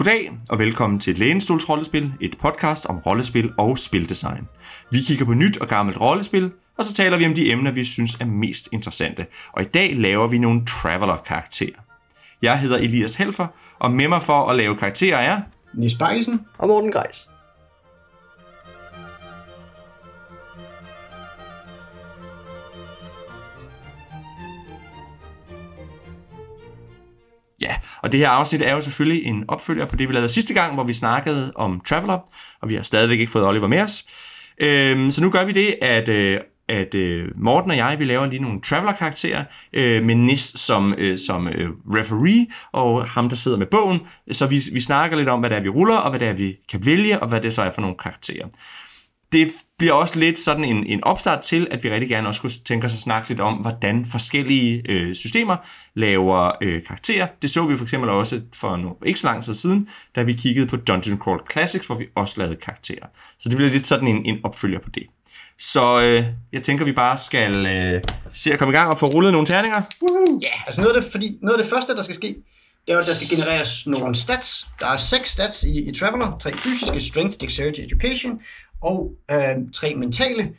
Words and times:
Goddag 0.00 0.32
og 0.50 0.58
velkommen 0.58 1.00
til 1.00 1.18
Lænestols 1.18 1.68
Rollespil, 1.68 2.12
et 2.20 2.38
podcast 2.38 2.86
om 2.86 2.98
rollespil 2.98 3.52
og 3.58 3.78
spildesign. 3.78 4.48
Vi 4.90 5.00
kigger 5.00 5.24
på 5.24 5.34
nyt 5.34 5.56
og 5.56 5.68
gammelt 5.68 6.00
rollespil, 6.00 6.50
og 6.78 6.84
så 6.84 6.94
taler 6.94 7.18
vi 7.18 7.26
om 7.26 7.34
de 7.34 7.52
emner, 7.52 7.72
vi 7.72 7.84
synes 7.84 8.14
er 8.14 8.24
mest 8.24 8.68
interessante. 8.72 9.26
Og 9.52 9.62
i 9.62 9.64
dag 9.64 9.96
laver 9.96 10.26
vi 10.26 10.38
nogle 10.38 10.66
Traveler-karakterer. 10.66 11.80
Jeg 12.42 12.58
hedder 12.58 12.76
Elias 12.76 13.14
Helfer, 13.14 13.46
og 13.78 13.90
med 13.90 14.08
mig 14.08 14.22
for 14.22 14.48
at 14.48 14.56
lave 14.56 14.76
karakterer 14.76 15.18
er... 15.18 15.40
Nis 15.74 15.94
Bakkesen. 15.94 16.40
og 16.58 16.68
Morten 16.68 16.92
Greis. 16.92 17.28
Ja, 27.60 27.74
og 28.02 28.12
det 28.12 28.20
her 28.20 28.28
afsnit 28.28 28.62
er 28.62 28.74
jo 28.74 28.80
selvfølgelig 28.80 29.24
en 29.24 29.44
opfølger 29.48 29.86
på 29.86 29.96
det, 29.96 30.08
vi 30.08 30.14
lavede 30.14 30.28
sidste 30.28 30.54
gang, 30.54 30.74
hvor 30.74 30.84
vi 30.84 30.92
snakkede 30.92 31.52
om 31.54 31.80
Traveler, 31.80 32.18
og 32.62 32.68
vi 32.68 32.74
har 32.74 32.82
stadigvæk 32.82 33.18
ikke 33.18 33.32
fået 33.32 33.46
Oliver 33.46 33.66
med 33.66 33.80
os. 33.80 34.04
Øhm, 34.60 35.10
så 35.10 35.20
nu 35.20 35.30
gør 35.30 35.44
vi 35.44 35.52
det, 35.52 35.74
at, 35.82 36.08
øh, 36.08 36.40
at 36.68 36.94
øh, 36.94 37.28
Morten 37.36 37.70
og 37.70 37.76
jeg, 37.76 37.96
vi 37.98 38.04
laver 38.04 38.26
lige 38.26 38.42
nogle 38.42 38.60
Traveler-karakterer 38.60 39.44
øh, 39.72 40.04
med 40.04 40.14
Nis 40.14 40.52
som, 40.56 40.94
øh, 40.98 41.18
som 41.18 41.48
øh, 41.48 41.68
referee, 41.94 42.46
og 42.72 43.04
ham, 43.04 43.28
der 43.28 43.36
sidder 43.36 43.56
med 43.56 43.66
bogen. 43.66 44.00
Så 44.32 44.46
vi, 44.46 44.60
vi 44.72 44.80
snakker 44.80 45.16
lidt 45.16 45.28
om, 45.28 45.40
hvad 45.40 45.50
det 45.50 45.58
er, 45.58 45.62
vi 45.62 45.68
ruller, 45.68 45.96
og 45.96 46.10
hvad 46.10 46.20
det 46.20 46.28
er, 46.28 46.32
vi 46.32 46.56
kan 46.70 46.86
vælge, 46.86 47.22
og 47.22 47.28
hvad 47.28 47.40
det 47.40 47.54
så 47.54 47.62
er 47.62 47.70
for 47.70 47.80
nogle 47.80 47.96
karakterer 47.96 48.46
det 49.32 49.48
bliver 49.78 49.92
også 49.92 50.18
lidt 50.18 50.38
sådan 50.38 50.64
en, 50.64 50.86
en 50.86 51.04
opstart 51.04 51.40
til, 51.40 51.68
at 51.70 51.84
vi 51.84 51.90
rigtig 51.90 52.08
gerne 52.08 52.28
også 52.28 52.40
kunne 52.40 52.50
tænke 52.50 52.86
os 52.86 52.92
at 52.92 52.98
snakke 52.98 53.28
lidt 53.28 53.40
om, 53.40 53.54
hvordan 53.54 54.06
forskellige 54.06 54.82
øh, 54.88 55.14
systemer 55.14 55.56
laver 55.94 56.50
øh, 56.62 56.82
karakterer. 56.86 57.26
Det 57.42 57.50
så 57.50 57.66
vi 57.66 57.76
for 57.76 57.84
eksempel 57.84 58.10
også 58.10 58.40
for 58.54 58.76
nu, 58.76 58.96
ikke 59.06 59.20
så 59.20 59.26
lang 59.26 59.44
tid 59.44 59.54
siden, 59.54 59.88
da 60.16 60.22
vi 60.22 60.32
kiggede 60.32 60.66
på 60.66 60.76
Dungeon 60.76 61.18
Crawl 61.18 61.40
Classics, 61.52 61.86
hvor 61.86 61.96
vi 61.96 62.06
også 62.16 62.34
lavede 62.38 62.56
karakterer. 62.56 63.06
Så 63.38 63.48
det 63.48 63.56
bliver 63.56 63.70
lidt 63.70 63.86
sådan 63.86 64.08
en, 64.08 64.26
en 64.26 64.38
opfølger 64.44 64.78
på 64.80 64.90
det. 64.94 65.02
Så 65.58 66.00
øh, 66.00 66.24
jeg 66.52 66.62
tænker, 66.62 66.84
vi 66.84 66.92
bare 66.92 67.16
skal 67.16 67.66
øh, 67.66 68.02
se 68.32 68.52
at 68.52 68.58
komme 68.58 68.74
i 68.74 68.76
gang 68.76 68.90
og 68.90 68.98
få 68.98 69.06
rullet 69.06 69.32
nogle 69.32 69.46
terninger. 69.46 69.82
Ja, 70.02 70.46
yeah, 70.46 70.66
altså 70.66 70.80
noget 70.80 70.94
af, 70.94 71.02
det, 71.02 71.12
fordi 71.12 71.38
noget 71.42 71.58
af 71.58 71.62
det 71.62 71.70
første, 71.70 71.96
der 71.96 72.02
skal 72.02 72.14
ske, 72.14 72.36
det 72.86 72.92
er 72.92 72.92
jo, 72.92 73.00
at 73.00 73.06
der 73.06 73.14
skal 73.14 73.36
genereres 73.36 73.86
nogle 73.86 74.14
stats. 74.14 74.66
Der 74.80 74.86
er 74.86 74.96
seks 74.96 75.30
stats 75.30 75.62
i, 75.62 75.88
i 75.88 75.92
Traveler. 75.92 76.38
Tre 76.40 76.58
fysiske, 76.58 77.00
Strength, 77.00 77.36
Dexterity, 77.40 77.80
Education. 77.80 78.40
Og 78.82 79.12
øh, 79.30 79.56
tre 79.74 79.94
mentale. 79.94 80.52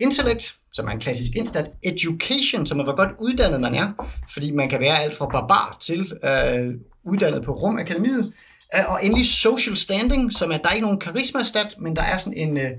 Intellect, 0.00 0.54
som 0.72 0.86
er 0.86 0.90
en 0.90 1.00
klassisk 1.00 1.30
instat. 1.36 1.70
Education, 1.82 2.66
som 2.66 2.80
er 2.80 2.84
hvor 2.84 2.96
godt 2.96 3.10
uddannet 3.20 3.60
man 3.60 3.74
er. 3.74 4.08
Fordi 4.32 4.50
man 4.50 4.68
kan 4.68 4.80
være 4.80 4.98
alt 4.98 5.16
fra 5.16 5.26
barbar 5.26 5.76
til 5.80 6.00
øh, 6.00 6.74
uddannet 7.04 7.44
på 7.44 7.52
Rumakademiet. 7.52 8.32
Øh, 8.74 8.92
og 8.92 9.04
endelig 9.04 9.26
Social 9.26 9.76
Standing, 9.76 10.32
som 10.32 10.52
er, 10.52 10.56
der 10.56 10.68
er 10.68 10.72
ikke 10.72 10.86
nogen 10.86 11.00
karismastat, 11.00 11.74
men 11.78 11.96
der 11.96 12.02
er 12.02 12.16
sådan 12.16 12.38
en... 12.38 12.56
Øh, 12.56 12.70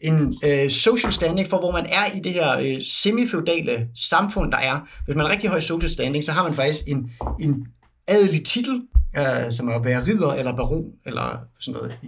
en 0.00 0.34
øh, 0.44 0.70
social 0.70 1.12
standing 1.12 1.48
for, 1.48 1.58
hvor 1.58 1.72
man 1.72 1.86
er 1.86 2.16
i 2.16 2.20
det 2.20 2.32
her 2.32 2.58
øh, 2.58 2.82
semifeudale 2.84 3.88
samfund, 3.94 4.52
der 4.52 4.58
er. 4.58 4.88
Hvis 5.04 5.16
man 5.16 5.26
er 5.26 5.30
rigtig 5.30 5.50
høj 5.50 5.60
social 5.60 5.90
standing, 5.90 6.24
så 6.24 6.32
har 6.32 6.42
man 6.42 6.52
faktisk 6.52 6.80
en, 6.86 7.10
en 7.40 7.66
adelig 8.08 8.44
titel, 8.44 8.82
øh, 9.18 9.52
som 9.52 9.68
er 9.68 9.74
at 9.74 9.84
være 9.84 10.06
ridder 10.06 10.32
eller 10.32 10.56
baron, 10.56 10.84
eller 11.06 11.38
sådan 11.60 11.80
noget 11.80 11.98
i 12.02 12.06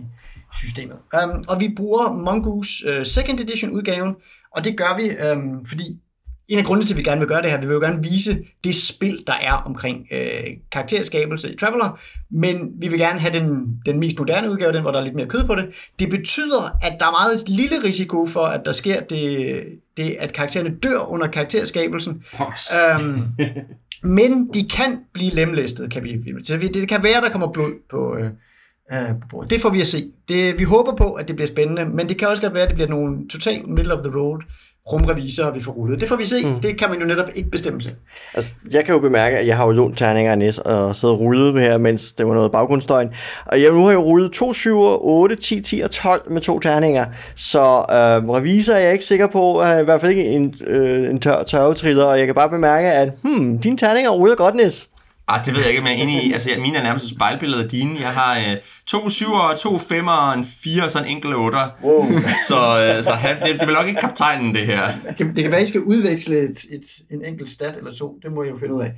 systemet. 0.54 0.98
Um, 1.24 1.44
og 1.48 1.60
vi 1.60 1.72
bruger 1.76 2.12
Mongoose 2.12 2.88
øh, 2.88 3.06
second 3.06 3.40
edition 3.40 3.70
udgaven, 3.70 4.14
og 4.50 4.64
det 4.64 4.76
gør 4.76 4.96
vi, 4.96 5.02
øh, 5.02 5.66
fordi 5.68 6.00
en 6.48 6.58
af 6.58 6.64
grundene 6.64 6.86
til, 6.86 6.94
at 6.94 6.98
vi 6.98 7.02
gerne 7.02 7.20
vil 7.20 7.28
gøre 7.28 7.42
det 7.42 7.50
her, 7.50 7.60
vi 7.60 7.66
vil 7.66 7.74
jo 7.74 7.80
gerne 7.80 8.02
vise 8.02 8.44
det 8.64 8.74
spil, 8.74 9.24
der 9.26 9.32
er 9.32 9.52
omkring 9.52 10.06
øh, 10.12 10.44
karakterskabelse 10.72 11.52
i 11.52 11.56
Traveler, 11.56 12.00
men 12.30 12.70
vi 12.78 12.88
vil 12.88 12.98
gerne 12.98 13.20
have 13.20 13.40
den, 13.40 13.76
den 13.86 14.00
mest 14.00 14.18
moderne 14.18 14.50
udgave, 14.50 14.72
den 14.72 14.82
hvor 14.82 14.90
der 14.90 15.00
er 15.00 15.04
lidt 15.04 15.14
mere 15.14 15.26
kød 15.26 15.44
på 15.44 15.54
det. 15.54 15.66
Det 15.98 16.10
betyder, 16.10 16.78
at 16.82 16.96
der 17.00 17.06
er 17.06 17.10
meget 17.10 17.48
lille 17.48 17.84
risiko 17.84 18.26
for, 18.26 18.40
at 18.40 18.60
der 18.64 18.72
sker 18.72 19.00
det, 19.00 19.62
det 19.96 20.16
at 20.18 20.32
karaktererne 20.32 20.76
dør 20.82 20.98
under 20.98 21.26
karakterskabelsen. 21.26 22.24
Um, 22.98 23.24
men 24.18 24.48
de 24.54 24.68
kan 24.68 25.00
blive 25.12 25.30
lemlæstet, 25.30 25.90
kan 25.90 26.04
vi 26.04 26.22
Så 26.42 26.56
det 26.56 26.88
kan 26.88 27.02
være, 27.02 27.20
der 27.20 27.30
kommer 27.30 27.52
blod 27.52 27.72
på, 27.90 28.16
øh, 28.16 28.30
øh, 28.92 29.08
på 29.20 29.28
bordet. 29.30 29.50
Det 29.50 29.60
får 29.60 29.70
vi 29.70 29.80
at 29.80 29.86
se. 29.86 30.10
Det, 30.28 30.58
vi 30.58 30.64
håber 30.64 30.94
på, 30.96 31.12
at 31.12 31.28
det 31.28 31.36
bliver 31.36 31.46
spændende, 31.46 31.84
men 31.84 32.08
det 32.08 32.18
kan 32.18 32.28
også 32.28 32.42
godt 32.42 32.54
være, 32.54 32.62
at 32.62 32.68
det 32.68 32.76
bliver 32.76 32.88
nogle 32.88 33.28
totalt 33.28 33.68
middle 33.68 33.94
of 33.94 34.04
the 34.04 34.18
road 34.18 34.42
rumrevisorer, 34.92 35.52
vi 35.52 35.60
får 35.60 35.72
rullet. 35.72 36.00
Det 36.00 36.08
får 36.08 36.16
vi 36.16 36.24
se. 36.24 36.46
Mm. 36.46 36.60
Det 36.60 36.78
kan 36.78 36.90
man 36.90 36.98
jo 36.98 37.06
netop 37.06 37.28
ikke 37.34 37.50
bestemme 37.50 37.80
sig. 37.80 37.92
Altså, 38.34 38.52
jeg 38.70 38.84
kan 38.84 38.94
jo 38.94 39.00
bemærke, 39.00 39.38
at 39.38 39.46
jeg 39.46 39.56
har 39.56 39.66
jo 39.66 39.72
lånt 39.72 39.98
terninger 39.98 40.32
af 40.32 40.38
Næs 40.38 40.58
og 40.58 40.96
siddet 40.96 41.16
og 41.16 41.20
rullet 41.20 41.60
her, 41.60 41.78
mens 41.78 42.12
det 42.12 42.26
var 42.26 42.34
noget 42.34 42.52
baggrundsstøjen. 42.52 43.08
Og 43.46 43.62
jeg, 43.62 43.70
nu 43.70 43.84
har 43.84 43.90
jeg 43.90 43.98
rullet 43.98 44.32
2, 44.32 44.52
7, 44.52 44.78
8, 45.00 45.36
10, 45.36 45.60
10 45.60 45.80
og 45.80 45.90
12 45.90 46.32
med 46.32 46.40
to 46.40 46.58
terninger. 46.58 47.04
Så 47.34 47.60
øh, 47.60 48.30
revisor 48.30 48.72
er 48.72 48.78
jeg 48.78 48.92
ikke 48.92 49.04
sikker 49.04 49.26
på, 49.26 49.62
øh, 49.62 49.80
i 49.80 49.84
hvert 49.84 50.00
fald 50.00 50.10
ikke 50.10 50.24
en, 50.24 50.54
øh, 50.66 51.10
en 51.10 51.20
tør, 51.20 51.42
tørvetriller, 51.42 52.04
og 52.04 52.18
jeg 52.18 52.26
kan 52.26 52.34
bare 52.34 52.50
bemærke, 52.50 52.92
at 52.92 53.12
hmm, 53.22 53.58
dine 53.58 53.76
terninger 53.76 54.10
ruller 54.10 54.36
godt, 54.36 54.54
Næs. 54.54 54.88
Ah, 55.28 55.44
det 55.44 55.56
ved 55.56 55.60
jeg 55.62 55.70
ikke, 55.70 55.82
men 55.82 55.92
jeg 55.92 55.98
inde 55.98 56.12
i, 56.12 56.32
altså 56.32 56.50
mine 56.58 56.78
er 56.78 56.82
nærmest 56.82 57.04
et 57.04 57.10
spejlbillede 57.10 57.62
af 57.64 57.68
dine. 57.68 58.00
Jeg 58.00 58.12
har 58.12 58.38
øh, 58.38 58.56
to 58.86 59.08
syver, 59.08 59.54
to 59.58 59.78
femmer, 59.78 60.32
en 60.32 60.44
fire 60.62 60.84
og 60.84 60.90
så 60.90 60.98
en 60.98 61.04
enkelt 61.04 61.34
otter. 61.34 61.68
Wow. 61.82 62.06
Så, 62.48 62.94
øh, 62.96 63.04
så 63.04 63.12
han, 63.12 63.36
det, 63.40 63.54
det 63.54 63.62
er 63.62 63.66
vel 63.66 63.74
nok 63.74 63.88
ikke 63.88 64.00
kaptajnen, 64.00 64.54
det 64.54 64.66
her. 64.66 64.88
Det 65.18 65.36
kan, 65.36 65.50
være, 65.50 65.62
I 65.62 65.66
skal 65.66 65.80
udveksle 65.80 66.38
et, 66.38 66.64
et, 66.70 66.86
en 67.10 67.24
enkelt 67.24 67.50
stat 67.50 67.76
eller 67.76 67.92
to. 67.92 68.18
Det 68.22 68.32
må 68.32 68.42
jeg 68.42 68.52
jo 68.52 68.58
finde 68.58 68.74
ud 68.74 68.82
af. 68.82 68.92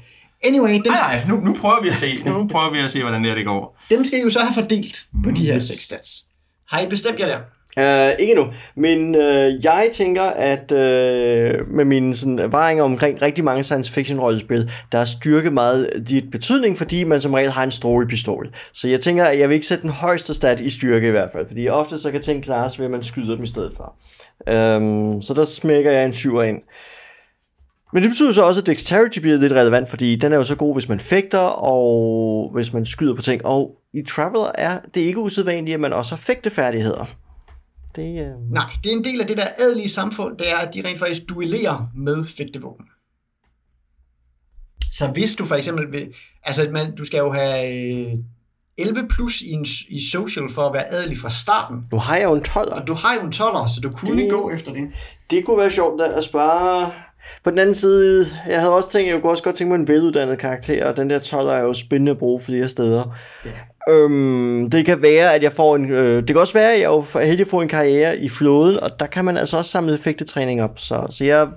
Anyway, 0.45 0.73
dem, 0.73 0.83
nej, 0.87 1.17
nej, 1.17 1.25
nu, 1.29 1.37
nu 1.41 1.55
prøver 1.55 1.83
vi 1.83 1.89
at 1.89 1.97
se. 1.97 2.23
Nu 2.27 2.49
prøver 2.53 2.71
vi 2.71 2.79
at 2.79 2.91
se, 2.91 3.01
hvordan 3.01 3.21
det 3.21 3.31
her 3.31 3.37
det 3.37 3.45
går. 3.47 3.81
Dem 3.91 4.05
skal 4.05 4.19
I 4.19 4.23
jo 4.23 4.31
så 4.31 4.41
have 4.41 4.55
fordelt 4.55 5.05
på 5.25 5.31
de 5.31 5.47
her 5.47 5.59
seks 5.59 5.85
stats. 5.85 6.25
Har 6.69 6.81
I 6.81 6.87
bestemt 6.87 7.21
jer 7.21 7.27
der? 7.27 7.39
Uh, 7.79 8.11
ikke 8.19 8.35
nu, 8.35 8.47
men 8.77 9.15
uh, 9.15 9.65
jeg 9.65 9.91
tænker, 9.93 10.23
at 10.23 10.73
uh, 10.73 11.75
med 11.75 11.85
mine 11.85 12.17
sådan, 12.17 12.39
erfaringer 12.39 12.85
omkring 12.85 13.23
rigtig 13.23 13.45
mange 13.45 13.63
science 13.63 13.93
fiction 13.93 14.21
rollespil, 14.21 14.71
der 14.93 14.99
er 14.99 15.05
styrke 15.05 15.51
meget 15.51 15.91
dit 16.09 16.31
betydning, 16.31 16.79
fordi 16.79 17.05
man 17.05 17.21
som 17.21 17.35
regel 17.35 17.51
har 17.51 17.65
en 17.65 17.71
strålepistol. 17.71 18.55
Så 18.73 18.89
jeg 18.89 19.01
tænker, 19.01 19.25
at 19.25 19.39
jeg 19.39 19.49
vil 19.49 19.55
ikke 19.55 19.67
sætte 19.67 19.83
den 19.83 19.91
højeste 19.91 20.35
stat 20.35 20.61
i 20.61 20.71
styrke 20.71 21.09
i 21.09 21.11
hvert 21.11 21.29
fald, 21.33 21.47
fordi 21.47 21.69
ofte 21.69 21.99
så 21.99 22.11
kan 22.11 22.21
ting 22.21 22.45
klares 22.45 22.79
ved, 22.79 22.87
at 22.87 22.91
man 22.91 23.05
skyder 23.05 23.35
dem 23.35 23.45
i 23.45 23.47
stedet 23.47 23.73
for. 23.77 23.95
Um, 24.77 25.23
så 25.23 25.35
der 25.35 25.45
smækker 25.45 25.91
jeg 25.91 26.05
en 26.05 26.13
7 26.13 26.43
ind. 26.43 26.63
Men 27.93 28.03
det 28.03 28.11
betyder 28.11 28.33
så 28.33 28.43
også, 28.43 28.61
at 28.61 28.67
dexterity 28.67 29.19
bliver 29.19 29.37
lidt 29.37 29.53
relevant, 29.53 29.91
fordi 29.91 30.17
den 30.17 30.33
er 30.33 30.37
jo 30.37 30.45
så 30.45 30.57
god, 30.57 30.75
hvis 30.75 30.89
man 30.89 31.01
fægter, 31.01 31.63
og 31.63 32.51
hvis 32.55 32.73
man 32.73 32.87
skyder 32.87 33.15
på 33.15 33.23
ting. 33.23 33.47
Og 33.47 33.71
i 33.95 34.03
Traveler 34.03 34.53
er 34.55 34.79
det 34.95 35.01
ikke 35.01 35.21
usædvanligt, 35.21 35.75
at 35.75 35.81
man 35.81 35.93
også 35.93 36.13
har 36.13 36.17
fægtefærdigheder. 36.17 37.15
Det, 37.97 38.27
øh... 38.27 38.53
Nej, 38.53 38.71
det 38.85 38.93
er 38.93 38.97
en 38.97 39.05
del 39.05 39.21
af 39.21 39.27
det 39.27 39.37
der 39.37 39.47
adelige 39.59 39.89
samfund, 39.89 40.39
det 40.39 40.51
er, 40.51 40.57
at 40.57 40.75
de 40.75 40.83
rent 40.85 40.99
faktisk 40.99 41.29
duellerer 41.29 41.91
med 41.95 42.25
fægtevåben. 42.25 42.87
Så 44.93 45.07
hvis 45.07 45.35
du 45.35 45.45
for 45.45 45.55
eksempel 45.55 45.93
vil, 45.93 46.15
altså 46.43 46.69
man, 46.73 46.97
du 46.97 47.05
skal 47.05 47.19
jo 47.19 47.33
have 47.33 48.25
11 48.79 49.09
plus 49.09 49.41
i, 49.41 49.51
en, 49.51 49.67
i 49.89 50.01
social 50.13 50.51
for 50.51 50.63
at 50.63 50.73
være 50.73 50.91
adelig 50.91 51.19
fra 51.19 51.31
starten. 51.31 51.87
Nu 51.93 51.99
har 51.99 52.19
jo 52.19 52.35
en 52.35 52.43
12. 52.43 52.73
Og 52.73 52.87
du 52.87 52.95
har 52.95 53.15
jo 53.15 53.21
en 53.21 53.33
12, 53.33 53.69
så 53.69 53.81
du 53.83 53.91
kunne 53.91 54.23
det, 54.23 54.31
gå 54.31 54.51
efter 54.51 54.73
det. 54.73 54.89
Det 55.31 55.45
kunne 55.45 55.59
være 55.59 55.71
sjovt 55.71 56.03
at 56.03 56.25
spare 56.25 56.93
på 57.45 57.51
den 57.51 57.59
anden 57.59 57.75
side, 57.75 58.27
jeg 58.49 58.61
havde 58.61 58.75
også 58.77 58.91
tænkt, 58.91 59.13
jeg 59.13 59.21
kunne 59.21 59.33
også 59.33 59.43
godt 59.43 59.57
tænke 59.57 59.69
mig 59.69 59.81
en 59.81 59.89
veluddannet 59.89 60.39
karakter, 60.39 60.87
og 60.87 60.97
den 60.97 61.11
der 61.11 61.19
12 61.19 61.49
er 61.49 61.61
jo 61.61 61.75
spændende 61.75 62.13
at 62.13 62.19
bruge 62.19 62.41
flere 62.41 62.69
steder. 62.69 63.19
Yeah. 63.47 63.55
Øhm, 63.89 64.71
det 64.71 64.87
kan 64.87 65.03
være, 65.03 65.35
at 65.35 65.43
jeg 65.43 65.53
får 65.53 65.77
en... 65.77 65.91
Øh, 65.91 66.17
det 66.17 66.27
kan 66.27 66.37
også 66.37 66.53
være, 66.53 66.73
at 66.73 66.81
jeg 66.81 66.87
er 66.87 67.25
heldig 67.25 67.45
at 67.45 67.51
få 67.51 67.61
en 67.61 67.69
karriere 67.69 68.19
i 68.19 68.29
flåden, 68.29 68.81
og 68.81 69.01
der 69.01 69.07
kan 69.07 69.25
man 69.25 69.37
altså 69.37 69.57
også 69.57 69.71
samle 69.71 69.99
fægtetræning 69.99 70.63
op. 70.63 70.79
Så, 70.79 71.07
så 71.11 71.25
jeg 71.25 71.49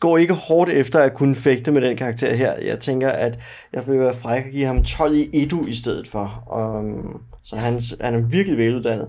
går 0.00 0.18
ikke 0.18 0.34
hårdt 0.34 0.70
efter 0.70 1.00
at 1.00 1.14
kunne 1.14 1.34
fægte 1.34 1.72
med 1.72 1.82
den 1.82 1.96
karakter 1.96 2.34
her. 2.34 2.52
Jeg 2.62 2.80
tænker, 2.80 3.08
at 3.08 3.38
jeg 3.72 3.86
vil 3.86 4.00
være 4.00 4.14
fræk 4.14 4.44
at 4.44 4.52
give 4.52 4.66
ham 4.66 4.84
12 4.84 5.14
i 5.14 5.42
edu 5.42 5.60
i 5.68 5.74
stedet 5.74 6.08
for. 6.08 6.54
Um, 6.56 7.22
så 7.44 7.56
han, 7.56 7.82
han 8.00 8.14
er 8.14 8.28
virkelig 8.28 8.58
veluddannet. 8.58 9.08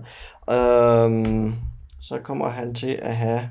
Um, 0.52 1.54
så 2.00 2.18
kommer 2.24 2.48
han 2.48 2.74
til 2.74 2.98
at 3.02 3.16
have... 3.16 3.48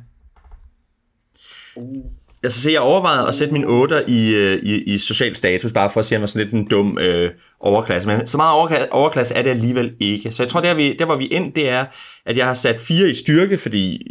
Uh, 1.75 2.05
Altså, 2.43 2.61
så 2.61 2.69
jeg 2.69 2.79
overvejede 2.79 3.27
at 3.27 3.35
sætte 3.35 3.53
min 3.53 3.65
8 3.65 4.03
i, 4.07 4.35
øh, 4.35 4.59
i, 4.63 4.83
i 4.83 4.97
social 4.97 5.35
status, 5.35 5.71
bare 5.71 5.89
for 5.89 5.99
at 5.99 6.05
se, 6.05 6.15
om 6.15 6.21
jeg 6.21 6.29
sådan 6.29 6.45
lidt 6.45 6.53
en 6.53 6.67
dum 6.67 6.97
øh, 6.97 7.31
overklasse. 7.59 8.09
Men 8.09 8.27
så 8.27 8.37
meget 8.37 8.53
overklasse, 8.53 8.93
overklasse 8.93 9.35
er 9.35 9.41
det 9.41 9.49
alligevel 9.49 9.93
ikke. 9.99 10.31
Så 10.31 10.43
jeg 10.43 10.49
tror, 10.49 10.61
der, 10.61 10.73
vi, 10.73 10.95
der 10.99 11.05
hvor 11.05 11.15
vi 11.15 11.25
ind, 11.25 11.53
det 11.53 11.69
er, 11.69 11.85
at 12.25 12.37
jeg 12.37 12.45
har 12.45 12.53
sat 12.53 12.81
4 12.81 13.09
i 13.09 13.15
styrke, 13.15 13.57
fordi 13.57 14.07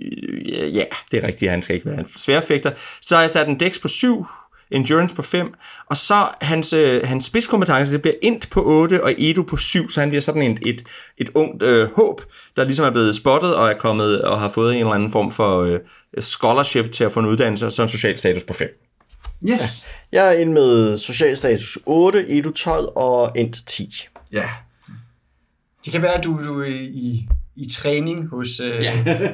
øh, 0.52 0.76
ja, 0.76 0.84
det 1.10 1.22
er 1.22 1.26
rigtigt, 1.26 1.50
han 1.50 1.62
skal 1.62 1.74
ikke 1.74 1.90
være 1.90 2.00
en 2.00 2.08
sværfægter. 2.16 2.70
Så 3.00 3.14
har 3.14 3.22
jeg 3.22 3.30
sat 3.30 3.48
en 3.48 3.60
dex 3.60 3.80
på 3.80 3.88
7, 3.88 4.26
endurance 4.70 5.14
på 5.14 5.22
5, 5.22 5.54
og 5.86 5.96
så 5.96 6.28
hans, 6.40 6.72
øh, 6.72 7.00
hans 7.04 7.24
spidskompetence, 7.24 7.92
det 7.92 8.02
bliver 8.02 8.14
int 8.22 8.50
på 8.50 8.62
8 8.64 9.04
og 9.04 9.14
edu 9.18 9.42
på 9.42 9.56
7, 9.56 9.88
så 9.88 10.00
han 10.00 10.08
bliver 10.08 10.22
sådan 10.22 10.42
et, 10.42 10.58
et, 10.66 10.84
et 11.18 11.30
ungt 11.34 11.62
øh, 11.62 11.88
håb, 11.96 12.20
der 12.56 12.64
ligesom 12.64 12.86
er 12.86 12.90
blevet 12.90 13.14
spottet 13.14 13.54
og 13.54 13.68
er 13.68 13.78
kommet 13.78 14.22
og 14.22 14.40
har 14.40 14.48
fået 14.48 14.74
en 14.74 14.80
eller 14.80 14.92
anden 14.92 15.12
form 15.12 15.30
for 15.30 15.62
øh, 15.62 15.78
scholarship 16.20 16.92
til 16.92 17.04
at 17.04 17.12
få 17.12 17.20
en 17.20 17.26
uddannelse, 17.26 17.66
og 17.66 17.72
så 17.72 17.82
en 17.82 17.88
social 17.88 18.18
status 18.18 18.42
på 18.42 18.52
5. 18.52 18.68
Yes. 19.48 19.86
Ja. 20.12 20.18
Jeg 20.18 20.34
er 20.34 20.40
inde 20.40 20.52
med 20.52 20.98
social 20.98 21.36
status 21.36 21.78
8, 21.86 22.28
edu 22.28 22.50
12 22.50 22.88
og 22.96 23.32
int 23.36 23.66
10. 23.66 24.08
Ja. 24.32 24.48
Det 25.84 25.92
kan 25.92 26.02
være, 26.02 26.14
at 26.14 26.24
du, 26.24 26.44
du 26.44 26.60
er 26.60 26.66
i, 26.80 27.28
i 27.56 27.70
træning 27.70 28.28
hos... 28.28 28.60
Øh... 28.60 28.82
Ja. 28.82 29.04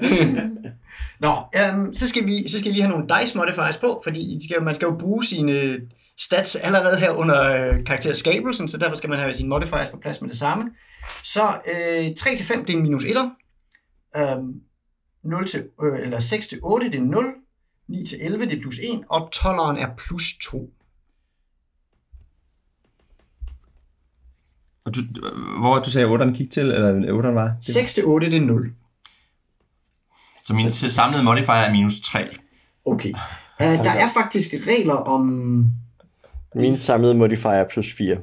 Nå, 1.20 1.34
øhm, 1.56 1.94
så, 1.94 2.08
skal 2.08 2.26
vi, 2.26 2.49
så 2.49 2.58
skal 2.58 2.69
vi 2.70 2.75
lige 2.75 2.82
have 2.82 2.90
nogle 2.90 3.20
dice 3.20 3.38
modifiers 3.38 3.76
på, 3.76 4.00
fordi 4.05 4.38
skal, 4.49 4.62
man 4.62 4.75
skal 4.75 4.87
jo 4.87 4.96
bruge 4.99 5.25
sine 5.25 5.81
stats 6.19 6.56
allerede 6.56 7.00
her 7.00 7.11
under 7.11 7.52
øh, 7.52 7.84
karakterskabelsen, 7.84 8.69
så 8.69 8.79
derfor 8.79 8.96
skal 8.96 9.11
man 9.11 9.19
have 9.19 9.34
sine 9.34 9.49
modifiers 9.49 9.90
på 9.90 9.96
plads 10.02 10.20
med 10.20 10.31
det 10.31 10.38
samme. 10.38 10.64
Så 11.22 11.43
øh, 11.43 12.06
3-5, 12.06 12.64
det 12.64 12.75
er 12.75 12.79
minus 12.79 13.05
1'er. 13.05 13.29
Øhm, 14.20 14.52
0 15.26 15.46
til, 15.46 15.69
øh, 15.82 16.00
eller 16.02 16.20
6 16.20 16.49
til 16.49 16.58
8, 16.62 16.87
det 16.87 16.94
er 16.94 17.05
0. 17.05 17.34
9 17.88 18.06
til 18.06 18.19
11, 18.20 18.44
det 18.44 18.58
er 18.58 18.61
plus 18.61 18.78
1. 18.78 19.05
Og 19.08 19.31
12'eren 19.34 19.82
er 19.82 19.94
plus 19.96 20.38
2. 20.43 20.70
Og 24.84 24.94
du, 24.94 25.00
hvor 25.58 25.78
du 25.78 25.90
sagde 25.90 26.08
8'eren 26.08 26.32
gik 26.32 26.50
til, 26.50 26.62
eller 26.62 27.23
8'eren 27.23 27.34
var? 27.34 27.56
6 27.61 27.94
til 27.94 28.05
8, 28.05 28.31
det 28.31 28.37
er 28.37 28.40
0. 28.46 28.73
Så 30.44 30.55
min 30.55 30.70
samlede 30.70 31.23
modifier 31.23 31.55
er 31.55 31.72
minus 31.72 32.00
3. 32.00 32.29
Okay. 32.84 33.12
Uh, 33.61 33.67
der 33.67 33.90
er 33.90 34.08
faktisk 34.14 34.55
regler 34.67 34.94
om... 34.94 35.26
Min 36.55 36.76
samlede 36.76 37.14
modifier 37.14 37.52
er 37.52 37.69
plus 37.69 37.93
4. 37.93 38.17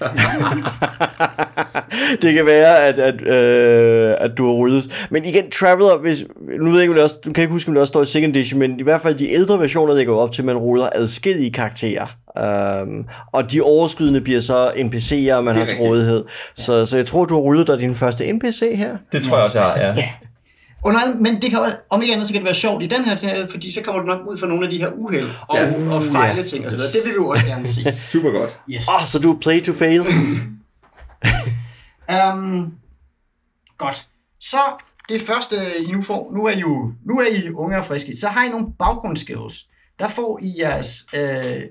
det 2.22 2.34
kan 2.34 2.46
være, 2.46 2.78
at, 2.86 2.98
at, 2.98 3.22
øh, 3.26 4.14
at 4.18 4.30
du 4.38 4.46
har 4.46 4.52
ryddet. 4.54 5.06
Men 5.10 5.24
igen, 5.24 5.50
Traveler, 5.50 5.98
hvis, 5.98 6.24
nu 6.60 6.64
ved 6.64 6.72
jeg 6.72 6.80
ikke, 6.82 6.90
om 6.90 6.94
det 6.94 7.04
også, 7.04 7.16
du 7.24 7.32
kan 7.32 7.42
ikke 7.42 7.52
huske, 7.52 7.68
om 7.68 7.74
det 7.74 7.80
også 7.80 7.90
står 7.90 8.02
i 8.02 8.06
second 8.06 8.36
edition, 8.36 8.58
men 8.60 8.80
i 8.80 8.82
hvert 8.82 9.00
fald 9.00 9.14
de 9.14 9.30
ældre 9.32 9.58
versioner, 9.60 9.94
der 9.94 10.04
går 10.04 10.20
op 10.20 10.32
til, 10.32 10.42
at 10.42 10.46
man 10.46 10.56
ruller 10.56 10.88
adskillige 10.94 11.52
karakterer. 11.52 12.06
Um, 12.84 13.06
og 13.32 13.52
de 13.52 13.60
overskydende 13.62 14.20
bliver 14.20 14.40
så 14.40 14.66
NPC'er, 14.68 15.40
man 15.40 15.54
har 15.54 15.64
til 15.64 15.76
rådighed. 15.76 16.24
Så, 16.54 16.86
så 16.86 16.96
jeg 16.96 17.06
tror, 17.06 17.24
du 17.24 17.34
har 17.34 17.40
ryddet 17.40 17.66
dig 17.66 17.78
din 17.80 17.94
første 17.94 18.32
NPC 18.32 18.60
her. 18.74 18.96
Det 19.12 19.22
tror 19.22 19.36
jeg 19.36 19.44
også, 19.44 19.58
jeg 19.58 19.68
har, 19.68 19.78
ja. 19.78 19.94
Ja. 19.94 20.04
Under, 20.84 21.00
men 21.20 21.42
det 21.42 21.50
kan, 21.50 21.58
også- 21.58 21.76
om 21.90 22.02
ikke 22.02 22.14
andet, 22.14 22.26
så 22.26 22.32
kan 22.32 22.40
det 22.40 22.46
være 22.46 22.54
sjovt 22.54 22.82
i 22.82 22.86
den 22.86 23.04
her, 23.04 23.16
fordi 23.50 23.72
så 23.72 23.80
kommer 23.82 24.00
du 24.00 24.06
nok 24.06 24.18
ud 24.30 24.38
for 24.38 24.46
nogle 24.46 24.64
af 24.64 24.70
de 24.70 24.78
her 24.78 24.88
uheld 24.96 25.26
og, 25.48 25.56
Ja. 25.58 25.64
ja. 25.66 25.94
og 25.94 26.02
fejle 26.02 26.42
ting 26.44 26.64
og 26.66 26.70
så 26.70 26.76
videre. 26.76 26.92
Det 26.92 27.00
vil 27.04 27.10
vi 27.12 27.16
jo 27.16 27.28
også 27.28 27.44
gerne 27.46 27.66
se. 27.66 27.80
Super 28.12 28.30
godt. 28.30 28.50
Yes. 28.70 28.88
Åh, 28.88 28.94
oh, 29.02 29.06
så 29.06 29.18
du 29.18 29.32
er 29.32 29.38
play 29.40 29.60
to 29.62 29.72
fail. 29.72 30.00
Um, 32.12 32.78
godt. 33.78 34.08
Så 34.38 34.58
det 35.08 35.20
første, 35.20 35.56
I 35.88 35.90
nu 35.92 36.02
får, 36.02 36.32
nu 36.32 36.46
er 36.46 36.50
I 36.50 36.60
jo 36.60 36.94
nu 37.04 37.18
er 37.18 37.26
I 37.26 37.50
unge 37.50 37.78
og 37.78 37.84
friske, 37.84 38.16
så 38.16 38.28
har 38.28 38.44
I 38.44 38.48
nogle 38.48 38.74
baggrundsskills. 38.78 39.68
Der 39.98 40.08
får 40.08 40.38
I 40.42 40.54
jeres 40.58 41.06
øh, 41.14 41.62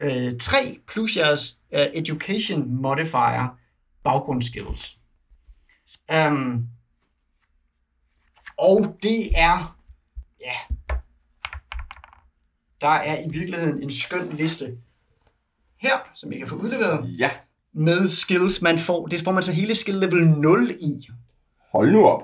øh, 0.00 0.38
3 0.38 0.78
plus 0.88 1.16
jeres 1.16 1.58
øh, 1.74 1.86
education 1.94 2.74
modifier 2.82 3.58
baggrundsskills. 4.04 4.98
Um, 6.14 6.68
og 8.58 8.96
det 9.02 9.38
er, 9.38 9.78
ja, 10.40 10.76
der 12.80 12.88
er 12.88 13.20
i 13.20 13.28
virkeligheden 13.28 13.82
en 13.82 13.90
skøn 13.90 14.28
liste 14.28 14.78
her, 15.76 15.98
som 16.14 16.32
I 16.32 16.38
kan 16.38 16.48
få 16.48 16.54
udleveret 16.54 17.18
Ja 17.18 17.30
med 17.74 18.08
skills, 18.08 18.62
man 18.62 18.78
får. 18.78 19.06
Det 19.06 19.20
får 19.24 19.32
man 19.32 19.42
så 19.42 19.52
hele 19.52 19.74
skill 19.74 19.96
level 19.96 20.26
0 20.26 20.70
i. 20.80 21.08
Hold 21.72 21.92
nu 21.92 22.06
op. 22.06 22.22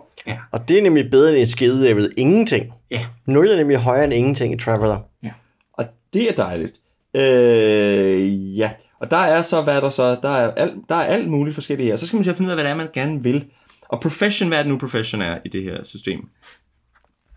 og 0.51 0.69
det 0.69 0.79
er 0.79 0.83
nemlig 0.83 1.11
bedre 1.11 1.31
end 1.31 1.39
et 1.39 1.51
skill 1.51 1.73
level 1.73 2.13
ingenting. 2.17 2.73
Ja. 2.91 3.07
0 3.27 3.47
er 3.49 3.57
nemlig 3.57 3.77
højere 3.77 4.05
end 4.05 4.13
ingenting 4.13 4.55
i 4.55 4.59
Traveler. 4.59 4.99
Og 5.73 5.85
det 6.15 6.31
er 6.31 6.35
dejligt. 6.35 6.81
Øh, 7.15 8.59
ja, 8.59 8.71
og 9.01 9.11
der 9.11 9.17
er 9.17 9.43
så, 9.43 9.63
hvad 9.63 9.77
er 9.77 9.81
der 9.81 9.91
så? 9.91 10.19
Der 10.23 10.29
er, 10.29 10.51
alt, 10.55 10.75
der 10.89 10.95
er 10.95 11.05
alt 11.05 11.31
muligt 11.31 11.55
forskellige 11.55 11.89
her. 11.89 11.97
Så 11.97 12.07
skal 12.07 12.17
man 12.17 12.25
så 12.25 12.35
finde 12.35 12.49
ud 12.49 12.51
af, 12.51 12.57
hvad 12.57 12.65
det 12.65 12.71
er, 12.71 12.77
man 12.77 12.89
gerne 12.93 13.23
vil. 13.23 13.45
Og 13.89 14.01
profession, 14.01 14.49
hvad 14.49 14.59
er 14.59 14.63
det 14.63 14.73
nu 14.73 14.79
profession 14.79 15.23
er 15.23 15.39
i 15.45 15.49
det 15.49 15.63
her 15.63 15.83
system? 15.83 16.29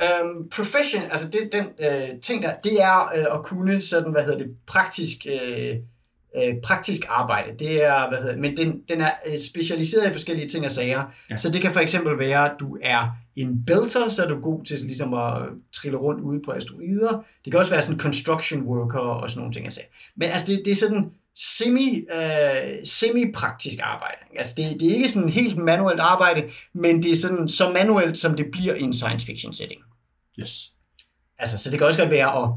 Um, 0.02 0.50
profession, 0.56 1.02
altså 1.12 1.28
det, 1.28 1.50
den 1.52 1.66
øh, 1.80 2.20
ting 2.22 2.44
der, 2.44 2.54
det 2.64 2.82
er 2.82 3.12
øh, 3.16 3.40
at 3.40 3.44
kunne 3.44 3.82
sådan, 3.82 4.12
hvad 4.12 4.24
hedder 4.24 4.38
det, 4.38 4.56
praktisk, 4.68 5.26
øh, 5.26 5.76
øh, 6.38 6.54
praktisk 6.64 7.02
arbejde. 7.10 7.50
Det 7.60 7.86
er, 7.86 8.10
hvad 8.10 8.18
hedder 8.18 8.38
men 8.38 8.58
den, 8.58 8.82
den 8.90 9.02
er 9.02 9.12
øh, 9.26 9.40
specialiseret 9.40 10.10
i 10.10 10.12
forskellige 10.12 10.50
ting 10.50 10.66
og 10.66 10.72
sager. 10.72 11.04
Ja. 11.30 11.38
Så 11.38 11.50
det 11.50 11.62
kan 11.62 11.74
for 11.74 11.80
eksempel 11.80 12.20
være, 12.20 12.52
at 12.52 12.56
du 12.60 12.78
er 12.84 13.16
en 13.36 13.66
belter, 13.66 14.10
så 14.10 14.24
er 14.24 14.28
du 14.28 14.42
god 14.42 14.64
til 14.66 14.80
ligesom 14.80 15.14
at 15.14 15.44
trille 15.74 15.98
rundt 15.98 16.22
ude 16.22 16.42
på 16.46 16.52
asteroider. 16.52 17.24
Det 17.46 17.54
kan 17.54 17.60
også 17.60 17.72
være 17.72 17.82
sådan 17.82 18.00
construction 18.00 18.62
worker 18.62 19.00
og 19.00 19.30
sådan 19.30 19.40
nogle 19.40 19.54
ting 19.54 19.68
og 19.68 19.74
sager. 19.74 19.88
Men 20.16 20.30
altså 20.30 20.48
det, 20.48 20.62
det 20.66 20.72
er 20.72 20.76
sådan 20.76 21.12
semi, 21.36 22.06
øh, 22.12 22.86
semi-praktisk 22.86 23.78
arbejde. 23.82 24.18
Altså 24.38 24.54
det, 24.58 24.80
det 24.80 24.92
er 24.92 24.96
ikke 24.96 25.10
sådan 25.10 25.30
helt 25.30 25.58
manuelt 25.58 26.00
arbejde, 26.00 26.44
men 26.74 27.04
det 27.04 27.12
er 27.12 27.16
sådan 27.16 27.48
så 27.48 27.72
manuelt, 27.72 28.18
som 28.18 28.36
det 28.36 28.46
bliver 28.52 28.76
i 28.76 28.82
en 28.82 28.94
science 28.94 29.26
fiction 29.26 29.54
setting. 29.54 29.82
Yes. 30.40 30.72
Altså, 31.40 31.58
så 31.58 31.72
det 31.72 31.80
kan 31.80 31.88
også 31.88 32.00
godt 32.00 32.12
være 32.12 32.44
at 32.44 32.50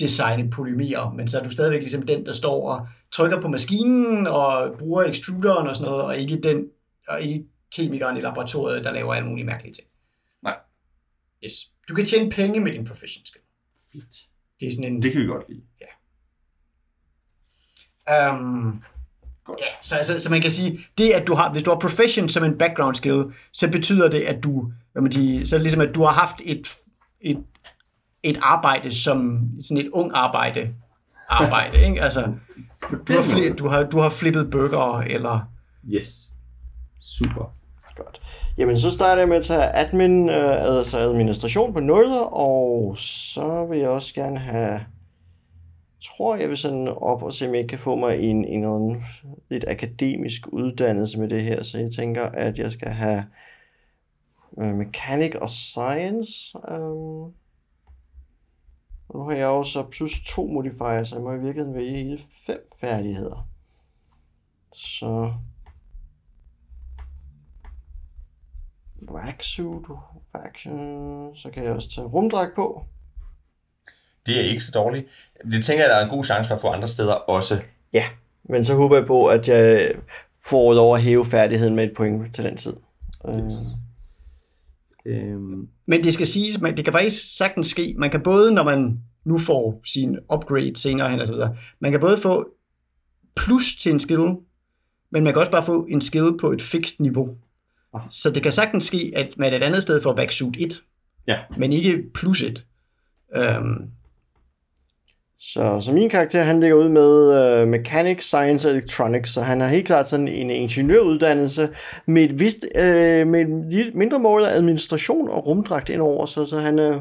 designe 0.00 0.50
polymerer, 0.50 1.12
men 1.12 1.28
så 1.28 1.38
er 1.38 1.42
du 1.42 1.50
stadigvæk 1.50 1.80
ligesom 1.80 2.02
den, 2.02 2.26
der 2.26 2.32
står 2.32 2.70
og 2.70 2.88
trykker 3.12 3.40
på 3.40 3.48
maskinen 3.48 4.26
og 4.26 4.74
bruger 4.78 5.04
extruderen 5.04 5.68
og 5.68 5.76
sådan 5.76 5.90
noget, 5.90 6.04
og 6.04 6.16
ikke 6.16 6.40
den, 6.40 6.68
og 7.08 7.22
ikke 7.22 7.44
kemikeren 7.72 8.16
i 8.16 8.20
laboratoriet, 8.20 8.84
der 8.84 8.92
laver 8.92 9.14
alle 9.14 9.28
mulige 9.28 9.46
mærkelige 9.46 9.74
ting. 9.74 9.86
Nej. 10.42 10.56
Yes. 11.44 11.52
Du 11.88 11.94
kan 11.94 12.04
tjene 12.04 12.30
penge 12.30 12.60
med 12.60 12.72
din 12.72 12.86
profession 12.86 13.26
skill. 13.26 13.44
Fint. 13.92 14.16
Det 14.60 14.66
er 14.66 14.70
sådan 14.70 14.92
en... 14.92 15.02
Det 15.02 15.12
kan 15.12 15.20
vi 15.20 15.26
godt 15.26 15.48
lide. 15.48 15.62
Um, 18.08 18.82
Godt. 19.44 19.60
ja, 19.60 19.66
så, 19.82 19.96
altså, 19.96 20.20
så 20.20 20.30
man 20.30 20.40
kan 20.40 20.50
sige, 20.50 20.80
det 20.98 21.10
at 21.10 21.26
du 21.26 21.34
har, 21.34 21.52
hvis 21.52 21.62
du 21.62 21.70
har 21.70 21.78
profession 21.78 22.28
som 22.28 22.44
en 22.44 22.58
background 22.58 22.94
skill, 22.94 23.24
så 23.52 23.70
betyder 23.70 24.08
det, 24.08 24.20
at 24.20 24.42
du, 24.42 24.72
hvad 24.92 25.02
man 25.02 25.12
sige, 25.12 25.46
så 25.46 25.56
er 25.56 25.58
det 25.58 25.62
ligesom, 25.62 25.80
at 25.80 25.94
du 25.94 26.02
har 26.02 26.12
haft 26.12 26.36
et, 26.44 26.68
et, 27.20 27.44
et 28.22 28.38
arbejde 28.42 28.94
som 28.94 29.48
sådan 29.62 29.84
et 29.84 29.90
ung 29.92 30.10
arbejde, 30.14 30.74
arbejde, 31.28 31.86
ikke? 31.86 32.02
Altså, 32.02 32.32
du 33.08 33.12
har, 33.12 33.22
fli, 33.22 33.52
du 33.52 33.68
har, 33.68 33.82
du 33.82 33.98
har 33.98 34.08
flippet 34.08 34.50
burger, 34.50 34.98
eller... 34.98 35.50
Yes. 35.88 36.30
Super. 37.00 37.54
Godt. 37.96 38.20
Jamen, 38.58 38.78
så 38.78 38.90
starter 38.90 39.22
jeg 39.22 39.28
med 39.28 39.36
at 39.36 39.44
tage 39.44 39.76
admin, 39.76 40.28
øh, 40.28 40.76
altså 40.76 40.98
administration 40.98 41.72
på 41.72 41.80
0, 41.80 42.04
og 42.32 42.94
så 42.98 43.66
vil 43.70 43.78
jeg 43.78 43.88
også 43.88 44.14
gerne 44.14 44.38
have, 44.38 44.80
tror 46.04 46.36
jeg 46.36 46.48
vil 46.48 46.56
sådan 46.56 46.88
op 46.88 47.22
og 47.22 47.32
se, 47.32 47.46
om 47.46 47.52
jeg 47.52 47.58
ikke 47.58 47.68
kan 47.68 47.78
få 47.78 47.96
mig 47.96 48.18
en, 48.18 48.44
en 48.44 48.62
eller 48.62 48.74
anden 48.74 49.04
lidt 49.50 49.64
akademisk 49.68 50.46
uddannelse 50.52 51.20
med 51.20 51.28
det 51.28 51.42
her, 51.42 51.62
så 51.62 51.78
jeg 51.78 51.90
tænker, 51.92 52.22
at 52.22 52.58
jeg 52.58 52.72
skal 52.72 52.88
have 52.88 53.24
øh, 54.58 54.74
mechanic 54.74 55.34
og 55.34 55.50
science. 55.50 56.58
Øh. 56.70 57.32
Nu 59.14 59.24
har 59.24 59.32
jeg 59.32 59.42
jo 59.44 59.64
så 59.64 59.82
plus 59.82 60.12
to 60.26 60.46
modifier, 60.46 61.04
så 61.04 61.16
jeg 61.16 61.22
må 61.22 61.32
i 61.32 61.38
virkeligheden 61.38 61.74
vælge 61.74 61.96
hele 61.96 62.18
fem 62.46 62.60
færdigheder. 62.80 63.48
Så 64.74 65.32
Vaxsuit, 69.02 69.86
Vaction, 70.34 71.36
så 71.36 71.50
kan 71.50 71.64
jeg 71.64 71.72
også 71.72 71.90
tage 71.90 72.06
rumdragt 72.06 72.54
på. 72.56 72.84
Det 74.26 74.40
er 74.40 74.42
ikke 74.42 74.60
så 74.60 74.70
dårligt. 74.70 75.06
Det 75.52 75.64
tænker 75.64 75.84
jeg, 75.84 75.90
der 75.90 75.96
er 75.96 76.04
en 76.04 76.10
god 76.10 76.24
chance 76.24 76.48
for 76.48 76.54
at 76.54 76.60
få 76.60 76.68
andre 76.68 76.88
steder 76.88 77.12
også. 77.12 77.62
Ja, 77.92 78.04
men 78.44 78.64
så 78.64 78.74
håber 78.74 78.96
jeg 78.96 79.06
på, 79.06 79.26
at 79.26 79.48
jeg 79.48 79.94
får 80.44 80.72
lov 80.72 80.94
at 80.94 81.02
hæve 81.02 81.24
færdigheden 81.24 81.76
med 81.76 81.84
et 81.84 81.96
point 81.96 82.34
til 82.34 82.44
den 82.44 82.56
tid. 82.56 82.76
Øh, 83.28 83.52
Øhm, 85.08 85.68
Men 85.86 86.04
det 86.04 86.14
skal 86.14 86.26
siges, 86.26 86.60
man, 86.60 86.76
det 86.76 86.84
kan 86.84 86.92
faktisk 86.92 87.36
sagtens 87.36 87.68
ske. 87.68 87.94
Man 87.98 88.10
kan 88.10 88.20
både, 88.22 88.54
når 88.54 88.64
man 88.64 88.98
nu 89.24 89.38
får 89.38 89.80
sin 89.84 90.16
upgrade 90.34 90.76
senere 90.76 91.10
hen 91.10 91.20
og 91.20 91.26
så 91.26 91.32
videre, 91.32 91.56
man 91.80 91.90
kan 91.90 92.00
både 92.00 92.18
få 92.18 92.48
plus 93.36 93.76
til 93.80 93.92
en 93.92 94.00
skill, 94.00 94.34
men 95.12 95.24
man 95.24 95.32
kan 95.32 95.40
også 95.40 95.50
bare 95.50 95.64
få 95.64 95.86
en 95.90 96.00
skill 96.00 96.36
på 96.40 96.52
et 96.52 96.62
fikst 96.62 97.00
niveau. 97.00 97.36
Ah. 97.94 98.00
Så 98.10 98.30
det 98.30 98.42
kan 98.42 98.52
sagtens 98.52 98.84
ske, 98.84 99.12
at 99.16 99.34
man 99.38 99.54
et 99.54 99.62
andet 99.62 99.82
sted 99.82 100.02
får 100.02 100.14
backsuit 100.14 100.56
1, 100.58 100.82
Ja. 101.28 101.36
men 101.58 101.72
ikke 101.72 102.02
plus 102.14 102.42
1. 102.42 102.64
Um, 103.60 103.90
Så, 105.40 105.80
så 105.80 105.92
min 105.92 106.10
karakter, 106.10 106.42
han 106.42 106.60
ligger 106.60 106.76
ud 106.76 106.88
med 106.88 107.62
uh, 107.62 107.68
Mechanics, 107.68 108.26
Science 108.26 108.68
og 108.68 108.74
Electronics, 108.74 109.30
så 109.30 109.42
han 109.42 109.60
har 109.60 109.68
helt 109.68 109.86
klart 109.86 110.08
sådan 110.08 110.28
en 110.28 110.50
ingeniøruddannelse 110.50 111.68
med 112.06 112.22
et, 112.22 112.40
vist, 112.40 112.56
uh, 112.74 112.82
med 113.28 113.40
et 113.72 113.94
mindre 113.94 114.18
mål 114.18 114.42
af 114.44 114.50
administration 114.56 115.28
og 115.30 115.46
rumdragt 115.46 115.88
indover, 115.88 116.26
så, 116.26 116.46
så 116.46 116.58
han, 116.58 116.78
uh, 116.78 116.96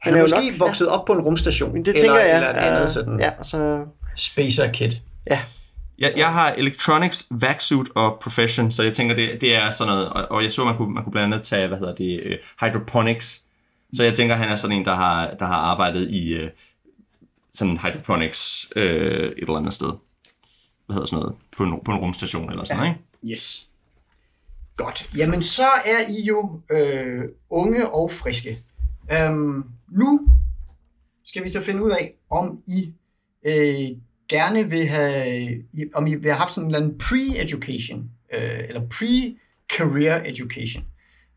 han 0.00 0.14
er, 0.14 0.18
jo 0.18 0.22
måske 0.22 0.36
nok- 0.50 0.60
vokset 0.60 0.88
op 0.88 1.04
på 1.04 1.12
en 1.12 1.20
rumstation, 1.20 1.76
det 1.76 1.88
eller, 1.88 2.00
tænker 2.00 2.18
jeg. 2.18 2.34
eller 2.34 2.50
et 2.50 2.54
andet 2.56 2.82
øh, 2.82 2.88
sådan 2.88 3.20
Ja, 3.20 3.30
så 3.42 3.80
spacer 4.16 4.72
kid. 4.72 4.90
Jeg, 5.98 6.12
jeg 6.16 6.26
har 6.32 6.52
electronics, 6.56 7.26
vacuum 7.30 7.86
og 7.94 8.18
profession, 8.22 8.70
så 8.70 8.82
jeg 8.82 8.92
tænker, 8.92 9.14
det, 9.14 9.40
det 9.40 9.56
er 9.56 9.70
sådan 9.70 9.92
noget, 9.92 10.08
og, 10.08 10.26
og 10.30 10.42
jeg 10.44 10.52
så, 10.52 10.64
man 10.64 10.76
kunne, 10.76 10.94
man 10.94 11.04
kunne 11.04 11.12
blandt 11.12 11.34
andet 11.34 11.46
tage, 11.46 11.68
hvad 11.68 11.78
hedder 11.78 11.94
det, 11.94 12.20
øh, 12.24 12.36
hydroponics. 12.60 13.40
Så 13.92 14.04
jeg 14.04 14.14
tænker, 14.14 14.34
han 14.34 14.48
er 14.48 14.54
sådan 14.54 14.76
en, 14.76 14.84
der 14.84 14.94
har, 14.94 15.30
der 15.38 15.46
har 15.46 15.54
arbejdet 15.54 16.10
i 16.10 16.28
øh, 16.28 16.50
sådan 17.54 17.78
hydroponics 17.78 18.68
øh, 18.76 19.32
et 19.32 19.38
eller 19.38 19.56
andet 19.56 19.72
sted. 19.72 19.92
Hvad 20.86 20.94
hedder 20.94 21.06
sådan 21.06 21.22
noget? 21.22 21.36
På 21.56 21.64
en, 21.64 21.80
på 21.84 21.92
en 21.92 21.98
rumstation 21.98 22.50
eller 22.50 22.64
sådan 22.64 22.78
noget, 22.82 22.90
ikke? 22.90 23.32
Yes. 23.32 23.70
Godt. 24.76 25.10
Jamen, 25.16 25.42
så 25.42 25.66
er 25.84 26.08
I 26.08 26.26
jo 26.26 26.60
øh, 26.70 27.24
unge 27.50 27.88
og 27.88 28.10
friske. 28.10 28.62
Øhm, 29.12 29.64
nu 29.88 30.28
skal 31.24 31.44
vi 31.44 31.48
så 31.48 31.60
finde 31.60 31.84
ud 31.84 31.90
af, 31.90 32.14
om 32.30 32.62
I 32.66 32.92
øh, 33.46 33.96
gerne 34.28 34.70
vil 34.70 34.86
have, 34.86 35.64
om 35.94 36.06
I 36.06 36.14
vil 36.14 36.30
have 36.30 36.38
haft 36.38 36.54
sådan 36.54 36.70
en 36.70 36.74
eller 36.74 36.86
anden 36.86 37.00
pre-education, 37.02 37.98
øh, 38.34 38.60
eller 38.68 38.80
pre-career 38.94 40.28
education. 40.28 40.84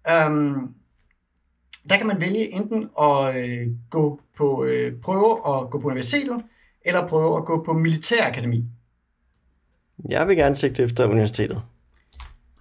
Øhm, 0.10 0.74
der 1.90 1.98
kan 1.98 2.08
man 2.08 2.22
vælge 2.22 2.54
enten 2.54 2.90
at 3.02 3.36
øh, 3.36 3.68
gå 3.90 4.22
på, 4.38 4.64
øh, 4.64 5.02
prøve 5.02 5.32
at 5.34 5.70
gå 5.70 5.80
på 5.80 5.88
universitetet, 5.88 6.44
eller 6.86 7.08
prøve 7.08 7.38
at 7.38 7.46
gå 7.46 7.64
på 7.64 7.74
militærakademi. 7.74 8.66
Jeg 10.10 10.28
vil 10.28 10.38
gerne 10.38 10.56
sigte 10.56 10.84
efter 10.84 11.06
universitetet. 11.08 11.62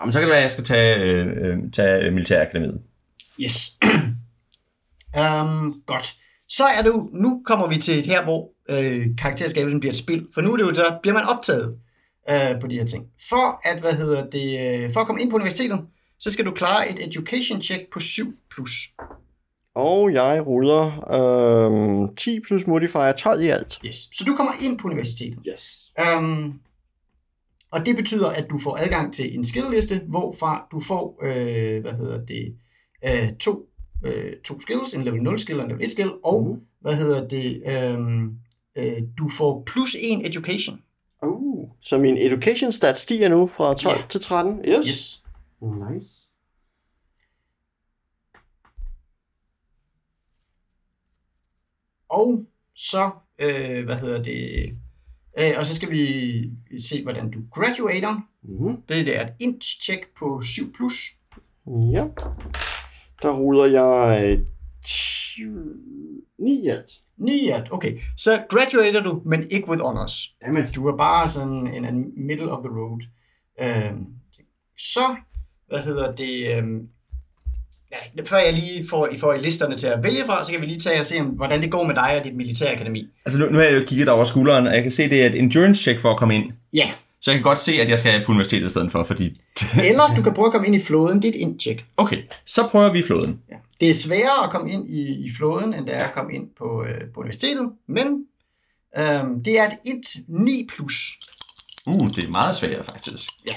Jamen, 0.00 0.12
så 0.12 0.18
kan 0.18 0.28
det 0.28 0.32
være, 0.32 0.38
at 0.38 0.42
jeg 0.42 0.50
skal 0.50 0.64
tage, 0.64 0.98
øh, 0.98 1.26
øh, 1.26 1.70
tage 1.72 2.10
militærakademiet. 2.10 2.80
Yes. 3.40 3.78
um, 5.18 5.82
godt. 5.92 6.14
Så 6.48 6.64
er 6.64 6.82
det 6.82 6.88
jo, 6.88 7.10
nu 7.12 7.42
kommer 7.46 7.68
vi 7.68 7.76
til 7.76 7.94
her, 8.06 8.24
hvor 8.24 8.50
øh, 8.70 9.06
karakterskabelsen 9.18 9.80
bliver 9.80 9.92
et 9.92 9.96
spil. 9.96 10.26
For 10.34 10.40
nu 10.40 10.52
er 10.52 10.56
det 10.56 10.64
jo, 10.64 10.74
så 10.74 10.98
bliver 11.02 11.14
man 11.14 11.24
optaget 11.24 11.78
øh, 12.30 12.60
på 12.60 12.66
de 12.66 12.74
her 12.74 12.84
ting. 12.84 13.06
For 13.28 13.68
at, 13.68 13.80
hvad 13.80 13.92
hedder 13.92 14.30
det, 14.30 14.46
øh, 14.84 14.92
for 14.92 15.00
at 15.00 15.06
komme 15.06 15.22
ind 15.22 15.30
på 15.30 15.36
universitetet, 15.36 15.86
så 16.22 16.30
skal 16.30 16.44
du 16.44 16.50
klare 16.50 16.90
et 16.90 17.06
education 17.06 17.62
check 17.62 17.82
på 17.92 18.00
7 18.00 18.34
plus. 18.50 18.72
Og 19.74 20.12
jeg 20.12 20.46
ruller 20.46 20.84
øhm, 21.14 22.16
10 22.16 22.40
plus 22.40 22.66
modifier 22.66 23.12
12 23.12 23.42
i 23.42 23.48
alt. 23.48 23.80
Yes. 23.86 23.94
Så 23.96 24.24
du 24.26 24.36
kommer 24.36 24.52
ind 24.64 24.78
på 24.78 24.88
universitetet. 24.88 25.40
Yes. 25.48 25.92
Um, 26.18 26.60
og 27.70 27.86
det 27.86 27.96
betyder, 27.96 28.28
at 28.28 28.46
du 28.50 28.58
får 28.58 28.76
adgang 28.84 29.14
til 29.14 29.34
en 29.38 29.44
skillliste, 29.44 30.00
hvorfra 30.08 30.66
du 30.72 30.80
får, 30.80 31.18
øh, 31.22 31.80
hvad 31.80 31.92
hedder 31.92 32.24
det, 32.26 32.54
øh, 33.04 33.36
to, 33.40 33.66
øh, 34.04 34.32
to 34.44 34.60
skills, 34.60 34.94
en 34.94 35.02
level 35.02 35.22
0 35.22 35.38
skill 35.40 35.58
og 35.58 35.64
en 35.64 35.70
level 35.70 35.84
1 35.84 35.90
skill, 35.90 36.10
og 36.24 36.44
Mhm. 36.46 36.60
hvad 36.80 36.94
hedder 36.94 37.28
det, 37.28 37.62
øh, 37.66 37.98
øh, 38.76 39.02
du 39.18 39.28
får 39.28 39.62
plus 39.66 39.96
en 40.00 40.26
education. 40.26 40.78
Uh. 41.22 41.68
Så 41.82 41.98
min 41.98 42.16
education 42.18 42.72
stat 42.72 42.98
stiger 42.98 43.28
nu 43.28 43.46
fra 43.46 43.74
12 43.74 43.96
Ja. 43.96 44.02
til 44.08 44.20
13. 44.20 44.60
Yes. 44.68 44.86
Yes. 44.88 45.21
Nice. 45.62 46.28
Og 52.08 52.46
så, 52.74 53.10
øh, 53.38 53.84
hvad 53.84 53.96
hedder 53.96 54.22
det, 54.22 54.70
øh, 55.38 55.52
og 55.58 55.66
så 55.66 55.74
skal 55.74 55.90
vi 55.90 56.80
se, 56.80 57.02
hvordan 57.02 57.30
du 57.30 57.38
graduater. 57.54 58.20
Mm-hmm. 58.42 58.82
Det 58.88 59.16
er 59.18 59.26
et 59.26 59.32
int 59.40 59.64
check 59.64 60.06
på 60.18 60.42
7 60.42 60.72
plus. 60.72 60.94
Ja. 61.66 62.06
Der 63.22 63.32
ruller 63.32 63.66
jeg 63.66 64.32
øh, 64.38 64.46
20 64.84 65.74
9 66.38 66.64
i 66.64 66.68
alt. 66.68 66.90
9 67.16 67.32
i 67.32 67.48
alt, 67.48 67.72
okay. 67.72 68.00
Så 68.16 68.44
graduater 68.48 69.02
du, 69.02 69.22
men 69.24 69.44
ikke 69.50 69.68
with 69.68 69.82
honors. 69.82 70.36
Jamen. 70.42 70.72
Du 70.74 70.86
er 70.86 70.96
bare 70.96 71.28
sådan 71.28 71.66
en, 71.66 71.84
en 71.84 72.26
middle 72.26 72.52
of 72.52 72.64
the 72.64 72.72
road. 72.78 73.00
Øhm, 73.60 74.06
så, 74.78 75.16
hvad 75.72 75.80
hedder 75.80 76.12
det, 76.12 76.56
øhm, 76.56 76.80
ja, 77.92 78.22
før 78.24 78.38
jeg 78.38 78.52
lige 78.52 78.88
får, 78.88 79.08
får 79.18 79.34
listerne 79.34 79.76
til 79.76 79.86
at 79.86 80.02
vælge 80.02 80.24
fra, 80.26 80.44
så 80.44 80.52
kan 80.52 80.60
vi 80.60 80.66
lige 80.66 80.80
tage 80.80 81.00
og 81.00 81.06
se, 81.06 81.22
hvordan 81.22 81.62
det 81.62 81.70
går 81.70 81.84
med 81.84 81.94
dig 81.94 82.16
og 82.18 82.24
dit 82.24 82.36
militærakademi. 82.36 83.08
Altså, 83.24 83.38
nu, 83.38 83.46
nu 83.46 83.58
har 83.58 83.64
jeg 83.64 83.80
jo 83.80 83.84
kigget 83.86 84.08
over 84.08 84.24
skulderen, 84.24 84.66
og 84.66 84.74
jeg 84.74 84.82
kan 84.82 84.92
se, 84.92 85.10
det 85.10 85.22
er 85.22 85.26
et 85.26 85.34
endurance 85.34 85.82
check 85.82 86.00
for 86.00 86.10
at 86.10 86.18
komme 86.18 86.34
ind. 86.34 86.52
Ja, 86.72 86.90
Så 87.20 87.30
jeg 87.30 87.38
kan 87.38 87.42
godt 87.42 87.58
se, 87.58 87.72
at 87.72 87.88
jeg 87.88 87.98
skal 87.98 88.24
på 88.24 88.32
universitetet 88.32 88.66
i 88.66 88.70
stedet 88.70 88.92
for, 88.92 89.02
fordi... 89.02 89.40
eller 89.88 90.14
du 90.16 90.22
kan 90.22 90.34
prøve 90.34 90.46
at 90.46 90.52
komme 90.52 90.66
ind 90.66 90.76
i 90.76 90.80
flåden, 90.80 91.22
det 91.22 91.24
er 91.24 91.28
et 91.28 91.40
indtjek. 91.40 91.84
Okay, 91.96 92.22
så 92.46 92.68
prøver 92.68 92.92
vi 92.92 93.02
flåden. 93.02 93.40
Ja. 93.50 93.56
Det 93.80 93.90
er 93.90 93.94
sværere 93.94 94.44
at 94.44 94.50
komme 94.50 94.72
ind 94.72 94.90
i, 94.90 95.26
i 95.26 95.30
flåden, 95.36 95.74
end 95.74 95.86
det 95.86 95.96
er 95.96 96.04
at 96.04 96.14
komme 96.14 96.34
ind 96.34 96.46
på, 96.58 96.84
øh, 96.88 97.00
på 97.14 97.20
universitetet, 97.20 97.70
men 97.88 98.06
øhm, 98.98 99.44
det 99.44 99.58
er 99.58 99.66
et 99.66 99.72
1 99.84 100.24
9 100.28 100.68
plus. 100.76 101.18
Uh, 101.86 102.08
det 102.08 102.24
er 102.24 102.30
meget 102.30 102.54
sværere, 102.54 102.84
faktisk. 102.84 103.28
Ja. 103.48 103.54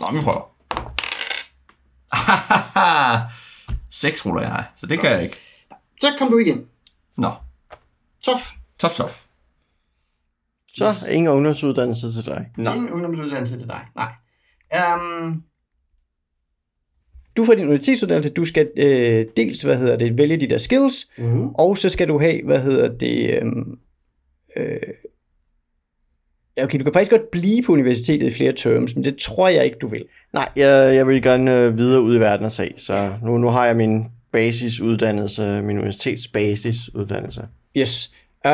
Nå, 0.00 0.18
vi 0.18 0.24
prøver. 0.24 0.53
6 3.90 4.26
ruller 4.26 4.42
jeg, 4.42 4.64
så 4.76 4.86
det 4.86 4.98
kan 5.00 5.10
jeg 5.10 5.22
ikke. 5.22 5.36
Så 6.00 6.14
kom 6.18 6.28
du 6.30 6.38
igen. 6.38 6.66
Nå, 7.16 7.30
Tof. 8.22 8.50
tof, 8.78 8.94
tof. 8.96 9.24
Så 10.76 11.08
ingen 11.10 11.28
ungdomsuddannelse 11.32 12.12
til 12.12 12.26
dig. 12.26 12.46
Nå. 12.56 12.72
Ingen 12.74 12.90
ungdomsuddannelse 12.90 13.58
til 13.58 13.68
dig. 13.68 13.86
Nej. 13.96 14.12
Um, 14.96 15.42
du 17.36 17.44
får 17.44 17.54
din 17.54 17.64
universitetsuddannelse, 17.64 18.32
du 18.32 18.44
skal 18.44 18.70
øh, 18.78 19.26
dels, 19.36 19.62
hvad 19.62 19.78
hedder 19.78 19.96
det, 19.96 20.18
vælge 20.18 20.36
de 20.36 20.50
der 20.50 20.58
skills, 20.58 21.06
Mm-hmm. 21.18 21.48
og 21.48 21.78
så 21.78 21.88
skal 21.88 22.08
du 22.08 22.18
have, 22.20 22.44
hvad 22.44 22.62
hedder 22.62 22.98
det, 22.98 23.42
øh, 23.42 23.52
øh, 24.56 24.78
ja, 26.56 26.64
okay, 26.64 26.78
du 26.78 26.84
kan 26.84 26.92
faktisk 26.92 27.10
godt 27.10 27.30
blive 27.30 27.62
på 27.62 27.72
universitetet 27.72 28.26
i 28.26 28.30
flere 28.30 28.52
terms, 28.52 28.94
men 28.94 29.04
det 29.04 29.16
tror 29.16 29.48
jeg 29.48 29.64
ikke, 29.64 29.76
du 29.80 29.88
vil. 29.88 30.04
Nej, 30.32 30.48
jeg, 30.56 30.94
jeg 30.94 31.06
vil 31.06 31.22
gerne 31.22 31.58
øh, 31.58 31.78
videre 31.78 32.02
ud 32.02 32.16
i 32.16 32.20
verden 32.20 32.46
og 32.46 32.52
se, 32.52 32.70
så 32.76 33.12
nu, 33.22 33.38
nu 33.38 33.48
har 33.48 33.66
jeg 33.66 33.76
min 33.76 34.04
basisuddannelse, 34.32 35.62
min 35.62 35.78
universitetsbasisuddannelse. 35.78 37.42
Yes. 37.76 38.12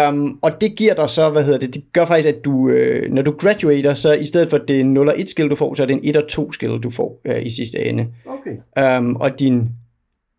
Um, 0.08 0.38
og 0.42 0.60
det 0.60 0.76
giver 0.76 0.94
dig 0.94 1.10
så, 1.10 1.30
hvad 1.30 1.44
hedder 1.44 1.58
det, 1.58 1.74
det 1.74 1.92
gør 1.92 2.04
faktisk, 2.04 2.28
at 2.28 2.44
du, 2.44 2.68
øh, 2.68 3.12
når 3.12 3.22
du 3.22 3.30
graduater, 3.30 3.94
så 3.94 4.12
i 4.12 4.24
stedet 4.24 4.50
for 4.50 4.58
det 4.58 4.76
er 4.76 4.80
en 4.80 4.94
0 4.94 5.08
og 5.08 5.20
1 5.20 5.28
skill, 5.28 5.50
du 5.50 5.56
får, 5.56 5.74
så 5.74 5.82
er 5.82 5.86
det 5.86 5.94
en 5.94 6.00
1 6.02 6.16
og 6.16 6.28
2 6.28 6.52
skill, 6.52 6.78
du 6.78 6.90
får 6.90 7.20
øh, 7.24 7.46
i 7.46 7.50
sidste 7.50 7.84
ende. 7.84 8.06
Okay. 8.26 8.98
Um, 8.98 9.16
og 9.16 9.38
din 9.38 9.68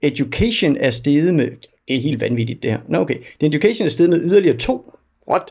education 0.02 0.78
er 0.80 0.92
steget 0.92 1.36
med, 1.36 1.48
det 1.88 1.96
er 1.96 2.00
helt 2.00 2.22
vanvittigt 2.22 2.64
det 2.64 2.72
her. 2.72 2.80
Nå 2.88 2.98
okay, 2.98 3.18
din 3.42 3.54
education 3.54 3.86
er 3.86 3.90
steget 3.90 4.10
med 4.10 4.22
yderligere 4.22 4.58
2. 4.58 4.94
What? 5.32 5.44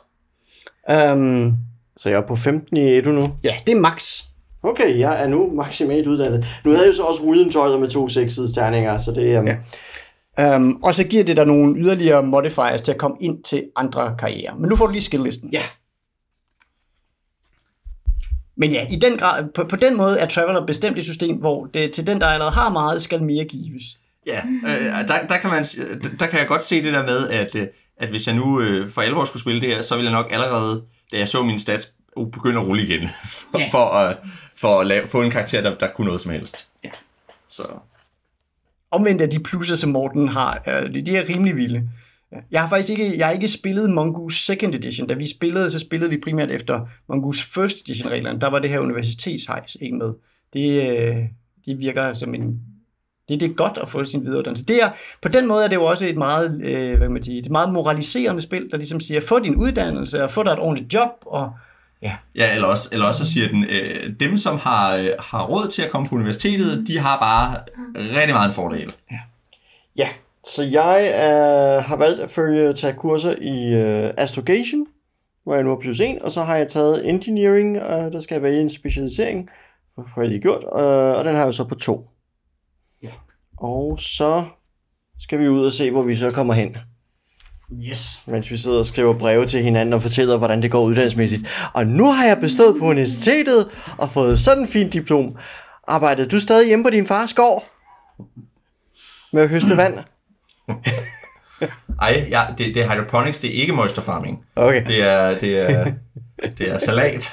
Um, 1.14 1.56
Så 2.00 2.09
jeg 2.09 2.19
er 2.19 2.26
på 2.26 2.37
15 2.37 2.76
i 2.76 2.99
edu 2.99 3.11
nu. 3.11 3.33
ja, 3.45 3.54
det 3.66 3.76
er 3.76 3.80
max. 3.80 4.23
Okay, 4.62 4.99
jeg 4.99 5.23
er 5.23 5.26
nu 5.26 5.50
maksimalt 5.54 6.07
uddannet. 6.07 6.47
Nu 6.64 6.71
havde 6.71 6.83
jeg 6.83 6.88
jo 6.88 6.97
så 6.97 7.02
også 7.02 7.23
rullet 7.23 7.47
en 7.47 7.52
12 7.52 7.80
med 7.80 7.88
to 7.90 8.09
6 8.09 8.35
terninger, 8.54 8.99
så 8.99 9.12
det 9.12 9.35
er... 9.35 9.40
Um, 9.40 9.49
Ja. 10.38 10.57
Um, 10.57 10.83
og 10.83 10.95
så 10.95 11.04
giver 11.04 11.25
det 11.25 11.37
dig 11.37 11.47
nogle 11.47 11.80
yderligere 11.80 12.23
modifiers 12.23 12.83
til 12.83 12.92
at 12.92 12.99
komme 12.99 13.16
ind 13.21 13.42
til 13.42 13.64
andre 13.76 14.14
karrierer. 14.19 14.54
Men 14.57 14.69
nu 14.69 14.76
får 14.76 14.87
du 14.87 14.92
lige 14.92 15.02
skilllisten. 15.02 15.50
Ja. 15.52 15.62
Men 18.57 18.73
ja, 18.73 18.87
i 18.90 18.97
den 18.97 19.16
grad, 19.16 19.45
på, 19.54 19.64
på 19.64 19.76
den 19.76 19.97
måde 19.97 20.19
er 20.19 20.26
Traveler 20.26 20.66
bestemt 20.66 20.99
et 20.99 21.04
system, 21.04 21.37
hvor 21.37 21.64
det, 21.64 21.92
til 21.92 22.07
den, 22.07 22.21
der 22.21 22.26
allerede 22.26 22.52
har 22.52 22.71
meget, 22.71 23.02
skal 23.02 23.23
mere 23.23 23.45
gives. 23.45 23.85
Ja, 24.26 24.40
øh, 24.66 25.09
der, 25.09 25.26
der, 25.28 25.37
kan 25.37 25.50
man, 25.50 25.64
der 26.21 26.26
kan 26.26 26.38
jeg 26.38 26.49
godt 26.49 26.64
se 26.64 26.83
det 26.83 26.92
der 26.92 27.02
med, 27.07 27.28
at, 27.28 27.54
øh, 27.54 27.66
at 27.97 28.09
hvis 28.09 28.26
jeg 28.26 28.37
nu 28.37 28.61
øh, 28.61 28.90
for 28.90 29.00
alvor 29.00 29.25
skulle 29.25 29.40
spille 29.40 29.61
det 29.61 29.69
her, 29.69 29.83
så 29.83 29.95
ville 29.97 30.11
jeg 30.11 30.23
nok 30.23 30.33
allerede, 30.33 30.83
da 31.12 31.18
jeg 31.18 31.28
så 31.28 31.42
min 31.42 31.58
stats, 31.58 31.92
begynde 32.32 32.60
at 32.60 32.66
rulle 32.66 32.82
igen, 32.82 33.08
for, 33.24 33.58
Ja. 33.60 33.68
for, 33.72 33.86
at, 33.86 34.18
for 34.56 34.80
at 34.80 34.86
lave, 34.86 35.06
få 35.06 35.22
en 35.22 35.30
karakter, 35.30 35.60
der, 35.60 35.78
der 35.78 35.88
kunne 35.88 36.04
noget 36.04 36.20
som 36.20 36.30
helst. 36.30 36.68
Ja. 36.84 36.90
Så 37.48 37.66
Omvendt 38.90 39.22
af 39.22 39.30
de 39.30 39.40
plusser, 39.40 39.76
som 39.76 39.90
Morten 39.90 40.28
har, 40.28 40.58
de, 40.94 41.00
de 41.02 41.16
er 41.16 41.28
rimelig 41.28 41.56
vilde. 41.56 41.88
Jeg 42.50 42.60
har 42.60 42.68
faktisk 42.68 42.90
ikke, 42.90 43.18
jeg 43.18 43.26
har 43.26 43.32
ikke 43.32 43.48
spillet 43.48 43.90
Mongoose 43.90 44.44
Second 44.44 44.74
Edition. 44.74 45.08
Da 45.08 45.14
vi 45.14 45.28
spillede, 45.28 45.70
så 45.70 45.78
spillede 45.78 46.10
vi 46.10 46.18
primært 46.24 46.50
efter 46.50 46.86
Mongoose 47.08 47.44
First 47.44 47.80
Edition 47.80 48.10
reglerne. 48.10 48.40
Der 48.40 48.50
var 48.50 48.58
det 48.58 48.70
her 48.70 48.78
universitetshejs 48.78 49.76
ikke 49.80 49.96
med. 49.96 50.12
Det, 50.52 50.90
øh, 50.90 51.16
det 51.66 51.78
virker 51.78 52.14
som 52.14 52.34
en... 52.34 52.60
Det, 53.30 53.40
det 53.40 53.50
er 53.50 53.54
godt 53.54 53.78
at 53.82 53.88
få 53.88 54.04
sin 54.04 54.25
videreuddannelse. 54.25 54.64
Det 54.64 54.82
er, 54.82 54.88
på 55.22 55.28
den 55.28 55.49
måde 55.49 55.64
er 55.64 55.68
det 55.68 55.76
jo 55.76 55.84
også 55.84 56.06
et 56.06 56.16
meget, 56.16 56.60
øh, 56.64 56.88
hvad 56.88 57.06
kan 57.06 57.12
man 57.12 57.22
sige, 57.22 57.38
et 57.38 57.50
meget 57.50 57.72
moraliserende 57.72 58.42
spil, 58.42 58.70
der 58.70 58.76
ligesom 58.76 59.00
siger, 59.00 59.20
få 59.20 59.38
din 59.38 59.56
uddannelse 59.56 60.25
og 60.25 60.30
få 60.30 60.42
dig 60.42 60.50
et 60.50 60.58
ordentligt 60.58 60.94
job, 60.94 61.10
og 61.26 61.52
ja, 62.02 62.12
Ja, 62.37 62.54
eller 62.54 62.68
også, 62.68 62.88
eller 62.92 63.06
også 63.06 63.25
så 63.25 63.32
siger 63.32 63.49
den, 63.49 63.64
øh, 63.64 64.12
dem 64.20 64.37
som 64.37 64.58
har, 64.58 64.96
øh, 64.96 65.08
har 65.18 65.46
råd 65.46 65.68
til 65.68 65.82
at 65.82 65.90
komme 65.90 66.08
på 66.08 66.14
universitetet, 66.14 66.88
de 66.88 66.99
har 66.99 67.18
bare 67.18 67.56
rigtig 67.96 68.34
meget 68.34 68.49
en 68.49 68.54
fordel. 68.54 68.94
Ja, 69.96 70.08
så 70.46 70.62
jeg 70.62 71.12
øh, 71.14 71.84
har 71.84 71.96
valgt 71.96 72.20
at 72.20 72.30
følge 72.30 72.75
tage 72.75 72.92
kurser 72.92 73.34
i 73.40 73.72
øh, 73.75 74.10
astrogation, 74.16 74.87
hvor 75.44 75.54
jeg 75.54 75.64
nu 75.64 75.70
er 75.70 75.76
på 75.76 75.80
plus 75.80 76.00
1, 76.00 76.18
og 76.22 76.32
så 76.32 76.42
har 76.42 76.56
jeg 76.56 76.68
taget 76.68 77.08
engineering, 77.08 77.76
øh, 77.76 78.12
der 78.12 78.20
skal 78.20 78.34
jeg 78.34 78.42
vælge 78.42 78.60
en 78.60 78.70
specialisering, 78.70 79.49
for 79.94 80.06
for 80.14 80.20
jeg 80.20 80.30
lige 80.30 80.40
gjort, 80.40 80.64
øh, 80.64 81.18
og 81.18 81.25
den 81.25 81.34
har 81.34 81.44
jeg 81.44 81.54
så 81.54 81.64
på 81.64 81.75
2. 81.75 82.08
Ja. 83.02 83.11
Og 83.59 83.99
så 84.00 84.45
skal 85.21 85.38
vi 85.38 85.49
ud 85.49 85.66
og 85.66 85.73
se, 85.73 85.90
hvor 85.90 86.02
vi 86.02 86.14
så 86.14 86.30
kommer 86.30 86.54
hen, 86.54 86.76
yes. 87.73 88.23
mens 88.26 88.50
vi 88.50 88.57
sidder 88.57 88.78
og 88.78 88.87
skriver 88.87 89.19
breve 89.19 89.47
til 89.47 89.62
hinanden 89.62 89.92
og 89.92 90.02
fortæller, 90.02 90.38
hvordan 90.38 90.62
det 90.62 90.71
går 90.71 90.83
uddannelsesmæssigt. 90.85 91.71
Og 91.75 91.87
nu 91.87 92.07
har 92.07 92.25
jeg 92.25 92.38
bestået 92.40 92.76
på 92.78 92.85
universitetet 92.85 93.69
og 93.99 94.11
fået 94.11 94.38
sådan 94.38 94.62
en 94.62 94.69
fin 94.69 94.90
diplom. 94.90 95.37
Arbejdede 95.88 96.28
du 96.28 96.40
stadig 96.40 96.69
hjemme 96.69 96.85
på 96.85 96.90
din 96.90 97.07
fars 97.07 97.35
gård? 97.35 97.64
Med 99.33 99.42
at 99.42 99.49
høste 99.49 99.76
vand? 99.76 99.95
Ej, 102.02 102.26
ja, 102.30 102.45
det, 102.59 102.75
det 102.75 102.83
er 102.83 102.92
hydroponics, 102.92 103.38
det 103.38 103.50
er 103.50 103.61
ikke 103.61 103.73
moisture 103.73 104.04
farming. 104.04 104.45
Okay. 104.57 104.87
Det 104.87 105.02
er, 105.02 105.38
det 105.38 105.59
er, 105.59 105.92
det 106.59 106.70
er 106.70 106.78
salat. 106.78 107.32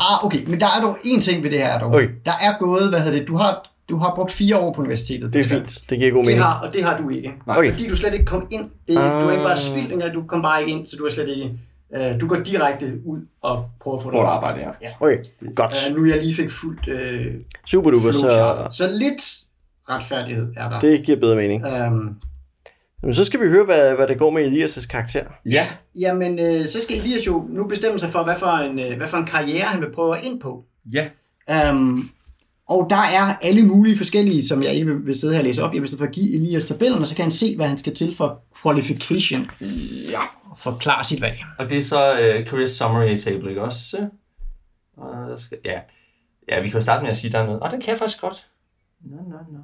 Ah, 0.00 0.24
okay, 0.24 0.44
men 0.46 0.60
der 0.60 0.66
er 0.66 0.80
dog 0.82 0.96
en 1.04 1.20
ting 1.20 1.42
ved 1.42 1.50
det 1.50 1.58
her 1.58 1.78
dog. 1.78 1.94
Okay. 1.94 2.08
Der 2.24 2.32
er 2.40 2.58
gået, 2.58 2.88
hvad 2.90 3.00
hedder 3.00 3.18
det, 3.18 3.28
du 3.28 3.36
har, 3.36 3.70
du 3.88 3.98
har 3.98 4.12
brugt 4.14 4.32
fire 4.32 4.56
år 4.58 4.72
på 4.72 4.80
universitetet. 4.80 5.32
Det 5.32 5.40
er 5.40 5.44
fint. 5.44 5.90
Det 5.90 5.98
giver 5.98 6.10
god 6.10 6.18
Det 6.18 6.26
mening. 6.26 6.44
har, 6.44 6.60
og 6.60 6.72
det 6.74 6.84
har 6.84 6.96
du 6.96 7.08
ikke. 7.08 7.34
Okay. 7.46 7.70
Fordi 7.72 7.88
du 7.88 7.96
slet 7.96 8.12
ikke 8.14 8.24
kom 8.24 8.48
ind. 8.52 8.70
Det, 8.88 8.96
er, 8.96 9.00
du 9.20 9.24
har 9.24 9.30
ikke 9.30 9.42
bare 9.42 9.52
Ah. 9.52 9.58
spildt 9.58 9.92
engang, 9.92 10.14
du 10.14 10.22
kom 10.28 10.42
bare 10.42 10.60
ikke 10.62 10.72
ind, 10.78 10.86
så 10.86 10.96
du 10.98 11.04
er 11.04 11.10
slet 11.10 11.28
ikke... 11.28 11.52
Uh, 11.96 12.20
du 12.20 12.26
går 12.28 12.36
direkte 12.36 12.92
ud 13.04 13.20
og 13.42 13.64
prøver 13.80 13.96
at 13.96 14.02
få 14.02 14.10
dig. 14.10 14.20
arbejde, 14.20 14.60
ja. 14.82 14.88
Okay, 15.00 15.18
godt. 15.56 15.90
Uh, 15.90 15.96
nu 15.96 16.04
jeg 16.08 16.22
lige 16.22 16.34
fik 16.36 16.50
fuldt 16.50 16.88
uh, 16.88 17.40
Super 17.66 17.90
duper, 17.90 18.12
så. 18.12 18.56
Så 18.70 18.90
lidt 18.92 19.22
retfærdighed 19.90 20.52
er 20.56 20.68
der. 20.68 20.80
det 20.80 21.02
giver 21.06 21.20
bedre 21.20 21.36
mening. 21.36 21.64
Um, 21.86 22.16
Men 23.02 23.14
så 23.14 23.24
skal 23.24 23.40
vi 23.40 23.48
høre, 23.48 23.64
hvad, 23.64 23.96
hvad 23.96 24.06
det 24.06 24.18
går 24.18 24.30
med 24.30 24.46
Elias' 24.46 24.86
karakter. 24.86 25.24
Ja. 25.46 25.66
jamen, 25.94 26.32
uh, 26.32 26.66
så 26.66 26.82
skal 26.82 26.98
Elias 26.98 27.26
jo 27.26 27.46
nu 27.48 27.64
bestemme 27.68 27.98
sig 27.98 28.12
for, 28.12 28.24
hvad 28.24 28.36
for 28.38 28.46
en, 28.46 28.78
uh, 28.78 28.96
hvad 28.96 29.08
for 29.08 29.16
en 29.16 29.26
karriere 29.26 29.64
han 29.64 29.80
vil 29.80 29.92
prøve 29.94 30.16
ind 30.22 30.40
på. 30.40 30.64
Ja. 30.92 31.08
Um, 31.70 32.10
og 32.68 32.86
der 32.90 32.96
er 32.96 33.34
alle 33.42 33.66
mulige 33.66 33.96
forskellige, 33.96 34.46
som 34.46 34.62
jeg 34.62 34.74
ikke 34.74 34.94
vil, 34.94 35.20
sidde 35.20 35.32
her 35.32 35.40
og 35.40 35.44
læse 35.44 35.62
op. 35.62 35.74
Jeg 35.74 35.80
vil 35.80 35.88
stedet 35.88 36.04
for 36.04 36.12
give 36.12 36.34
Elias 36.34 36.64
tabellen, 36.64 37.00
og 37.00 37.06
så 37.06 37.16
kan 37.16 37.22
han 37.22 37.32
se, 37.32 37.56
hvad 37.56 37.68
han 37.68 37.78
skal 37.78 37.94
til 37.94 38.16
for 38.16 38.42
qualification. 38.62 39.46
Ja. 40.10 40.20
Og 40.50 40.58
forklare 40.58 41.04
sit 41.04 41.20
valg. 41.20 41.36
Og 41.58 41.70
det 41.70 41.78
er 41.78 41.84
så 41.84 42.12
uh, 42.12 42.46
Career 42.46 42.68
Summary 42.68 43.18
Table, 43.18 43.48
ikke 43.48 43.62
også? 43.62 44.08
Og 44.96 45.30
der 45.30 45.36
skal, 45.36 45.58
ja. 45.64 45.80
ja, 46.48 46.60
vi 46.60 46.68
kan 46.68 46.78
jo 46.78 46.80
starte 46.80 47.02
med 47.02 47.10
at 47.10 47.16
sige, 47.16 47.32
der 47.32 47.38
er 47.38 47.46
noget. 47.46 47.60
Og 47.60 47.70
den 47.70 47.80
kan 47.80 47.90
jeg 47.90 47.98
faktisk 47.98 48.20
godt. 48.20 48.46
Nå, 49.00 49.16
nå, 49.16 49.36
nå. 49.52 49.58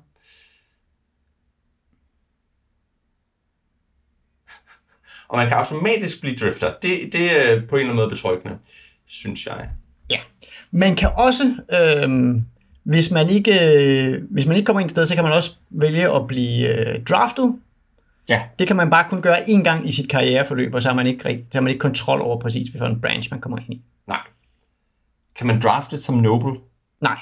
Og 5.33 5.39
man 5.39 5.49
kan 5.49 5.57
automatisk 5.57 6.21
blive 6.21 6.37
drifter. 6.37 6.73
Det, 6.83 7.13
det 7.13 7.23
er 7.23 7.67
på 7.69 7.77
en 7.77 7.81
eller 7.81 7.93
anden 7.93 7.97
måde 7.97 8.09
betryggende, 8.09 8.59
synes 9.07 9.47
jeg. 9.47 9.69
Ja. 10.11 10.19
Man 10.71 10.97
kan 10.97 11.11
også, 11.17 11.55
øhm, 11.73 12.45
hvis, 12.83 13.11
man 13.11 13.31
ikke, 13.31 13.53
øh, 13.53 14.23
hvis 14.31 14.47
man 14.47 14.57
ikke 14.57 14.67
kommer 14.67 14.81
ind 14.81 14.87
et 14.87 14.91
sted, 14.91 15.07
så 15.07 15.15
kan 15.15 15.25
man 15.25 15.33
også 15.33 15.57
vælge 15.71 16.15
at 16.15 16.27
blive 16.27 16.69
øh, 16.69 17.05
draftet. 17.05 17.59
Ja. 18.29 18.43
Det 18.59 18.67
kan 18.67 18.77
man 18.77 18.91
bare 18.91 19.09
kun 19.09 19.23
gøre 19.23 19.39
én 19.39 19.63
gang 19.63 19.89
i 19.89 19.93
sit 19.93 20.09
karriereforløb, 20.09 20.75
og 20.75 20.83
så 20.83 20.89
har 20.89 20.97
man 20.97 21.07
ikke, 21.07 21.23
så 21.23 21.59
har 21.59 21.61
man 21.61 21.71
ikke 21.71 21.81
kontrol 21.81 22.21
over 22.21 22.41
præcis, 22.41 22.69
hvilken 22.69 23.01
branch 23.01 23.29
man 23.31 23.41
kommer 23.41 23.59
ind 23.59 23.73
i. 23.73 23.83
Nej. 24.07 24.21
Kan 25.37 25.47
man 25.47 25.61
drafte 25.61 26.03
som 26.03 26.15
noble? 26.15 26.61
Nej. 27.01 27.19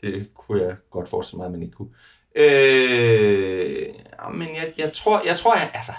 Det 0.00 0.28
kunne 0.34 0.62
jeg 0.62 0.76
godt 0.90 1.08
forestille 1.08 1.38
mig, 1.38 1.46
at 1.46 1.52
man 1.52 1.62
ikke 1.62 1.74
kunne. 1.74 1.88
Øh, 2.36 3.86
men 4.34 4.48
jeg, 4.48 4.72
jeg 4.78 4.92
tror, 4.92 5.22
jeg 5.26 5.36
tror, 5.36 5.54
jeg, 5.54 5.70
altså, 5.74 5.92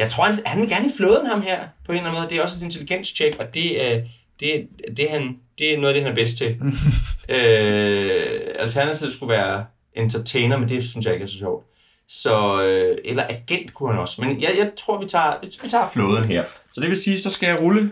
jeg 0.00 0.10
tror, 0.10 0.24
han, 0.24 0.38
han 0.46 0.60
vil 0.60 0.68
gerne 0.68 0.86
i 0.86 0.92
flåden, 0.96 1.26
ham 1.26 1.42
her, 1.42 1.60
på 1.86 1.92
en 1.92 1.98
eller 1.98 2.08
anden 2.10 2.20
måde. 2.20 2.30
Det 2.30 2.38
er 2.38 2.42
også 2.42 2.56
et 2.56 2.62
intelligenstjek, 2.62 3.36
og 3.38 3.54
det, 3.54 3.92
er, 3.92 4.02
det, 4.40 4.68
det, 4.96 5.10
han, 5.10 5.36
det 5.58 5.74
er 5.74 5.78
noget 5.78 5.88
af 5.88 5.94
det, 5.94 6.02
han 6.02 6.12
er 6.12 6.16
bedst 6.16 6.36
til. 6.38 6.46
øh, 7.36 8.40
alternativet 8.58 9.12
skulle 9.12 9.32
være 9.32 9.64
entertainer, 9.96 10.58
men 10.58 10.68
det 10.68 10.88
synes 10.88 11.06
jeg 11.06 11.14
ikke 11.14 11.24
er 11.24 11.28
så 11.28 11.38
sjovt. 11.38 11.66
Så, 12.08 12.62
øh, 12.62 12.98
eller 13.04 13.24
agent 13.28 13.74
kunne 13.74 13.90
han 13.90 13.98
også. 13.98 14.22
Men 14.22 14.42
jeg, 14.42 14.50
jeg 14.58 14.70
tror, 14.76 15.00
vi 15.00 15.08
tager, 15.08 15.34
vi 15.62 15.68
tager 15.70 15.86
flåden 15.92 16.24
her. 16.24 16.44
Så 16.72 16.80
det 16.80 16.88
vil 16.88 17.02
sige, 17.02 17.20
så 17.20 17.30
skal 17.30 17.46
jeg 17.46 17.60
rulle, 17.60 17.90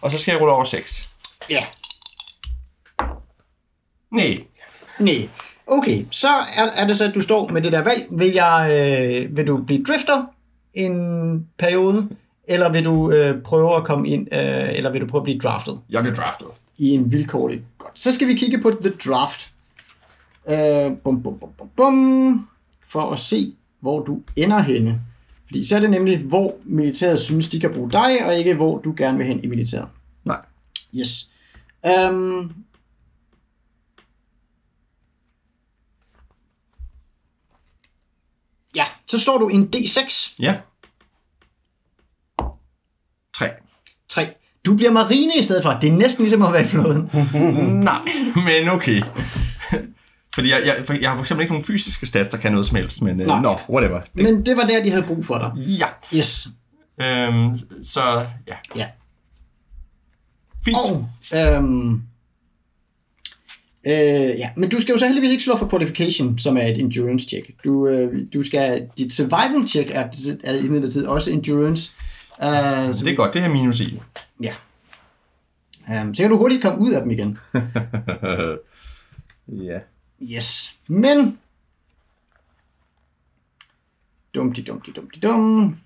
og 0.00 0.10
så 0.10 0.18
skal 0.18 0.32
jeg 0.32 0.40
rulle 0.40 0.54
over 0.54 0.64
6. 0.64 1.14
Ja. 1.50 1.60
Nej. 4.10 4.38
Nej. 5.00 5.28
Okay, 5.66 6.04
så 6.10 6.28
er, 6.28 6.66
er 6.74 6.86
det 6.86 6.96
så, 6.98 7.04
at 7.04 7.14
du 7.14 7.20
står 7.20 7.48
med 7.48 7.62
det 7.62 7.72
der 7.72 7.82
valg. 7.82 8.06
Vil, 8.10 8.32
jeg, 8.32 8.68
øh, 8.70 9.36
vil 9.36 9.46
du 9.46 9.62
blive 9.62 9.84
drifter 9.84 10.26
en 10.74 11.46
periode, 11.58 12.08
eller 12.44 12.72
vil 12.72 12.84
du 12.84 13.10
øh, 13.10 13.42
prøve 13.42 13.76
at 13.76 13.84
komme 13.84 14.08
ind, 14.08 14.28
øh, 14.32 14.76
eller 14.76 14.90
vil 14.90 15.00
du 15.00 15.06
prøve 15.06 15.20
at 15.20 15.24
blive 15.24 15.38
draftet? 15.38 15.80
Jeg 15.90 16.02
bliver 16.02 16.14
draftet. 16.14 16.48
i 16.78 16.90
en 16.90 17.12
vilkårlig. 17.12 17.62
Godt. 17.78 17.98
Så 17.98 18.12
skal 18.12 18.28
vi 18.28 18.34
kigge 18.34 18.60
på 18.60 18.70
The 18.70 18.90
Draft. 18.90 19.52
Uh, 20.44 20.98
bum, 20.98 21.22
bum, 21.22 21.38
bum, 21.38 21.48
bum, 21.58 21.68
bum, 21.76 22.48
for 22.88 23.00
at 23.00 23.18
se, 23.18 23.54
hvor 23.80 24.00
du 24.00 24.20
ender 24.36 24.58
henne. 24.58 25.00
Fordi 25.46 25.64
så 25.66 25.76
er 25.76 25.80
det 25.80 25.90
nemlig, 25.90 26.18
hvor 26.18 26.54
militæret 26.64 27.20
synes, 27.20 27.48
de 27.48 27.60
kan 27.60 27.72
bruge 27.72 27.92
dig, 27.92 28.26
og 28.26 28.36
ikke 28.36 28.54
hvor 28.54 28.78
du 28.78 28.94
gerne 28.96 29.18
vil 29.18 29.26
hen 29.26 29.44
i 29.44 29.46
militæret. 29.46 29.88
Nej. 30.24 30.40
Yes. 30.94 31.30
Um, 32.10 32.52
ja, 38.74 38.84
så 39.06 39.18
slår 39.18 39.38
du 39.38 39.48
en 39.48 39.70
D6. 39.76 40.34
Ja. 40.40 40.54
3. 43.36 43.50
3. 44.08 44.34
Du 44.66 44.76
bliver 44.76 44.90
marine 44.92 45.32
i 45.38 45.42
stedet 45.42 45.62
for. 45.62 45.70
Det 45.70 45.88
er 45.92 45.96
næsten 45.96 46.22
ligesom 46.24 46.42
at 46.42 46.52
være 46.52 46.62
i 46.62 46.66
flåden. 46.66 47.10
Nej, 47.84 48.00
men 48.34 48.68
okay. 48.68 49.02
Fordi 50.34 50.50
jeg, 50.50 50.62
jeg, 50.66 50.86
for 50.86 50.94
jeg 51.00 51.10
har 51.10 51.16
for 51.16 51.22
eksempel 51.22 51.42
ikke 51.42 51.52
nogen 51.52 51.64
fysiske 51.66 52.06
stats, 52.06 52.28
der 52.28 52.36
kan 52.38 52.52
noget 52.52 52.66
som 52.66 52.76
helst, 52.76 53.02
men 53.02 53.20
uh, 53.20 53.26
Nej. 53.26 53.40
no, 53.40 53.56
whatever. 53.68 54.00
Det, 54.00 54.10
Men 54.14 54.46
det 54.46 54.56
var 54.56 54.64
der, 54.64 54.82
de 54.82 54.90
havde 54.90 55.04
brug 55.06 55.24
for 55.24 55.38
dig. 55.38 55.52
ja. 55.66 55.86
Yes. 56.18 56.48
Øhm, 57.02 57.56
så 57.84 58.26
ja, 58.48 58.54
Ja. 58.76 58.86
fint. 60.64 60.76
Og, 60.76 61.08
øhm, 61.34 62.02
øh, 63.86 64.38
ja, 64.38 64.50
men 64.56 64.68
du 64.68 64.80
skal 64.80 64.92
jo 64.92 64.98
så 64.98 65.06
heldigvis 65.06 65.30
ikke 65.30 65.44
slå 65.44 65.56
for 65.56 65.68
qualification, 65.68 66.38
som 66.38 66.56
er 66.56 66.62
et 66.62 66.78
endurance 66.78 67.28
check. 67.28 67.50
Du, 67.64 67.88
øh, 67.88 68.26
du 68.32 68.42
skal, 68.42 68.88
dit 68.98 69.12
survival 69.12 69.68
check 69.68 69.90
er, 69.90 70.08
er 70.44 70.56
imidlertid 70.56 71.06
også 71.06 71.30
endurance. 71.30 71.92
Uh, 72.38 72.94
så, 72.94 73.00
det 73.04 73.12
er 73.12 73.16
godt, 73.16 73.34
det 73.34 73.42
her 73.42 73.50
minus 73.50 73.80
i. 73.80 74.00
ja. 74.40 74.54
Um, 75.88 76.14
så 76.14 76.22
kan 76.22 76.30
du 76.30 76.38
hurtigt 76.38 76.62
komme 76.62 76.80
ud 76.80 76.92
af 76.92 77.02
dem 77.02 77.10
igen. 77.10 77.38
ja. 79.68 79.78
Yes. 80.22 80.78
Men... 80.86 81.38
Dumti, 84.34 84.62
dumti, 84.62 84.92
dumti, 84.92 85.20
dum. 85.20 85.76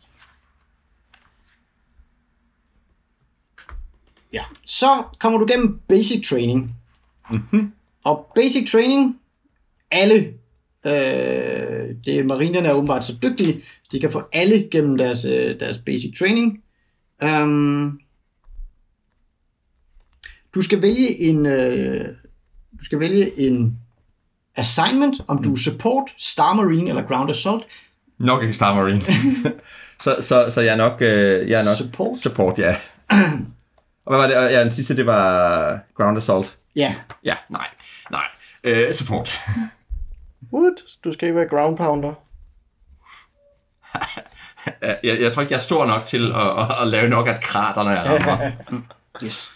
Ja, 4.33 4.45
så 4.65 5.05
kommer 5.21 5.39
du 5.39 5.47
gennem 5.47 5.81
basic 5.89 6.29
training. 6.29 6.77
Mm-hmm. 7.31 7.73
Og 8.07 8.27
basic 8.35 8.71
training, 8.71 9.21
alle, 9.91 10.35
øh, 10.87 11.95
det 12.05 12.27
marinerne 12.27 12.69
er 12.69 12.73
åbenbart 12.73 13.05
så 13.05 13.15
dygtige, 13.23 13.63
de 13.93 14.01
kan 14.01 14.11
få 14.11 14.23
alle 14.33 14.69
gennem 14.71 14.97
deres, 14.97 15.25
øh, 15.25 15.61
deres 15.61 15.79
basic 15.79 16.19
training. 16.19 16.63
Um, 17.23 18.01
du 20.55 20.63
skal 20.63 20.83
vælge 20.83 21.21
en, 21.21 21.47
øh, 21.47 22.05
du 22.81 22.85
skal 22.85 23.01
vælge 23.01 23.41
en 23.41 23.79
assignment, 24.57 25.15
om 25.27 25.43
du 25.43 25.53
er 25.53 25.57
support, 25.57 26.11
Star 26.19 26.55
Marine 26.55 26.89
eller 26.89 27.07
Ground 27.07 27.31
Assault. 27.31 27.65
Nok 28.19 28.43
ikke 28.43 28.55
Star 28.55 28.75
Marine. 28.75 29.03
så, 30.05 30.17
så, 30.21 30.47
så 30.51 30.61
jeg 30.61 30.73
er 30.73 30.77
nok... 30.77 31.03
Øh, 31.03 31.51
jeg 31.51 31.61
er 31.61 31.65
nok 31.65 31.77
Support? 31.77 32.17
Support, 32.17 32.59
ja. 32.59 32.77
Og 34.07 34.17
hvad 34.17 34.19
var 34.19 34.27
det? 34.27 34.55
Ja, 34.55 34.65
den 34.65 34.73
sidste, 34.73 34.97
det 34.97 35.07
var 35.07 35.79
Ground 35.97 36.17
Assault. 36.17 36.57
Ja, 36.77 36.95
Ja, 37.25 37.35
nej. 37.51 37.67
Øh, 38.67 38.93
support. 38.95 39.41
What? 40.53 40.73
Du 41.05 41.13
skal 41.13 41.29
ikke 41.29 41.39
være 41.39 41.49
ground 41.49 41.77
pounder. 41.77 42.15
jeg, 45.05 45.21
jeg 45.21 45.33
tror 45.33 45.43
ikke, 45.43 45.53
jeg 45.53 45.59
er 45.59 45.63
stor 45.63 45.87
nok 45.87 46.05
til 46.05 46.33
at, 46.33 46.61
at, 46.61 46.83
at 46.83 46.89
lave 46.89 47.09
nok 47.09 47.29
af 47.29 47.35
et 47.35 47.41
krater, 47.41 47.83
når 47.83 47.91
jeg 47.91 48.05
rammer. 48.11 48.51
yes. 49.25 49.51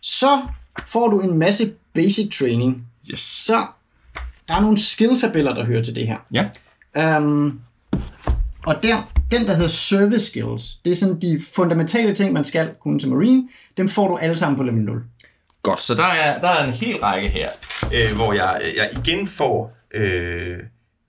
Så 0.00 0.42
får 0.86 1.08
du 1.08 1.20
en 1.20 1.38
masse 1.38 1.72
basic 1.94 2.38
training. 2.38 2.86
Yes. 3.12 3.20
Så 3.20 3.66
der 4.48 4.54
er 4.54 4.60
nogle 4.60 4.78
skill-tabeller, 4.78 5.54
der 5.54 5.64
hører 5.64 5.82
til 5.82 5.94
det 5.94 6.06
her. 6.06 6.18
Ja. 6.32 7.18
Um, 7.18 7.60
og 8.66 8.82
der, 8.82 9.12
den, 9.30 9.46
der 9.46 9.54
hedder 9.54 9.68
service 9.68 10.26
skills, 10.26 10.74
det 10.84 10.90
er 10.90 10.96
sådan 10.96 11.20
de 11.20 11.40
fundamentale 11.54 12.14
ting, 12.14 12.32
man 12.32 12.44
skal 12.44 12.74
kunne 12.80 12.98
til 12.98 13.08
Marine, 13.08 13.48
dem 13.76 13.88
får 13.88 14.08
du 14.08 14.16
alle 14.16 14.38
sammen 14.38 14.56
på 14.56 14.62
level 14.62 14.80
0. 14.80 15.02
Godt, 15.66 15.80
så 15.80 15.94
der 15.94 16.06
er, 16.24 16.40
der 16.40 16.48
er 16.48 16.64
en 16.64 16.72
hel 16.72 16.96
række 16.96 17.28
her, 17.28 17.50
øh, 17.94 18.16
hvor 18.16 18.32
jeg, 18.32 18.60
jeg 18.76 18.90
igen 18.92 19.26
får, 19.26 19.76
øh, 19.94 20.58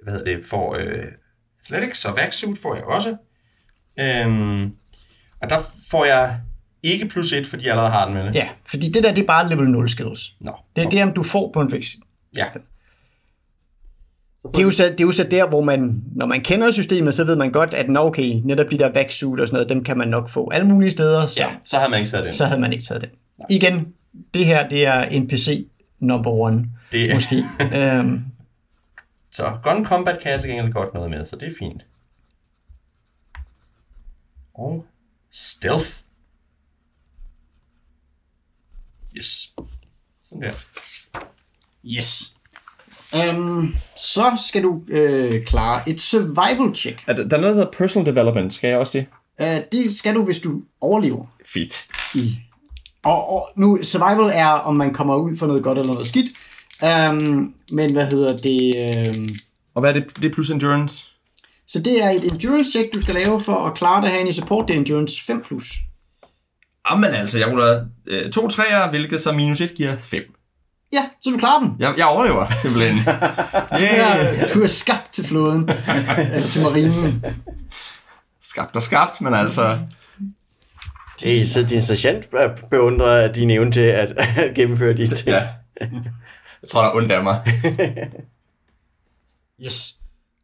hvad 0.04 0.14
hedder 0.14 0.36
det, 0.36 0.46
får 0.46 0.76
øh, 0.76 1.06
Athletics 1.64 2.06
og 2.06 2.16
Vaxsuit 2.18 2.58
får 2.62 2.76
jeg 2.76 2.84
også. 2.84 3.16
Øhm, 4.00 4.64
og 5.42 5.50
der 5.50 5.60
får 5.92 6.06
jeg 6.06 6.40
ikke 6.84 7.06
plus 7.06 7.34
et, 7.34 7.48
fordi 7.48 7.64
jeg 7.64 7.72
allerede 7.72 7.92
har 7.92 8.06
den 8.06 8.14
med 8.14 8.24
det. 8.24 8.36
Ja, 8.36 8.50
fordi 8.66 8.90
det 8.90 9.04
der, 9.04 9.14
det 9.14 9.22
er 9.22 9.28
bare 9.28 9.50
level 9.50 9.70
0 9.70 9.90
skills. 9.90 10.34
Nå. 10.42 10.52
Det 10.76 10.84
er 10.84 10.90
det, 10.90 11.04
om 11.04 11.14
du 11.14 11.24
får 11.24 11.52
på 11.54 11.62
en 11.62 11.72
fix. 11.72 11.88
Ja. 12.38 12.46
Det 14.52 14.60
er, 14.60 14.64
jo 14.64 14.72
så, 14.72 14.84
det 14.84 15.02
er 15.02 15.06
jo 15.06 15.12
så 15.12 15.24
der, 15.24 15.48
hvor 15.48 15.62
man, 15.62 16.04
når 16.16 16.26
man 16.26 16.42
kender 16.42 16.72
systemet, 16.72 17.14
så 17.14 17.24
ved 17.24 17.36
man 17.36 17.52
godt, 17.52 17.74
at 17.74 17.90
nå, 17.90 18.00
okay, 18.00 18.42
netop 18.44 18.72
de 18.72 18.78
der 18.78 18.92
vaxsuit 18.94 19.42
og 19.42 19.48
sådan 19.48 19.56
noget, 19.56 19.70
dem 19.70 19.84
kan 19.84 19.98
man 19.98 20.08
nok 20.08 20.30
få 20.30 20.50
alle 20.50 20.68
mulige 20.68 20.92
steder, 20.92 21.28
så, 21.28 21.42
ja, 21.42 21.50
så 21.64 21.78
havde 21.78 21.92
man 21.92 22.00
ikke 22.00 22.12
taget 22.12 22.26
den. 22.26 22.34
så 22.34 22.46
havde 22.46 22.62
man 22.62 22.74
ikke 22.74 22.86
taget 22.86 23.02
den. 23.02 23.10
Igen, 23.50 23.94
det 24.34 24.46
her, 24.46 24.70
det 24.70 24.86
er 24.88 25.20
NPC 25.20 25.68
number 26.00 26.30
one, 26.32 26.70
Det- 26.92 27.14
måske. 27.14 27.36
øhm, 27.80 28.26
Så 29.32 29.60
Gun 29.64 29.86
Combat 29.86 30.20
kan 30.24 30.32
jeg 30.32 30.40
til 30.42 30.50
gengæld 30.50 30.74
godt 30.74 30.94
noget 30.94 31.10
med, 31.10 31.26
så 31.26 31.36
det 31.36 31.48
er 31.48 31.54
fint. 31.60 31.86
Og 34.54 34.86
Stealth. 35.32 35.90
Yes. 39.18 39.54
Sådan 40.24 40.42
der. 40.44 40.54
Yes. 41.86 42.34
Um, 43.36 43.76
så 43.98 44.38
skal 44.48 44.64
du 44.64 44.84
øh, 44.88 45.46
klare 45.46 45.90
et 45.90 46.02
survival 46.02 46.76
check. 46.76 47.04
Er 47.08 47.14
der, 47.14 47.28
der 47.28 47.38
er 47.38 47.42
noget, 47.42 47.56
der 47.56 47.62
hedder 47.62 47.78
personal 47.78 48.16
development. 48.16 48.54
Skal 48.54 48.68
jeg 48.68 48.78
også 48.78 48.98
det? 48.98 49.06
Uh, 49.42 49.64
det 49.72 49.96
skal 49.96 50.16
du, 50.16 50.24
hvis 50.26 50.40
du 50.40 50.64
overlever. 50.82 51.26
Fedt. 51.46 51.88
i. 52.16 52.40
Og, 53.08 53.34
og 53.34 53.50
nu, 53.56 53.80
survival 53.84 54.32
er, 54.34 54.48
om 54.48 54.76
man 54.76 54.94
kommer 54.94 55.16
ud 55.16 55.38
for 55.38 55.48
noget 55.48 55.64
godt 55.64 55.78
eller 55.78 55.94
noget 55.94 56.08
skidt. 56.08 56.30
Um, 57.12 57.54
men 57.72 57.94
hvad 57.94 58.06
hedder 58.08 58.38
det? 58.38 58.74
Um, 59.18 59.28
Og 59.76 59.82
hvad 59.82 59.90
er 59.90 59.94
det? 59.94 60.18
Det 60.22 60.26
er 60.26 60.34
plus 60.34 60.50
endurance. 60.50 61.06
så 61.68 61.80
det 61.80 62.04
er 62.04 62.10
et 62.10 62.24
endurance 62.32 62.72
check, 62.72 62.94
du 62.94 63.02
skal 63.02 63.16
lave 63.16 63.40
for 63.40 63.56
at 63.56 63.74
klare 63.78 64.02
det 64.02 64.12
her 64.12 64.26
i 64.26 64.32
support. 64.32 64.68
Det 64.68 64.74
er 64.74 64.78
endurance 64.78 65.34
5+. 65.34 65.48
Plus. 65.48 65.74
Jamen 66.92 67.10
altså, 67.10 67.38
jeg 67.38 67.48
ruller 67.48 67.86
øh, 68.08 68.32
to 68.32 68.48
træer, 68.48 68.90
hvilket 68.90 69.22
så 69.22 69.32
minus 69.32 69.62
1 69.62 69.74
giver 69.76 69.98
5. 69.98 70.22
Ja, 70.94 71.06
så 71.22 71.30
du 71.30 71.38
klarer 71.38 71.60
den. 71.60 71.76
Jeg, 71.80 71.94
jeg 71.98 72.06
overlever 72.06 72.48
simpelthen. 72.64 72.96
Yeah. 73.82 74.54
Du 74.54 74.64
er 74.64 74.68
skabt 74.68 75.14
til 75.14 75.26
floden. 75.26 75.70
eller 76.34 76.48
til 76.48 76.62
marinen. 76.64 77.26
Skabt 78.42 78.76
og 78.76 78.82
skabt, 78.84 79.22
men 79.22 79.34
altså... 79.34 79.78
Det 81.20 81.42
er 81.42 81.46
så 81.46 81.64
din 81.64 81.82
sergeant 81.82 82.30
beundrer 82.72 83.34
din 83.34 83.50
evne 83.50 83.72
til 83.72 83.80
at, 83.80 84.12
at 84.18 84.56
gennemføre 84.56 84.94
de 84.94 85.16
ting. 85.16 85.28
Ja. 85.30 85.48
Jeg 86.62 86.70
tror, 86.72 86.82
der 86.82 86.90
er 86.90 86.96
ondt 86.96 87.12
af 87.12 87.24
mig. 87.24 87.44
Yes. 89.66 89.98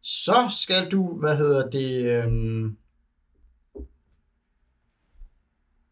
Så 0.03 0.51
skal 0.61 0.91
du, 0.91 1.19
hvad 1.19 1.37
hedder 1.37 1.69
det... 1.69 2.23
Øhm... 2.23 2.77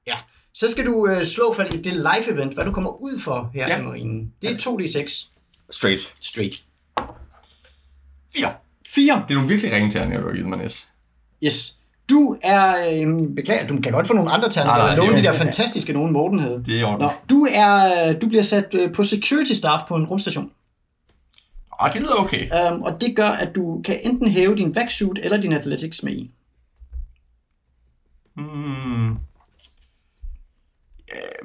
Ja, 0.07 0.17
så 0.53 0.71
skal 0.71 0.85
du 0.85 1.07
øh, 1.09 1.25
slå 1.25 1.53
for 1.53 1.63
det, 1.63 1.83
det 1.83 1.93
live 1.93 2.31
event, 2.33 2.53
hvad 2.53 2.65
du 2.65 2.71
kommer 2.71 2.89
ud 3.01 3.19
for 3.19 3.51
her 3.53 3.67
Ja. 3.67 3.79
i 3.79 3.83
marinen. 3.83 4.33
Det 4.41 4.49
er 4.51 4.55
2d6 4.55 5.27
Straight. 5.71 6.11
straight. 6.25 6.55
4. 8.33 8.53
4. 8.89 9.25
Det 9.27 9.31
er 9.31 9.35
nogle 9.35 9.49
virkelig 9.49 9.71
ringe 9.73 9.89
terninger, 9.91 10.19
du 10.21 10.27
har 10.27 10.33
givet 10.33 10.49
mig. 10.49 10.69
Yes. 11.43 11.79
Du 12.11 12.37
er, 12.41 12.67
øh, 12.69 13.35
beklager, 13.35 13.67
du 13.67 13.81
kan 13.81 13.91
godt 13.91 14.07
få 14.07 14.13
nogle 14.13 14.31
andre 14.31 14.49
terninger, 14.49 14.77
Nej, 14.77 14.95
nej, 14.95 15.09
af 15.09 15.15
de 15.15 15.23
der 15.23 15.33
fantastiske, 15.33 15.93
nogen 15.93 16.13
Morten 16.13 16.39
havde. 16.39 16.63
Det 16.65 16.75
er 16.75 16.79
i 16.79 16.83
orden. 16.83 17.01
Nå, 17.01 17.11
du, 17.29 17.47
er, 17.51 18.13
du 18.13 18.27
bliver 18.27 18.43
sat 18.43 18.73
øh, 18.73 18.93
på 18.93 19.03
security 19.03 19.51
staff 19.51 19.83
på 19.87 19.95
en 19.95 20.05
rumstation. 20.05 20.51
Åh, 21.81 21.93
det 21.93 22.01
lyder 22.01 22.15
okay. 22.15 22.71
Um, 22.71 22.81
og 22.81 23.01
det 23.01 23.15
gør, 23.15 23.29
at 23.29 23.55
du 23.55 23.81
kan 23.85 23.99
enten 24.03 24.27
hæve 24.31 24.55
din 24.55 24.75
vac-suit 24.75 25.19
eller 25.23 25.41
din 25.41 25.53
athletics 25.53 26.03
med 26.03 26.13
i. 26.13 26.31
Hmm. 28.35 29.11
Øh, 29.11 29.17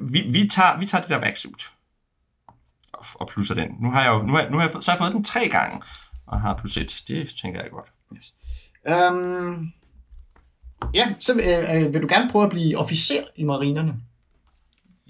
Vi, 0.01 0.21
vi, 0.21 0.47
tager, 0.47 0.79
vi 0.79 0.85
tager 0.85 1.01
det 1.01 1.09
der 1.09 1.19
vaccsuit 1.19 1.65
og, 2.93 3.05
og 3.15 3.27
plusser 3.27 3.55
den. 3.55 3.69
Nu 3.79 3.91
har 3.91 4.03
jeg 4.03 4.09
jo, 4.09 4.21
nu 4.21 4.33
har, 4.33 4.49
nu 4.49 4.57
har 4.57 4.63
jeg, 4.63 4.71
så 4.71 4.91
har 4.91 4.97
jeg 4.97 5.03
fået 5.03 5.13
den 5.13 5.23
tre 5.23 5.47
gange, 5.47 5.81
og 6.27 6.41
har 6.41 6.53
plus 6.53 6.77
et. 6.77 7.03
Det 7.07 7.29
tænker 7.41 7.61
jeg 7.61 7.69
godt. 7.71 7.91
Um, 9.13 9.73
ja, 10.93 11.13
så 11.19 11.33
øh, 11.33 11.75
øh, 11.75 11.93
vil 11.93 12.01
du 12.01 12.07
gerne 12.09 12.31
prøve 12.31 12.45
at 12.45 12.51
blive 12.51 12.77
officer 12.77 13.21
i 13.35 13.43
marinerne. 13.43 13.93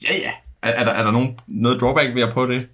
Ja, 0.03 0.15
ja. 0.23 0.32
Er, 0.62 0.71
er, 0.71 0.84
der, 0.84 0.91
er 0.91 1.03
der 1.03 1.12
nogen, 1.12 1.39
noget 1.47 1.82
drawback 1.82 2.15
ved 2.15 2.21
at 2.21 2.34
prøve 2.34 2.53
det? 2.53 2.67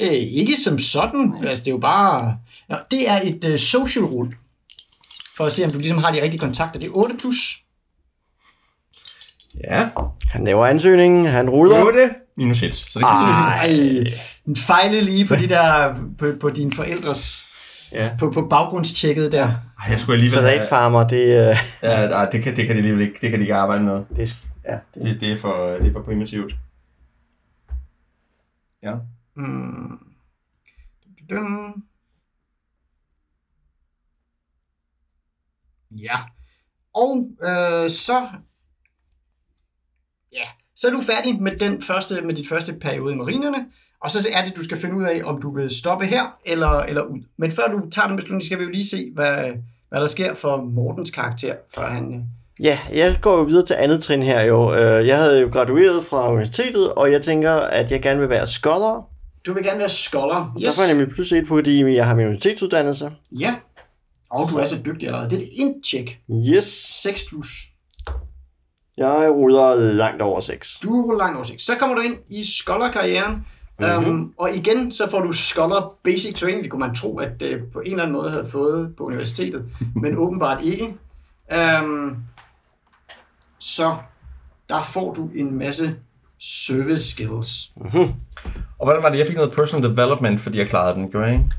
Øh, 0.00 0.12
ikke 0.12 0.56
som 0.64 0.78
sådan, 0.78 1.34
altså 1.46 1.64
det 1.64 1.70
er 1.70 1.74
jo 1.74 1.78
bare... 1.78 2.38
Nå, 2.68 2.76
det 2.90 3.10
er 3.10 3.20
et 3.24 3.44
øh, 3.44 3.58
social 3.58 4.04
rule, 4.04 4.32
for 5.36 5.44
at 5.44 5.52
se, 5.52 5.64
om 5.64 5.70
du 5.70 5.78
ligesom 5.78 5.98
har 5.98 6.12
de 6.12 6.22
rigtige 6.22 6.38
kontakter. 6.38 6.80
Det 6.80 6.88
er 6.88 6.96
8 6.96 7.16
plus. 7.20 7.62
Ja. 9.64 9.88
Han 10.28 10.44
laver 10.44 10.66
ansøgningen, 10.66 11.26
han 11.26 11.50
ruller. 11.50 11.84
8 11.84 11.98
minus 12.36 12.62
1. 12.62 12.74
Så 12.74 12.98
det 12.98 13.06
kan. 13.06 13.12
Ej, 13.12 14.14
den 14.46 14.56
fejlede 14.56 15.02
lige 15.04 15.26
på 15.26 15.36
de 15.42 15.48
der, 15.48 15.94
på, 16.18 16.32
på 16.40 16.50
dine 16.50 16.72
forældres, 16.72 17.46
Ja. 17.92 18.16
på, 18.18 18.30
på 18.30 18.46
baggrundstjekket 18.50 19.32
der. 19.32 19.46
Ej, 19.46 19.90
jeg 19.90 20.00
skulle 20.00 20.14
alligevel 20.14 20.32
Salatfarmer, 20.32 21.08
det, 21.08 21.50
øh, 21.50 21.56
Ja, 21.82 22.08
nej, 22.08 22.28
det 22.30 22.42
kan, 22.42 22.56
det 22.56 22.66
kan 22.66 22.76
de 22.76 22.78
alligevel 22.78 23.06
ikke, 23.06 23.18
det 23.20 23.30
kan 23.30 23.38
de 23.38 23.44
ikke 23.44 23.54
arbejde 23.54 23.82
med. 23.84 24.04
det, 24.16 24.32
er 24.64 24.72
ja, 24.72 24.78
det, 24.94 25.02
Det, 25.02 25.20
det, 25.20 25.32
er, 25.32 25.40
for, 25.40 25.66
det 25.66 25.88
er 25.88 25.92
for 25.92 26.02
primitivt. 26.02 26.54
Ja. 28.82 28.94
Mm. 29.34 29.98
Dun. 31.30 31.84
Ja. 35.90 36.16
Og 36.94 37.30
øh, 37.42 37.90
så... 37.90 38.28
Ja, 40.32 40.44
så 40.76 40.88
er 40.88 40.92
du 40.92 41.00
færdig 41.00 41.42
med, 41.42 41.56
den 41.56 41.82
første, 41.82 42.22
med 42.22 42.34
dit 42.34 42.48
første 42.48 42.74
periode 42.80 43.12
i 43.12 43.16
marinerne, 43.16 43.66
og 44.06 44.12
så 44.12 44.28
er 44.34 44.44
det, 44.44 44.56
du 44.56 44.64
skal 44.64 44.76
finde 44.80 44.96
ud 44.96 45.04
af, 45.04 45.20
om 45.24 45.40
du 45.42 45.54
vil 45.56 45.70
stoppe 45.70 46.06
her 46.06 46.22
eller, 46.44 46.80
eller 46.88 47.02
ud. 47.02 47.18
Men 47.38 47.50
før 47.52 47.62
du 47.72 47.90
tager 47.90 48.08
den 48.08 48.16
beslutning, 48.16 48.44
skal 48.44 48.58
vi 48.58 48.64
jo 48.64 48.70
lige 48.70 48.86
se, 48.86 49.10
hvad, 49.14 49.36
hvad 49.88 50.00
der 50.00 50.06
sker 50.06 50.34
for 50.34 50.56
Mortens 50.64 51.10
karakter, 51.10 51.54
før 51.74 51.86
han... 51.86 52.14
øh, 52.14 52.20
Ja, 52.60 52.78
jeg 52.94 53.18
går 53.22 53.36
jo 53.38 53.42
videre 53.42 53.66
til 53.66 53.74
andet 53.78 54.02
trin 54.02 54.22
her 54.22 54.40
jo. 54.42 54.74
Øh, 54.74 55.06
Jeg 55.06 55.16
havde 55.18 55.40
jo 55.40 55.48
gradueret 55.52 56.04
fra 56.04 56.30
universitetet, 56.32 56.92
og 56.92 57.12
jeg 57.12 57.22
tænker, 57.22 57.52
at 57.52 57.90
jeg 57.92 58.02
gerne 58.02 58.20
vil 58.20 58.28
være 58.28 58.46
scholar. 58.46 59.02
Du 59.46 59.52
vil 59.52 59.64
gerne 59.64 59.78
være 59.78 59.88
scholar. 59.88 60.52
Yes. 60.58 60.64
Der 60.64 60.72
får 60.72 60.82
jeg 60.82 60.94
nemlig 60.94 61.14
plus 61.14 61.32
et 61.32 61.46
på, 61.48 61.56
fordi 61.56 61.94
jeg 61.94 62.06
har 62.06 62.14
min 62.14 62.24
universitetsuddannelse. 62.26 63.12
Ja. 63.38 63.54
Og 64.30 64.48
du 64.52 64.56
er 64.58 64.64
så 64.64 64.76
dygtig 64.86 65.08
allerede. 65.08 65.30
Det 65.30 65.38
er 65.38 65.42
et 65.42 65.48
int-check. 65.58 66.18
Yes, 66.56 66.64
6 67.02 67.22
plus. 67.28 67.48
jeg 68.96 69.30
ruller 69.30 69.74
langt 69.74 70.22
over 70.22 70.40
6. 70.40 70.78
Du 70.82 71.10
er 71.10 71.16
langt 71.18 71.36
over 71.36 71.44
6. 71.44 71.62
Så 71.62 71.74
kommer 71.74 71.96
du 71.96 72.02
ind 72.02 72.14
i 72.30 72.44
scholar-karrieren, 72.44 73.46
mm-hmm. 73.78 74.10
um, 74.10 74.32
og 74.38 74.54
igen 74.54 74.92
så 74.92 75.10
får 75.10 75.22
du 75.22 75.32
scholar 75.32 75.92
basic 76.04 76.34
training. 76.34 76.62
Det 76.62 76.70
kunne 76.70 76.80
man 76.80 76.94
tro, 76.94 77.18
at 77.18 77.40
det 77.40 77.62
på 77.72 77.80
en 77.80 77.90
eller 77.90 78.02
anden 78.02 78.16
måde 78.16 78.30
havde 78.30 78.48
fået 78.50 78.96
på 78.96 79.04
universitetet, 79.04 79.64
men 80.02 80.16
åbenbart 80.16 80.64
ikke. 80.64 80.94
Um, 81.82 82.16
så 83.58 83.96
der 84.68 84.82
får 84.82 85.14
du 85.14 85.30
en 85.34 85.58
masse 85.58 85.96
service 86.40 87.10
skills. 87.10 87.72
Og 88.78 88.84
hvordan 88.86 89.02
var 89.02 89.10
det? 89.10 89.18
Jeg 89.18 89.26
fik 89.26 89.36
noget 89.36 89.52
personal 89.52 89.90
development, 89.90 90.40
fordi 90.40 90.58
jeg 90.58 90.68
klarede 90.68 90.94
den, 90.94 91.10
gjorde 91.10 91.26
jeg 91.26 91.34
ikke? 91.34 91.50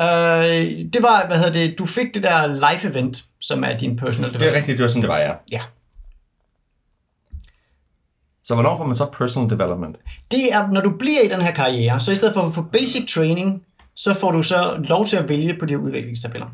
Uh, 0.00 0.90
det 0.92 1.02
var, 1.02 1.26
hvad 1.26 1.36
hedder 1.36 1.52
det, 1.52 1.78
du 1.78 1.86
fik 1.86 2.14
det 2.14 2.22
der 2.22 2.46
live 2.46 2.90
event, 2.92 3.24
som 3.40 3.64
er 3.64 3.76
din 3.78 3.96
personal 3.96 4.30
Det 4.30 4.34
er 4.34 4.38
development. 4.38 4.56
rigtigt, 4.56 4.78
det 4.78 4.82
var 4.82 4.88
sådan, 4.88 5.02
det 5.02 5.08
var, 5.08 5.18
ja. 5.18 5.32
Ja. 5.52 5.60
Så 8.48 8.54
hvornår 8.54 8.76
får 8.76 8.84
man 8.84 8.96
så 8.96 9.06
personal 9.12 9.50
development? 9.50 9.96
Det 10.30 10.52
er, 10.52 10.70
når 10.72 10.80
du 10.80 10.90
bliver 10.90 11.20
i 11.20 11.28
den 11.28 11.40
her 11.40 11.52
karriere, 11.52 12.00
så 12.00 12.12
i 12.12 12.16
stedet 12.16 12.34
for 12.34 12.40
at 12.40 12.52
få 12.52 12.62
basic 12.62 13.14
training, 13.14 13.62
så 13.94 14.14
får 14.14 14.30
du 14.30 14.42
så 14.42 14.84
lov 14.88 15.06
til 15.06 15.16
at 15.16 15.28
vælge 15.28 15.54
på 15.60 15.66
de 15.66 15.72
her 15.72 15.80
udviklingstabeller. 15.80 16.46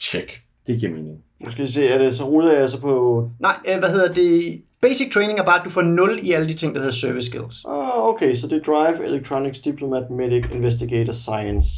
Check. 0.00 0.42
Det 0.66 0.80
giver 0.80 0.92
mening. 0.92 1.18
Nu 1.40 1.50
skal 1.50 1.66
vi 1.66 1.70
se, 1.72 1.88
er 1.88 1.98
det, 1.98 2.16
så 2.16 2.24
ruller 2.24 2.52
jeg 2.58 2.68
så 2.68 2.80
på... 2.80 3.28
Nej, 3.40 3.56
øh, 3.68 3.78
hvad 3.78 3.88
hedder 3.88 4.12
det? 4.14 4.62
Basic 4.82 5.12
training 5.12 5.38
er 5.38 5.44
bare, 5.44 5.58
at 5.58 5.64
du 5.64 5.70
får 5.70 5.82
0 5.82 6.18
i 6.22 6.32
alle 6.32 6.48
de 6.48 6.54
ting, 6.54 6.74
der 6.74 6.80
hedder 6.80 6.94
service 6.94 7.30
skills. 7.30 7.64
Ah, 7.68 8.08
okay, 8.08 8.34
så 8.34 8.46
det 8.46 8.56
er 8.58 8.72
Drive, 8.72 9.04
Electronics, 9.04 9.58
Diplomat, 9.58 10.10
Medic, 10.10 10.44
Investigator, 10.52 11.12
Science. 11.12 11.68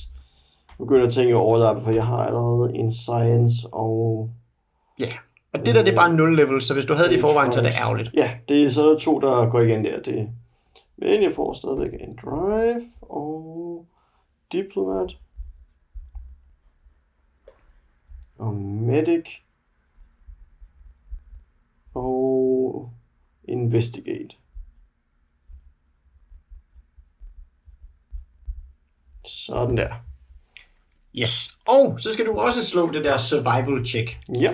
Nu 0.78 0.84
begynder 0.84 1.02
jeg 1.02 1.06
at 1.06 1.12
tænke 1.14 1.36
overlappe, 1.36 1.82
for 1.82 1.90
jeg 1.90 2.06
har 2.06 2.18
allerede 2.18 2.74
en 2.74 2.92
Science 2.92 3.56
og... 3.72 4.30
Ja. 5.00 5.12
Og 5.54 5.66
det 5.66 5.74
der, 5.74 5.84
det 5.84 5.92
er 5.92 5.96
bare 5.96 6.12
0 6.12 6.36
level, 6.36 6.62
så 6.62 6.74
hvis 6.74 6.84
du 6.84 6.94
havde 6.94 7.08
det 7.08 7.16
i 7.16 7.20
forvejen, 7.20 7.52
så 7.52 7.58
er 7.58 7.64
det 7.64 7.74
ærgerligt. 7.80 8.10
Ja, 8.14 8.38
det 8.48 8.64
er 8.64 8.70
så 8.70 8.90
der 8.90 8.98
to, 8.98 9.20
der 9.20 9.50
går 9.50 9.60
igen 9.60 9.84
der. 9.84 10.02
Det... 10.02 10.28
Men 10.96 11.22
jeg 11.22 11.32
får 11.32 11.52
stadigvæk 11.52 11.92
en 12.00 12.18
Drive 12.24 12.82
og 13.02 13.86
Diplomat. 14.52 15.16
Og 18.38 18.54
Medic. 18.54 19.26
Og 21.94 22.90
Investigate. 23.44 24.36
Sådan 29.26 29.76
der. 29.76 29.94
Yes. 31.16 31.58
Og 31.68 32.00
så 32.00 32.12
skal 32.12 32.26
du 32.26 32.38
også 32.38 32.64
slå 32.64 32.92
det 32.92 33.04
der 33.04 33.16
survival 33.16 33.86
check. 33.86 34.18
Ja. 34.40 34.52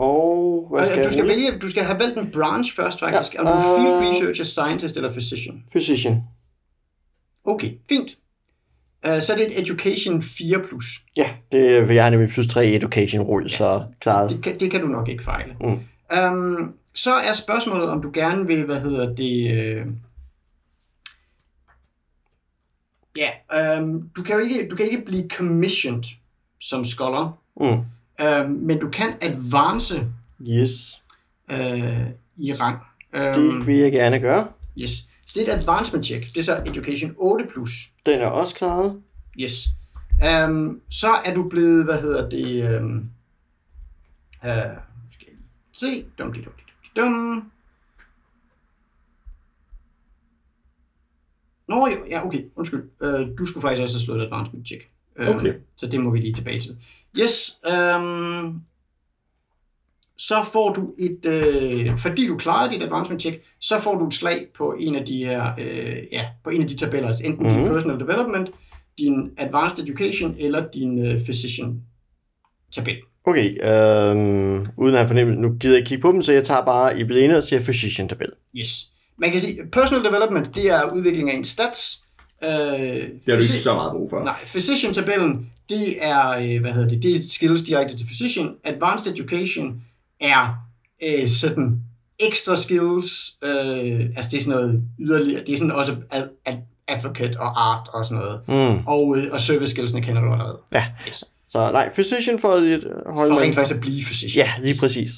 Og 0.00 0.66
hvad 0.70 0.86
skal 0.86 0.98
Altså, 0.98 1.10
du 1.10 1.12
skal 1.12 1.28
vælge, 1.28 1.58
du 1.58 1.70
skal 1.70 1.82
have 1.82 1.98
valgt 1.98 2.18
en 2.18 2.30
branch 2.30 2.74
først 2.76 2.98
faktisk. 3.00 3.34
Ja. 3.34 3.38
Er 3.40 3.44
du 3.44 3.60
field 3.76 4.02
Øh. 4.02 4.08
researcher, 4.10 4.44
scientist 4.44 4.96
eller 4.96 5.10
physician? 5.10 5.64
Physician. 5.70 6.22
Okay, 7.44 7.70
fint. 7.88 8.18
Uh, 9.08 9.20
så 9.20 9.32
er 9.32 9.36
det 9.36 9.46
et 9.46 9.60
education 9.62 10.20
4+. 10.20 10.68
Plus. 10.68 10.84
Ja, 11.16 11.30
det 11.52 11.76
er, 11.76 11.84
for 11.86 11.92
jeg 11.92 12.04
har 12.04 12.10
nemlig 12.10 12.28
plus 12.30 12.46
3 12.46 12.66
education 12.66 13.22
rull, 13.22 13.44
ja. 13.50 13.56
så 13.56 13.84
klaret. 14.00 14.30
Det 14.30 14.42
kan, 14.42 14.60
det 14.60 14.70
kan 14.70 14.80
du 14.80 14.86
nok 14.86 15.08
ikke 15.08 15.24
fejle. 15.24 15.56
Mm. 15.60 15.78
Um, 16.18 16.74
så 16.94 17.14
er 17.14 17.32
spørgsmålet, 17.32 17.88
om 17.88 18.02
du 18.02 18.10
gerne 18.14 18.46
vil, 18.46 18.64
hvad 18.64 18.80
hedder 18.80 19.14
det... 19.14 19.66
Øh... 19.76 19.86
Ja, 23.16 23.30
um, 23.80 24.10
du 24.16 24.22
kan 24.22 24.34
jo 24.34 24.40
ikke, 24.40 24.68
du 24.68 24.76
kan 24.76 24.86
ikke 24.90 25.04
blive 25.06 25.28
commissioned 25.28 26.04
som 26.60 26.84
scholar, 26.84 27.32
Mm. 27.60 27.84
Um, 28.24 28.50
men 28.50 28.78
du 28.78 28.88
kan 28.90 29.14
advance 29.22 30.06
Yes, 30.48 31.02
uh, 31.52 31.56
i 32.36 32.52
rang. 32.54 32.78
det 33.14 33.36
Um, 33.38 33.66
vil 33.66 33.76
jeg 33.76 33.92
gerne 33.92 34.18
gøre. 34.20 34.48
yes. 34.78 34.90
Det 35.34 35.48
er 35.48 35.54
et 35.54 35.58
advancement 35.62 36.04
check. 36.04 36.24
Det 36.26 36.36
er 36.36 36.42
så 36.42 36.62
education 36.66 37.14
8 37.18 37.46
plus. 37.52 37.70
Den 38.06 38.20
er 38.20 38.26
også 38.26 38.54
klaret. 38.54 39.02
Yes. 39.40 39.68
Um, 40.48 40.80
så 40.90 41.08
er 41.24 41.34
du 41.34 41.48
blevet, 41.48 41.84
hvad 41.84 42.00
hedder 42.00 42.28
det, 42.28 42.76
um, 42.80 42.96
uh, 42.96 44.48
skal 45.12 45.26
jeg 45.26 45.34
lige 45.36 45.38
se, 45.72 46.04
dum, 46.18 46.32
dum, 46.32 46.42
dum, 46.44 46.52
dum, 46.96 47.04
dum. 47.04 47.50
Nå 51.68 51.86
jo, 51.86 52.04
ja, 52.10 52.26
okay, 52.26 52.44
undskyld. 52.56 52.84
Uh, 53.00 53.38
du 53.38 53.46
skulle 53.46 53.62
faktisk 53.62 53.82
også 53.82 53.94
have 53.96 54.04
slået 54.04 54.20
et 54.20 54.24
advancement 54.26 54.66
check. 54.66 54.90
Um, 55.28 55.36
Okay. 55.36 55.52
Så 55.76 55.86
det 55.86 56.00
må 56.00 56.10
vi 56.10 56.18
lige 56.18 56.34
tilbage 56.34 56.60
til. 56.60 56.76
Yes, 57.20 57.52
um, 57.96 58.60
så 60.18 60.44
får 60.52 60.72
du 60.72 60.94
et, 60.98 61.26
øh, 61.26 61.98
fordi 61.98 62.26
du 62.26 62.36
klarede 62.36 62.74
dit 62.74 62.82
advancement 62.82 63.20
check, 63.20 63.42
så 63.60 63.80
får 63.80 63.98
du 63.98 64.06
et 64.06 64.14
slag 64.14 64.46
på 64.56 64.74
en 64.80 64.94
af 64.96 65.04
de 65.06 65.24
her, 65.24 65.46
øh, 65.58 65.96
ja, 66.12 66.24
på 66.44 66.50
en 66.50 66.62
af 66.62 66.68
de 66.68 66.76
tabeller, 66.76 67.08
altså 67.08 67.24
enten 67.26 67.46
mm. 67.46 67.52
din 67.52 67.60
Mhm. 67.60 67.68
personal 67.68 68.00
development, 68.00 68.50
din 68.98 69.30
advanced 69.38 69.78
education 69.88 70.34
eller 70.40 70.64
din 70.74 71.06
øh, 71.06 71.20
physician 71.20 71.80
tabel. 72.72 72.96
Okay, 73.24 73.48
øhm, 73.64 74.66
uden 74.76 74.94
at 74.94 74.98
have 75.00 75.06
fornemmelse, 75.08 75.40
nu 75.40 75.48
gider 75.60 75.74
jeg 75.74 75.78
ikke 75.80 75.88
kigge 75.88 76.02
på 76.02 76.12
dem, 76.12 76.22
så 76.22 76.32
jeg 76.32 76.44
tager 76.44 76.64
bare 76.64 77.00
i 77.00 77.04
blinde 77.04 77.36
og 77.36 77.44
siger 77.44 77.60
physician 77.60 78.08
tabel. 78.08 78.26
Yes. 78.56 78.68
Man 79.18 79.30
kan 79.32 79.40
sige, 79.40 79.58
personal 79.72 80.04
development, 80.04 80.54
det 80.54 80.70
er 80.70 80.92
udvikling 80.92 81.30
af 81.32 81.36
en 81.36 81.44
stats. 81.44 82.02
Øh, 82.44 82.50
Det 82.50 83.20
har 83.28 83.34
du 83.36 83.42
ikke 83.42 83.46
så 83.54 83.74
meget 83.74 83.92
brug 83.92 84.10
for. 84.10 84.24
Nej, 84.24 84.34
physician-tabellen, 84.44 85.46
det 85.68 86.04
er, 86.06 86.28
øh, 86.30 86.60
hvad 86.60 86.72
hedder 86.72 86.88
det, 86.88 87.02
det 87.02 87.16
er 87.16 87.20
skills 87.30 87.62
direkte 87.62 87.96
til 87.96 88.04
physician. 88.06 88.54
Advanced 88.64 89.12
education 89.12 89.80
er 90.20 90.54
øh, 91.02 91.28
sådan 91.28 91.80
ekstra 92.20 92.56
skills, 92.56 93.32
øh, 93.44 94.00
altså 94.16 94.30
det 94.30 94.38
er 94.38 94.42
sådan 94.42 94.46
noget 94.60 94.82
yderligere, 95.00 95.40
det 95.46 95.52
er 95.54 95.58
sådan 95.58 95.72
også 95.72 95.96
ad, 96.10 96.28
ad, 96.46 96.56
advocate 96.88 97.40
og 97.40 97.70
art 97.72 97.88
og 97.92 98.04
sådan 98.06 98.22
noget. 98.22 98.40
Mm. 98.78 98.86
Og, 98.86 99.16
øh, 99.18 99.32
og 99.32 99.40
service 99.40 99.70
skillsene 99.70 100.02
kender 100.02 100.22
du 100.22 100.32
allerede. 100.32 100.58
Ja. 100.72 100.86
Yes. 101.08 101.24
Så 101.48 101.58
nej, 101.72 101.92
physician 101.92 102.38
for 102.38 102.48
at 102.48 102.62
holde 103.14 103.32
For 103.32 103.40
rent 103.40 103.54
faktisk 103.54 103.74
at 103.74 103.80
blive 103.80 104.04
physician. 104.04 104.46
Ja, 104.46 104.52
lige 104.64 104.76
præcis. 104.80 105.10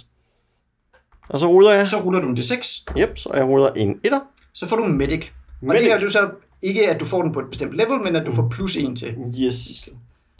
Og 1.28 1.38
så 1.38 1.46
ruller 1.46 1.70
jeg. 1.72 1.88
Så 1.88 2.00
ruller 2.00 2.20
du 2.20 2.28
en 2.28 2.38
D6, 2.38 2.84
Yep, 2.98 3.18
så 3.18 3.30
jeg 3.34 3.44
ruller 3.44 3.68
en 3.70 4.00
etter. 4.04 4.20
så 4.54 4.66
får 4.66 4.76
du 4.76 4.84
en 4.84 4.98
medic. 4.98 5.28
Og 5.62 5.66
Medic. 5.66 5.82
det 5.84 5.92
er 5.92 6.00
jo 6.00 6.10
så 6.10 6.30
ikke, 6.62 6.90
at 6.90 7.00
du 7.00 7.04
får 7.04 7.22
den 7.22 7.32
på 7.32 7.38
et 7.40 7.46
bestemt 7.50 7.72
level, 7.76 8.00
men 8.04 8.16
at 8.16 8.26
du 8.26 8.32
får 8.32 8.48
plus 8.48 8.76
en 8.76 8.96
til. 8.96 9.14
Yes. 9.40 9.88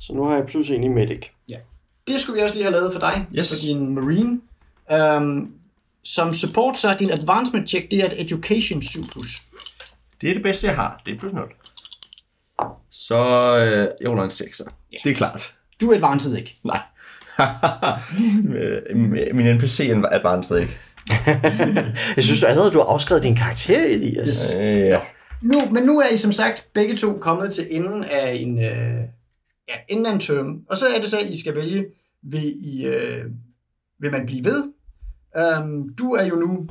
Så 0.01 0.13
nu 0.15 0.25
har 0.25 0.35
jeg 0.37 0.45
plus 0.49 0.69
en 0.71 0.85
i 0.85 0.89
medic. 0.89 1.21
Det 2.09 2.21
skulle 2.21 2.39
vi 2.39 2.43
også 2.45 2.55
lige 2.55 2.65
have 2.65 2.73
lavet 2.73 2.93
for 2.93 3.01
dig, 3.01 3.27
Yes. 3.35 3.49
for 3.49 3.61
din 3.67 3.95
marine. 3.95 4.41
Um, 5.21 5.53
som 6.05 6.33
support, 6.33 6.79
så 6.79 6.89
er 6.89 6.93
din 6.93 7.11
advancement 7.11 7.69
check, 7.69 7.91
det 7.91 7.99
er 8.01 8.07
et 8.07 8.21
education 8.21 8.81
7+. 8.83 9.13
Plus. 9.13 9.43
Det 10.21 10.31
er 10.31 10.35
det 10.35 10.43
bedste, 10.43 10.67
jeg 10.67 10.75
har. 10.77 11.03
Det 11.07 11.15
er 11.15 11.19
plus 11.19 11.33
0. 11.33 11.53
Så 12.91 13.17
øh, 13.59 13.89
jeg 14.01 14.11
ruller 14.11 14.25
en 14.25 14.31
6'er. 14.31 14.71
Ja. 14.93 14.97
Det 15.05 15.11
er 15.11 15.15
klart. 15.15 15.55
Du 15.81 15.91
er 15.91 15.95
advanced 15.95 16.37
ikke. 16.37 16.59
Nej. 16.65 16.81
Min 19.35 19.57
NPC 19.57 19.81
er 19.81 20.09
advanced 20.13 20.59
ikke. 20.59 20.79
Jeg 22.17 22.25
synes 22.25 22.43
allerede, 22.43 22.71
du 22.71 22.79
har 22.79 22.85
afskrevet 22.87 23.23
din 23.23 23.37
karakter, 23.37 23.85
Elias. 23.85 24.27
Yes. 24.29 24.57
Øh, 24.61 24.79
ja. 24.79 24.99
Nu, 25.43 25.55
men 25.71 25.83
nu 25.83 25.99
er 26.01 26.09
I 26.15 26.17
som 26.17 26.33
sagt 26.33 26.65
begge 26.75 26.97
to 26.97 27.19
kommet 27.21 27.53
til 27.53 27.67
enden 27.71 28.05
af 28.05 28.35
en, 28.41 28.59
øh, 28.59 29.01
ja, 29.69 29.75
enden 29.89 30.07
af 30.07 30.13
en 30.13 30.21
term. 30.21 30.61
Og 30.71 30.79
så 30.79 30.85
er 30.97 31.01
det 31.01 31.11
så, 31.11 31.19
at 31.19 31.27
I 31.31 31.41
skal 31.41 31.55
vælge, 31.55 31.85
vil, 32.23 32.53
I, 32.61 32.87
øh, 32.87 33.25
vil 34.01 34.11
man 34.13 34.27
blive 34.27 34.45
ved? 34.45 34.65
Um, 35.59 35.89
du 35.99 36.13
er 36.13 36.25
jo 36.25 36.35
nu 36.35 36.67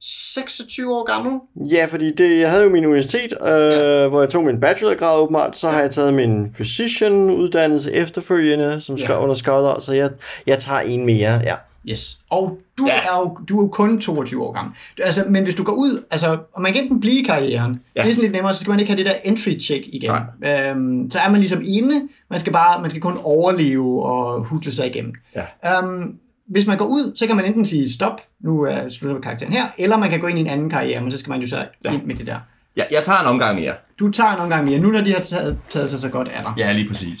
26 0.00 0.94
år 0.94 1.04
gammel. 1.04 1.40
Ja, 1.70 1.86
fordi 1.90 2.14
det, 2.14 2.40
jeg 2.40 2.50
havde 2.50 2.64
jo 2.64 2.70
min 2.70 2.84
universitet, 2.86 3.32
øh, 3.42 3.48
ja. 3.48 4.08
hvor 4.08 4.20
jeg 4.20 4.30
tog 4.30 4.44
min 4.44 4.60
bachelorgrad 4.60 5.20
åbenbart. 5.20 5.56
Så 5.56 5.70
har 5.70 5.80
jeg 5.80 5.90
taget 5.90 6.14
min 6.14 6.52
physician-uddannelse 6.54 7.92
efterfølgende, 7.92 8.80
som 8.80 8.96
Ja. 8.96 9.22
under 9.22 9.34
scholar, 9.34 9.80
så 9.80 9.92
jeg, 9.92 10.10
jeg 10.46 10.58
tager 10.58 10.80
en 10.80 11.06
mere, 11.06 11.32
ja. 11.44 11.54
Yes. 11.90 12.18
Og 12.30 12.58
du, 12.78 12.86
Ja. 12.86 12.94
ja. 12.94 13.00
er 13.00 13.18
jo, 13.20 13.38
du 13.48 13.58
er 13.58 13.62
jo 13.62 13.68
kun 13.68 14.00
22 14.00 14.42
år 14.42 14.52
gammel. 14.52 14.74
Altså, 15.02 15.24
men 15.28 15.42
hvis 15.42 15.54
du 15.54 15.62
går 15.64 15.72
ud, 15.72 16.04
altså, 16.10 16.38
og 16.52 16.62
man 16.62 16.72
kan 16.72 16.82
enten 16.82 17.00
blive 17.00 17.20
i 17.20 17.22
karrieren, 17.22 17.72
Ja. 17.96 18.00
ja. 18.00 18.02
det 18.02 18.10
er 18.10 18.14
sådan 18.14 18.22
lidt 18.22 18.32
nemmere, 18.36 18.54
så 18.54 18.60
skal 18.60 18.70
man 18.70 18.80
ikke 18.80 18.92
have 18.92 18.98
det 18.98 19.06
der 19.06 19.12
entry 19.24 19.58
check 19.60 19.84
igen. 19.92 20.10
Øhm, 20.46 21.10
så 21.10 21.18
er 21.18 21.30
man 21.30 21.40
ligesom 21.40 21.60
inde, 21.64 22.08
man 22.30 22.40
skal 22.40 22.52
bare, 22.52 22.80
man 22.80 22.90
skal 22.90 23.02
kun 23.02 23.16
overleve 23.22 24.02
og 24.04 24.44
hudle 24.46 24.72
sig 24.72 24.86
igennem. 24.86 25.12
Ja. 25.34 25.78
Øhm, 25.78 26.14
hvis 26.48 26.66
man 26.66 26.78
går 26.78 26.86
ud, 26.86 27.12
så 27.16 27.26
kan 27.26 27.36
man 27.36 27.44
enten 27.44 27.64
sige 27.64 27.92
stop, 27.92 28.20
nu 28.40 28.62
er 28.62 28.88
slutter 28.88 29.20
karakteren 29.20 29.52
her, 29.52 29.64
eller 29.78 29.96
man 29.96 30.10
kan 30.10 30.20
gå 30.20 30.26
ind 30.26 30.38
i 30.38 30.40
en 30.40 30.46
anden 30.46 30.70
karriere, 30.70 31.00
men 31.00 31.12
så 31.12 31.18
skal 31.18 31.30
man 31.30 31.40
jo 31.40 31.46
så 31.46 31.66
Ja. 31.84 31.92
ind 31.92 32.02
med 32.04 32.14
det 32.14 32.26
der. 32.26 32.38
Jeg, 32.76 32.86
jeg 32.92 33.02
tager 33.04 33.20
en 33.20 33.26
omgang 33.26 33.60
mere. 33.60 33.74
Du 33.98 34.10
tager 34.10 34.30
en 34.34 34.40
omgang 34.40 34.64
mere, 34.64 34.78
nu 34.78 34.90
når 34.90 35.00
de 35.00 35.12
har 35.12 35.20
taget, 35.20 35.58
taget 35.70 35.90
sig 35.90 35.98
så 35.98 36.08
godt 36.08 36.28
af 36.28 36.42
dig. 36.42 36.52
Ja, 36.58 36.72
lige 36.72 36.88
præcis. 36.88 37.20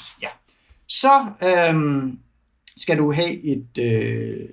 Så 0.88 1.10
øhm, 1.46 2.18
skal 2.76 2.98
du 2.98 3.12
have 3.12 3.44
et... 3.44 3.78
Øh, 3.78 4.48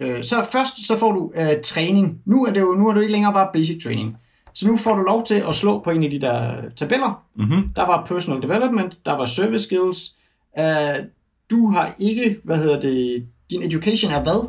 øh, 0.00 0.24
så 0.24 0.46
først 0.52 0.86
så 0.86 0.98
får 0.98 1.12
du 1.12 1.32
øh, 1.36 1.60
træning. 1.64 2.22
Nu 2.24 2.44
er, 2.44 2.52
det 2.52 2.60
jo, 2.60 2.74
nu 2.74 2.88
er 2.88 2.92
du 2.92 3.00
ikke 3.00 3.12
længere 3.12 3.32
bare 3.32 3.50
basic 3.52 3.82
training. 3.82 4.16
Så 4.52 4.66
nu 4.66 4.76
får 4.76 4.96
du 4.96 5.02
lov 5.02 5.26
til 5.26 5.42
at 5.48 5.54
slå 5.54 5.80
på 5.80 5.90
en 5.90 6.02
af 6.02 6.10
de 6.10 6.20
der 6.20 6.54
tabeller. 6.76 7.24
Mm-hmm. 7.36 7.68
Der 7.76 7.86
var 7.86 8.06
personal 8.06 8.42
development, 8.42 8.98
der 9.04 9.12
var 9.12 9.26
service 9.26 9.64
skills. 9.64 10.14
Øh, 10.58 11.04
du 11.50 11.70
har 11.70 11.94
ikke, 11.98 12.40
hvad 12.44 12.56
hedder 12.56 12.80
det, 12.80 13.26
din 13.50 13.62
education 13.62 14.12
er 14.12 14.22
hvad? 14.22 14.48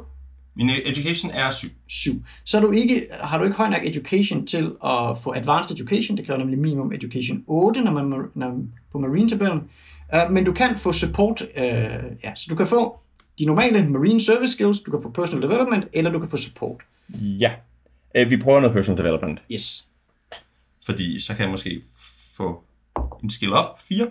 Min 0.58 0.70
education 0.86 1.32
er 1.32 1.50
7. 1.50 1.68
7. 1.88 2.12
Så 2.44 2.60
du 2.60 2.72
ikke, 2.72 3.08
har 3.12 3.38
du 3.38 3.44
ikke 3.44 3.58
høj 3.58 3.70
nok 3.70 3.82
education 3.84 4.48
til 4.48 4.72
at 4.86 5.18
få 5.24 5.34
advanced 5.36 5.76
education. 5.76 6.18
Det 6.18 6.26
kræver 6.26 6.40
nemlig 6.40 6.60
minimum 6.60 6.94
education 6.94 7.44
8, 7.48 7.82
når 7.82 7.92
man, 7.92 8.06
når 8.36 8.48
man 8.48 8.72
på 8.92 9.00
marine-tabellen. 9.00 9.62
Uh, 10.14 10.32
men 10.32 10.44
du 10.44 10.54
kan 10.54 10.78
få 10.78 10.92
support, 10.94 11.42
uh, 11.42 11.64
ja, 12.24 12.36
så 12.36 12.46
du 12.50 12.56
kan 12.56 12.68
få 12.68 13.00
de 13.40 13.46
normale 13.46 13.88
marine 13.90 14.22
service 14.22 14.54
skills, 14.54 14.80
du 14.80 14.92
kan 14.92 15.02
få 15.04 15.10
personal 15.10 15.42
development, 15.50 15.86
eller 15.94 16.12
du 16.12 16.20
kan 16.20 16.30
få 16.30 16.38
support. 16.38 16.82
Ja. 17.20 17.52
Øh, 18.16 18.30
vi 18.30 18.38
prøver 18.38 18.60
noget 18.60 18.74
personal 18.76 18.98
development, 18.98 19.40
Yes. 19.52 19.88
fordi 20.86 21.20
så 21.20 21.34
kan 21.34 21.42
jeg 21.42 21.50
måske 21.52 21.82
få 22.38 22.64
en 23.24 23.30
skill 23.30 23.54
op. 23.54 23.82
4. 23.82 24.08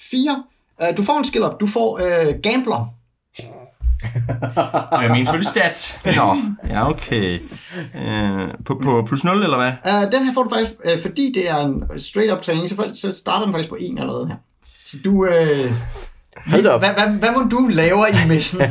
4. 0.00 0.44
Uh, 0.82 0.96
du 0.96 1.02
får 1.02 1.18
en 1.18 1.24
skill 1.24 1.44
up. 1.44 1.60
Du 1.60 1.66
får 1.66 1.92
uh, 2.00 2.40
gambler. 2.40 2.94
Jeg 5.02 5.10
mener 5.10 5.24
selvfølgelig 5.24 5.46
stat. 5.46 6.00
Nå, 6.16 6.36
ja 6.68 6.90
okay. 6.90 7.40
Øh, 7.94 8.48
på, 8.64 8.80
på 8.82 9.04
plus 9.06 9.24
0 9.24 9.42
eller 9.42 9.56
hvad? 9.56 9.72
Uh, 10.04 10.12
den 10.12 10.26
her 10.26 10.34
får 10.34 10.42
du 10.42 10.50
faktisk, 10.50 10.72
uh, 10.84 11.02
fordi 11.02 11.32
det 11.34 11.50
er 11.50 11.56
en 11.56 12.00
straight 12.00 12.32
up 12.32 12.40
træning, 12.40 12.68
så, 12.68 12.90
så 12.94 13.12
starter 13.12 13.46
den 13.46 13.54
faktisk 13.54 13.68
på 13.68 13.76
1 13.80 13.98
allerede 13.98 14.28
her. 14.28 14.36
Så 14.94 14.98
du... 15.04 15.10
Uh, 15.10 15.70
Hold 16.46 16.66
op. 16.66 16.80
hvad, 16.80 16.90
hvad, 16.90 17.18
hvad 17.18 17.28
må 17.32 17.48
du 17.50 17.68
laver 17.70 18.06
i 18.06 18.28
messen? 18.28 18.60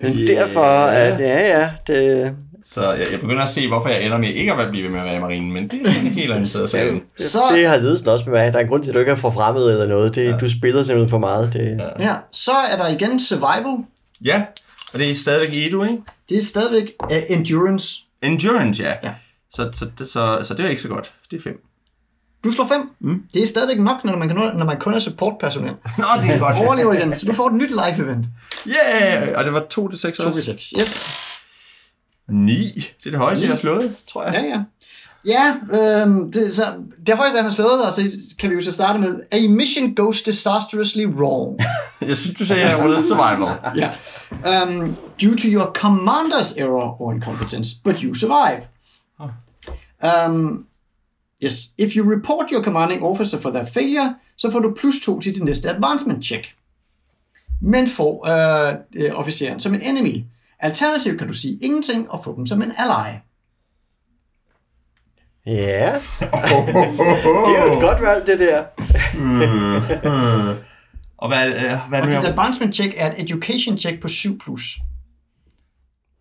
Det, 0.00 0.16
Men 0.16 0.26
derfor, 0.26 0.64
at 0.84 1.20
ja, 1.20 1.58
ja, 1.58 1.70
det, 1.86 2.34
Så 2.64 2.92
jeg, 2.92 3.06
jeg 3.12 3.20
begynder 3.20 3.42
at 3.42 3.48
se, 3.48 3.68
hvorfor 3.68 3.88
jeg 3.88 4.02
ender 4.04 4.18
med 4.18 4.28
ikke 4.28 4.52
at 4.52 4.70
blive 4.70 4.84
ved 4.84 4.90
med 4.90 5.00
at 5.00 5.06
være 5.06 5.16
i 5.16 5.20
marinen, 5.20 5.52
men 5.52 5.68
det 5.68 5.80
er 5.80 5.90
sådan 5.90 6.06
en 6.06 6.12
helt 6.12 6.32
anden 6.32 6.46
side 6.46 6.62
af 6.62 6.68
sagen. 6.68 7.00
så, 7.16 7.38
det 7.54 7.66
har 7.66 7.76
ledelsen 7.76 8.08
også 8.08 8.24
med 8.24 8.32
mig. 8.32 8.52
Der 8.52 8.58
er 8.58 8.62
en 8.62 8.68
grund 8.68 8.82
til, 8.84 8.90
at 8.90 8.94
du 8.94 8.98
ikke 8.98 9.12
er 9.12 9.16
forfremmet 9.16 9.70
eller 9.70 9.86
noget. 9.86 10.14
Det, 10.14 10.24
ja. 10.24 10.36
Du 10.36 10.50
spiller 10.50 10.82
simpelthen 10.82 11.10
for 11.10 11.18
meget. 11.18 11.52
Det, 11.52 11.78
ja. 11.78 12.04
Ja, 12.04 12.14
så 12.32 12.52
er 12.52 12.76
der 12.76 12.88
igen 12.88 13.20
survival. 13.20 13.84
Ja, 14.24 14.42
og 14.92 14.98
det 14.98 15.10
er 15.10 15.14
stadigvæk 15.14 15.56
i 15.56 15.68
edu, 15.68 15.82
ikke? 15.82 15.98
Det 16.28 16.36
er 16.36 16.42
stadigvæk 16.42 16.92
uh, 17.10 17.16
endurance. 17.28 18.02
Endurance, 18.22 18.82
ja. 18.82 18.92
Ja. 19.02 19.10
Så, 19.52 19.70
så, 19.72 19.86
så, 19.98 20.04
så, 20.04 20.38
så 20.42 20.54
det 20.54 20.64
er 20.64 20.68
ikke 20.68 20.82
så 20.82 20.88
godt. 20.88 21.12
Det 21.30 21.36
er 21.36 21.42
5. 21.42 21.60
Du 22.44 22.52
slår 22.52 22.66
5. 22.66 22.90
Mm. 23.00 23.22
Det 23.34 23.42
er 23.42 23.46
stadigvæk 23.46 23.84
nok, 23.84 24.04
når 24.04 24.16
man, 24.16 24.28
kan, 24.28 24.36
når 24.36 24.64
man 24.64 24.78
kun 24.80 24.94
er 24.94 24.98
supportpersonel. 24.98 25.70
Nå, 25.98 26.04
det 26.22 26.30
er 26.30 26.38
godt. 26.38 26.56
Overlever 26.66 26.92
igen, 26.92 27.16
så 27.16 27.26
du 27.26 27.32
får 27.32 27.48
et 27.48 27.54
nyt 27.54 27.70
live 27.70 27.96
event. 28.04 28.26
Yeah! 28.68 29.38
Og 29.38 29.44
det 29.44 29.52
var 29.52 29.60
2 29.70 29.88
til 29.88 29.98
6 29.98 30.18
2 30.18 30.24
også. 30.24 30.42
6. 30.42 30.74
Yes. 30.80 31.06
9. 32.28 32.54
Det 32.64 33.06
er 33.06 33.10
det 33.10 33.18
højeste, 33.18 33.44
jeg 33.44 33.50
har 33.50 33.56
slået, 33.56 33.96
tror 34.12 34.24
jeg. 34.24 34.34
Ja, 34.34 34.42
ja. 34.42 34.62
Ja, 35.26 35.54
øhm, 35.72 36.32
det, 36.32 36.54
så, 36.54 36.62
det 37.06 37.16
højeste, 37.16 37.36
han 37.36 37.44
har 37.44 37.52
slået, 37.52 37.86
og 37.86 37.94
så 37.94 38.02
kan 38.38 38.50
vi 38.50 38.54
jo 38.54 38.60
så 38.60 38.72
starte 38.72 38.98
med, 38.98 39.20
A 39.30 39.48
mission 39.48 39.94
goes 39.94 40.22
disastrously 40.22 41.06
wrong. 41.06 41.60
Jeg 42.08 42.16
synes, 42.16 42.38
du 42.38 42.46
sagde, 42.46 42.62
at 42.62 42.90
jeg 42.90 43.00
survival. 43.00 43.48
ja. 43.82 43.90
Um, 44.62 44.96
due 45.22 45.36
to 45.36 45.48
your 45.48 45.72
commander's 45.78 46.60
error 46.60 47.00
or 47.00 47.12
incompetence, 47.12 47.76
but 47.84 47.96
you 47.96 48.14
survive. 48.14 48.62
Um, 50.02 50.66
yes, 51.42 51.54
if 51.78 51.96
you 51.96 52.10
report 52.14 52.50
your 52.52 52.62
commanding 52.64 53.02
officer 53.02 53.38
for 53.38 53.50
their 53.50 53.64
failure, 53.64 54.14
så 54.36 54.50
får 54.50 54.58
du 54.58 54.74
plus 54.80 54.94
2 55.04 55.20
til 55.20 55.34
din 55.34 55.44
næste 55.44 55.70
advancement 55.70 56.24
check. 56.24 56.54
Men 57.62 57.86
får 57.86 58.28
øh, 58.28 58.74
øh, 58.94 59.10
officeren 59.18 59.60
som 59.60 59.74
en 59.74 59.80
enemy. 59.82 60.24
Alternativt 60.60 61.18
kan 61.18 61.26
du 61.26 61.32
sige 61.32 61.58
ingenting 61.62 62.10
og 62.10 62.24
få 62.24 62.36
dem 62.36 62.46
som 62.46 62.62
en 62.62 62.72
ally. 62.76 63.10
ja. 65.46 65.92
det 66.20 67.56
er 67.58 67.64
jo 67.66 67.72
et 67.72 67.80
godt 67.82 68.02
valg, 68.02 68.26
det 68.26 68.38
der. 68.38 68.64
Og 71.18 71.28
hvad, 71.28 71.38
er 71.38 71.46
det, 71.46 71.54
øh, 71.54 71.88
hvad 71.88 71.98
er 71.98 72.02
Og 72.02 72.06
det 72.06 72.12
dit 72.12 72.22
mere? 72.22 72.28
advancement 72.30 72.74
check 72.74 72.94
er 72.96 73.10
et 73.10 73.14
education 73.22 73.78
check 73.78 74.00
på 74.00 74.08
7+. 74.08 74.38
Plus. 74.44 74.78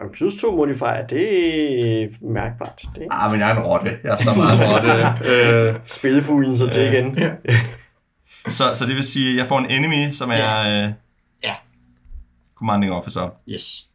Og 0.04 0.12
plus 0.14 0.34
2 0.42 0.52
modifier, 0.56 1.08
det 1.08 2.04
er 2.04 2.08
mærkbart. 2.22 2.82
Det 2.96 3.08
Ah, 3.12 3.32
men 3.32 3.40
jeg 3.40 3.52
er 3.52 3.56
en 3.56 3.64
rotte. 3.64 4.00
Jeg 4.04 4.12
er 4.14 4.18
så 4.18 4.34
meget 4.38 4.60
en 4.60 4.72
rotte. 4.74 4.90
øh, 5.70 5.76
spillefuglen 5.86 6.58
så 6.58 6.70
til 6.70 6.82
Ja. 6.82 6.92
igen. 6.92 7.18
Ja. 7.18 7.32
så, 8.48 8.74
så 8.74 8.86
det 8.86 8.96
vil 8.96 9.04
sige, 9.04 9.32
at 9.32 9.38
jeg 9.38 9.48
får 9.48 9.60
en 9.60 9.70
enemy, 9.72 10.12
som 10.12 10.30
er 10.32 10.36
Ja. 10.36 10.86
øh, 10.88 10.94
Ja. 11.44 11.56
commanding 12.56 12.92
officer. 12.94 13.30
Yes. 13.50 13.88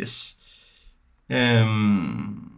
Yes. 0.00 0.36
Øhm, 1.30 2.50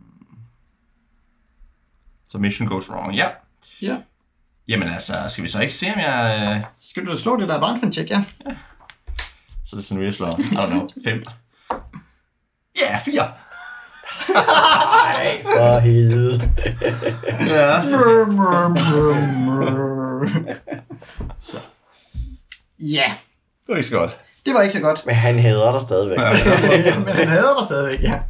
så 2.28 2.38
mission 2.38 2.68
goes 2.68 2.90
wrong. 2.90 3.14
Ja. 3.14 3.28
Ja. 3.83 3.96
Jamen 4.68 4.88
altså, 4.88 5.12
skal 5.28 5.42
vi 5.44 5.48
så 5.48 5.61
ikke 5.61 5.74
se, 5.74 5.87
om 5.94 6.00
jeg... 6.00 6.48
Øh, 6.57 6.64
Skal 6.78 7.07
du 7.07 7.16
slå 7.18 7.37
det 7.40 7.48
der 7.48 7.55
advancement 7.55 7.94
check, 7.94 8.11
ja? 8.11 8.24
Så 9.72 9.76
er 9.76 9.78
det 9.78 9.85
sådan, 9.85 10.02
vi 10.02 10.11
slår. 10.11 10.28
I 10.28 10.54
don't 10.54 10.66
know. 10.66 10.88
Fem. 11.04 11.22
Ja, 12.76 12.90
yeah, 12.90 13.00
fire. 13.04 13.32
Nej, 14.28 15.42
for 15.42 15.78
helvede. 15.78 16.52
Ja. 17.46 17.82
Mrr, 17.82 18.26
mrr, 18.28 18.68
mrr. 19.46 20.56
Så. 21.38 21.56
Ja, 22.78 23.12
Det 23.61 23.68
var 23.68 23.76
ikke 23.76 23.88
så 23.88 23.94
godt. 23.94 24.18
det 24.46 24.54
var 24.54 24.62
ikke 24.62 24.72
så 24.72 24.80
godt. 24.80 25.06
Men 25.06 25.14
han 25.14 25.38
hader 25.38 25.72
dig 25.72 25.80
stadigvæk. 25.80 26.18
men 27.06 27.14
han 27.14 27.28
hader 27.28 27.58
dig 27.58 27.64
stadigvæk, 27.64 28.02
ja. 28.02 28.20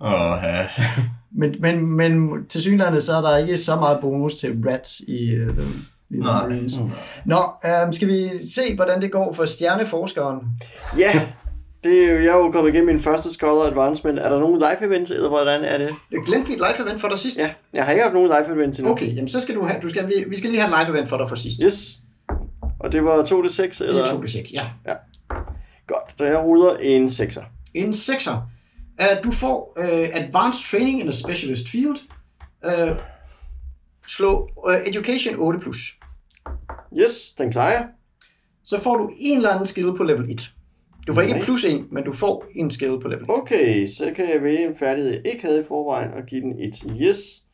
Åh, 0.00 0.38
ja. 0.42 0.68
Men, 1.36 1.54
men, 1.60 1.86
men 1.86 2.28
til 2.48 2.62
synligheden 2.62 3.02
så 3.02 3.16
er 3.16 3.20
der 3.20 3.36
ikke 3.36 3.58
så 3.58 3.76
meget 3.76 3.98
bonus 4.00 4.34
til 4.34 4.62
rats 4.66 5.00
i 5.00 5.40
uh, 5.40 5.48
i 5.48 5.52
the 5.54 5.64
Nej. 6.18 6.48
Marines. 6.48 6.74
Nå, 7.24 7.38
um, 7.86 7.92
skal 7.92 8.08
vi 8.08 8.28
se, 8.54 8.74
hvordan 8.74 9.02
det 9.02 9.12
går 9.12 9.32
for 9.32 9.44
stjerneforskeren? 9.44 10.40
ja, 10.98 11.28
det 11.84 12.04
er 12.04 12.12
jo, 12.12 12.18
jeg 12.18 12.26
er 12.26 12.36
jo 12.36 12.50
kommet 12.50 12.70
igennem 12.74 12.94
min 12.94 13.00
første 13.00 13.30
Scholar 13.32 13.70
Advancement. 13.70 14.18
Er 14.18 14.28
der 14.28 14.40
nogen 14.40 14.58
live 14.58 14.86
events, 14.86 15.10
eller 15.10 15.28
hvordan 15.28 15.64
er 15.64 15.78
det? 15.78 15.94
Jeg 16.10 16.20
glemte 16.26 16.48
vi 16.48 16.54
et 16.54 16.60
live 16.60 16.86
event 16.86 17.00
for 17.00 17.08
dig 17.08 17.18
sidst. 17.18 17.38
Ja, 17.38 17.50
jeg 17.72 17.84
har 17.84 17.90
ikke 17.92 18.02
haft 18.02 18.14
nogen 18.14 18.28
live 18.28 18.56
events 18.56 18.78
endnu. 18.78 18.92
Okay, 18.92 19.16
jamen 19.16 19.28
så 19.28 19.40
skal 19.40 19.54
du 19.54 19.64
have, 19.66 19.80
du 19.82 19.88
skal, 19.88 20.06
vi, 20.08 20.24
vi 20.28 20.36
skal 20.36 20.50
lige 20.50 20.60
have 20.60 20.80
et 20.80 20.86
live 20.86 20.96
event 20.96 21.08
for 21.08 21.16
dig 21.16 21.28
for 21.28 21.36
sidst. 21.36 21.60
Yes. 21.64 21.96
Og 22.80 22.92
det 22.92 23.04
var 23.04 23.24
2 23.24 23.42
til 23.42 23.50
6 23.50 23.78
Det 23.78 23.88
eller? 23.88 24.02
er 24.04 24.12
2 24.12 24.20
til 24.20 24.30
6, 24.30 24.52
ja. 24.52 24.64
Godt, 25.86 26.14
så 26.18 26.24
jeg 26.24 26.38
ruller 26.38 26.76
en 26.76 27.06
6'er. 27.06 27.44
En 27.74 27.90
6'er. 27.90 28.36
Uh, 29.02 29.24
du 29.24 29.30
får 29.30 29.72
uh, 29.78 29.84
Advanced 30.12 30.70
Training 30.70 31.00
in 31.00 31.08
a 31.08 31.12
Specialist 31.12 31.68
Field. 31.68 31.96
Uh, 32.66 32.96
slå 34.06 34.48
uh, 34.66 34.74
Education 34.86 35.34
8+. 35.54 35.60
Plus. 35.60 35.78
Yes, 36.98 37.32
den 37.38 37.52
klarer 37.52 37.72
jeg. 37.72 37.88
Så 38.64 38.80
får 38.80 38.96
du 38.96 39.10
en 39.18 39.36
eller 39.36 39.50
anden 39.50 39.66
skill 39.66 39.96
på 39.96 40.02
level 40.04 40.30
1. 40.30 40.50
Du 41.06 41.12
får 41.14 41.20
ikke 41.20 41.34
Nice. 41.34 41.44
plus 41.46 41.64
1, 41.64 41.92
men 41.92 42.04
du 42.04 42.12
får 42.12 42.44
en 42.54 42.70
skill 42.70 43.00
på 43.02 43.08
level 43.08 43.24
1. 43.24 43.30
Okay, 43.30 43.86
så 43.86 44.12
kan 44.16 44.28
jeg 44.34 44.42
vælge 44.42 44.66
en 44.68 44.76
færdighed, 44.76 45.10
jeg 45.12 45.22
ikke 45.26 45.42
havde 45.44 45.60
i 45.60 45.64
forvejen, 45.68 46.10
og 46.12 46.22
give 46.26 46.40
den 46.40 46.58
et 46.58 46.84
yes. 47.00 47.44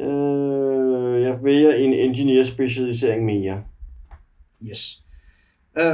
Øh, 0.00 1.22
jeg 1.22 1.38
vælger 1.44 1.74
en 1.74 1.92
engineer 1.92 2.44
specialisering 2.44 3.24
mere. 3.24 3.62
Yes. 4.68 4.98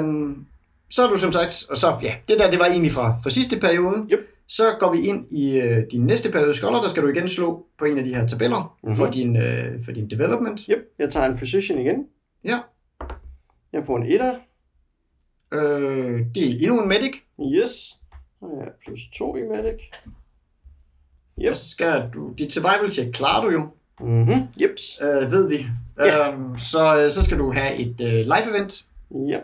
Um, 0.01 0.47
så 0.91 1.03
er 1.07 1.11
du 1.11 1.17
som 1.17 1.33
sagt, 1.33 1.65
og 1.71 1.77
så, 1.77 1.97
ja, 2.03 2.15
det 2.29 2.39
der, 2.39 2.51
det 2.51 2.59
var 2.59 2.67
egentlig 2.67 2.93
fra, 2.93 3.17
fra 3.23 3.31
sidste 3.31 3.59
periode. 3.61 4.07
Yep. 4.13 4.21
Så 4.49 4.63
går 4.81 4.93
vi 4.93 5.01
ind 5.09 5.27
i 5.33 5.61
øh, 5.61 5.77
din 5.93 6.01
næste 6.07 6.31
periode 6.31 6.55
scholar, 6.55 6.81
der 6.83 6.89
skal 6.89 7.03
du 7.03 7.09
igen 7.09 7.29
slå 7.29 7.67
på 7.79 7.85
en 7.85 7.99
af 7.99 8.05
de 8.05 8.15
her 8.15 8.27
tabeller 8.27 8.59
Mhm. 8.83 8.91
mm-hmm. 8.93 8.97
for, 8.97 9.07
din, 9.13 9.37
øh, 9.37 9.85
for 9.85 9.93
din 9.93 10.11
development. 10.11 10.61
Yep, 10.71 10.79
jeg 10.99 11.09
tager 11.13 11.27
en 11.27 11.37
physician 11.37 11.79
igen. 11.81 12.05
Ja. 12.45 12.61
Jeg 13.73 13.87
får 13.87 13.97
en 13.97 14.07
etter. 14.07 14.39
Øh, 15.53 16.27
det 16.35 16.49
er 16.51 16.59
endnu 16.61 16.83
en 16.83 16.89
medic. 16.89 17.13
Yes. 17.41 17.71
Så 18.41 18.47
jeg 18.61 18.69
plus 18.85 19.01
2 19.19 19.37
i 19.37 19.43
medic. 19.43 19.81
Yep. 21.39 21.51
Og 21.51 21.57
så 21.57 21.71
skal 21.71 22.11
du, 22.15 22.35
dit 22.39 22.53
survival 22.53 22.93
check 22.93 23.15
klarer 23.15 23.45
du 23.45 23.51
jo, 23.51 23.69
Mhm, 24.01 24.49
jeps. 24.61 24.99
øh, 25.03 25.31
ved 25.31 25.49
vi. 25.49 25.67
Ja. 25.99 26.35
Um, 26.37 26.59
så, 26.59 27.03
øh, 27.05 27.11
så 27.11 27.23
skal 27.25 27.39
du 27.39 27.53
have 27.53 27.77
et 27.77 28.01
øh, 28.01 28.13
live 28.25 28.51
event. 28.57 28.87
Ja. 29.29 29.41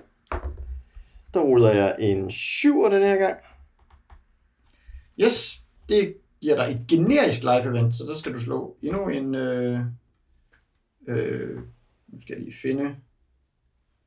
Der 1.35 1.41
ruller 1.41 1.73
jeg 1.73 1.97
en 1.99 2.31
7 2.31 2.85
den 2.91 3.03
her 3.03 3.17
gang. 3.17 3.37
Yes, 5.21 5.63
det 5.89 6.15
giver 6.41 6.57
dig 6.57 6.75
et 6.75 6.85
generisk 6.89 7.41
live 7.43 7.63
event, 7.65 7.95
så 7.97 8.05
der 8.05 8.15
skal 8.17 8.33
du 8.35 8.41
slå 8.41 8.77
endnu 8.83 9.09
en... 9.09 9.35
Øh, 9.35 9.81
øh, 11.09 11.59
nu 12.09 12.21
skal 12.21 12.35
jeg 12.35 12.45
lige 12.45 12.57
finde... 12.63 12.97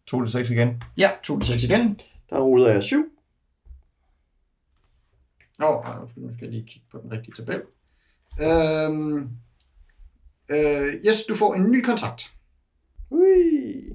2 0.05 0.25
til 0.25 0.31
6 0.31 0.49
igen. 0.49 0.83
Ja, 0.97 1.11
2 1.23 1.39
til 1.39 1.47
6 1.47 1.63
igen. 1.63 1.99
Der 2.29 2.39
ruller 2.39 2.69
jeg 2.69 2.83
7. 2.83 3.11
Nå, 5.59 5.65
oh, 5.65 6.17
nu 6.17 6.33
skal 6.33 6.45
jeg 6.45 6.51
lige 6.51 6.67
kigge 6.67 6.87
på 6.91 6.97
den 6.97 7.11
rigtige 7.11 7.35
tabel. 7.35 7.61
Øhm, 8.41 9.29
øh, 10.49 10.93
yes, 11.07 11.25
du 11.29 11.35
får 11.35 11.53
en 11.53 11.71
ny 11.71 11.83
kontrakt. 11.83 12.35
Ui. 13.09 13.87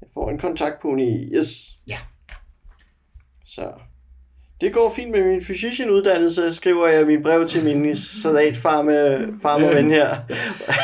Jeg 0.00 0.08
får 0.14 0.30
en 0.30 0.38
kontaktpony. 0.38 1.36
Yes. 1.36 1.78
Ja. 1.86 1.98
Så. 3.44 3.80
Det 4.60 4.72
går 4.72 4.92
fint 4.96 5.10
med 5.10 5.24
min 5.24 5.40
physician-uddannelse, 5.40 6.54
skriver 6.54 6.86
jeg 6.86 7.06
min 7.06 7.22
brev 7.22 7.46
til 7.48 7.64
min 7.64 7.96
salatfarme 7.96 9.28
farmerven 9.42 9.90
her. 9.90 10.16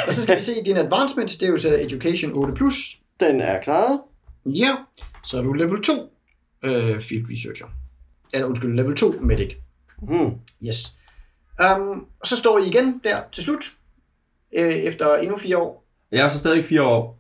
Og 0.06 0.14
så 0.14 0.22
skal 0.22 0.36
vi 0.36 0.42
se 0.42 0.52
din 0.64 0.76
advancement, 0.76 1.30
det 1.30 1.42
er 1.42 1.50
jo 1.50 1.58
så 1.58 1.68
Education 1.68 2.32
8+. 2.32 2.96
Den 3.20 3.40
er 3.40 3.60
klaret. 3.60 4.00
Ja, 4.46 4.74
så 5.24 5.38
er 5.38 5.42
du 5.42 5.52
level 5.52 5.82
2 5.82 5.92
øh, 6.64 7.00
Field 7.00 7.24
Researcher. 7.30 7.66
Eller 8.32 8.46
undskyld, 8.46 8.74
level 8.74 8.96
2 8.96 9.14
Medic. 9.20 9.54
Hmm. 10.02 10.34
Yes. 10.66 10.96
Um, 11.60 12.06
og 12.20 12.26
så 12.26 12.36
står 12.36 12.58
I 12.58 12.68
igen 12.68 13.00
der 13.04 13.20
til 13.32 13.44
slut, 13.44 13.64
øh, 14.56 14.64
efter 14.64 15.16
endnu 15.16 15.36
fire 15.36 15.58
år. 15.58 15.86
Jeg 16.12 16.24
er 16.24 16.28
så 16.28 16.38
stadig 16.38 16.66
fire 16.66 16.82
år 16.82 17.18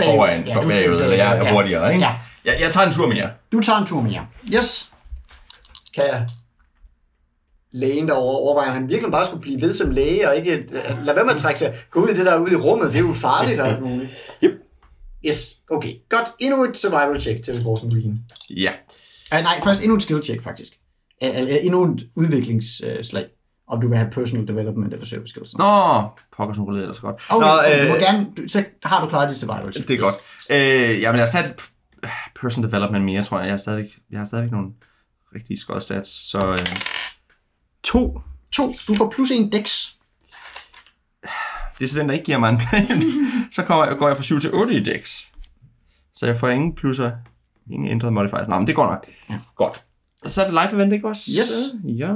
foran 0.00 0.46
ja, 0.46 0.54
bagud, 0.54 1.00
eller 1.02 1.16
jeg 1.16 1.38
er 1.38 1.52
hurtigere, 1.52 1.92
ikke? 1.92 2.04
Ja. 2.04 2.14
Jeg, 2.44 2.54
jeg 2.60 2.70
tager 2.70 2.86
en 2.86 2.92
tur 2.92 3.06
mere. 3.06 3.30
Du 3.52 3.60
tager 3.60 3.78
en 3.78 3.86
tur 3.86 4.00
mere. 4.00 4.26
Yes. 4.54 4.93
Kan 5.94 6.28
lægen 7.72 8.08
derovre 8.08 8.38
overveje, 8.38 8.66
at 8.66 8.72
han 8.72 8.88
virkelig 8.88 9.12
bare 9.12 9.26
skulle 9.26 9.40
blive 9.42 9.60
ved 9.60 9.72
som 9.72 9.90
læge, 9.90 10.28
og 10.28 10.36
ikke 10.36 10.52
øh, 10.52 11.04
lade 11.04 11.16
være 11.16 11.24
med 11.24 11.32
at 11.32 11.38
trække 11.38 11.58
sig, 11.58 11.74
gå 11.90 12.00
ud 12.00 12.08
i 12.08 12.14
det 12.14 12.26
der 12.26 12.36
ude 12.36 12.52
i 12.52 12.56
rummet, 12.56 12.88
det 12.88 12.96
er 12.96 13.00
jo 13.00 13.12
farligt 13.12 13.60
og 13.60 13.68
alt 13.68 13.82
muligt. 13.82 14.10
Yep. 14.44 14.52
Yes, 15.26 15.56
okay. 15.70 15.92
Godt. 16.08 16.28
Endnu 16.38 16.64
et 16.64 16.76
survival 16.76 17.20
check 17.20 17.44
til 17.44 17.54
vores 17.64 17.84
marine. 17.84 18.16
Ja. 18.56 18.72
Uh, 19.38 19.42
nej, 19.42 19.60
først 19.64 19.82
endnu 19.82 19.96
et 19.96 20.02
skill 20.02 20.22
check, 20.22 20.42
faktisk. 20.42 20.72
Uh, 21.24 21.28
uh, 21.28 21.34
endnu 21.62 21.84
et 21.84 22.08
udviklingsslag. 22.16 23.26
Om 23.68 23.80
du 23.80 23.88
vil 23.88 23.96
have 23.96 24.10
personal 24.10 24.48
development 24.48 24.92
eller 24.92 25.06
service 25.06 25.30
skills. 25.30 25.54
Nå, 25.58 26.02
pokker, 26.36 26.54
som 26.54 26.68
ellers 26.68 27.00
godt. 27.00 27.16
Okay, 27.30 27.46
Nå, 27.46 27.52
Nå, 27.52 27.62
øh, 27.62 27.82
du 27.82 27.88
må 27.88 27.94
øh, 27.94 28.00
gerne, 28.00 28.26
du, 28.36 28.48
så 28.48 28.64
har 28.82 29.00
du 29.04 29.08
klaret 29.08 29.30
dit 29.30 29.38
survival 29.38 29.72
check. 29.72 29.88
det 29.88 29.94
er 29.94 29.98
godt. 29.98 30.14
Øh, 30.50 31.00
ja, 31.02 31.10
men 31.10 31.16
lad 31.16 31.22
os 31.22 31.30
tage 31.30 31.54
personal 32.40 32.70
development 32.70 33.04
mere, 33.04 33.22
tror 33.22 33.38
jeg. 33.38 33.46
Jeg 33.46 33.52
har 33.52 33.58
stadigvæk, 33.58 33.90
jeg 34.10 34.18
har 34.20 34.24
stadigvæk 34.24 34.52
nogle 34.52 34.68
rigtige 35.34 35.58
skød 35.60 35.80
stats. 35.80 36.30
Så 36.30 36.46
øh, 36.52 36.66
to. 37.82 38.20
To. 38.52 38.74
Du 38.88 38.94
får 38.94 39.10
plus 39.10 39.30
en 39.30 39.52
dex. 39.52 39.88
Det 41.78 41.84
er 41.84 41.88
så 41.88 41.98
den, 41.98 42.08
der 42.08 42.12
ikke 42.14 42.24
giver 42.24 42.38
mig 42.38 42.50
en 42.50 42.58
plan. 42.70 42.86
så 43.52 43.62
kommer, 43.64 43.84
jeg- 43.86 43.96
går 43.98 44.08
jeg 44.08 44.16
fra 44.16 44.22
7 44.24 44.40
til 44.40 44.50
8 44.54 44.74
i 44.74 44.82
dex. 44.82 45.20
Så 46.14 46.26
jeg 46.26 46.36
får 46.36 46.48
ingen 46.48 46.74
plusser, 46.74 47.12
ingen 47.70 47.88
ændrede 47.90 48.12
modifiers. 48.12 48.48
Nå, 48.48 48.58
men 48.58 48.66
det 48.66 48.74
går 48.74 48.86
nok. 48.86 49.06
Ja. 49.30 49.38
Godt. 49.56 49.84
Og 50.22 50.30
så 50.30 50.42
er 50.42 50.44
det 50.50 50.54
live 50.54 50.72
event, 50.72 50.92
ikke 50.92 51.08
også? 51.08 51.30
Yes. 51.40 51.50
Ja. 51.84 52.14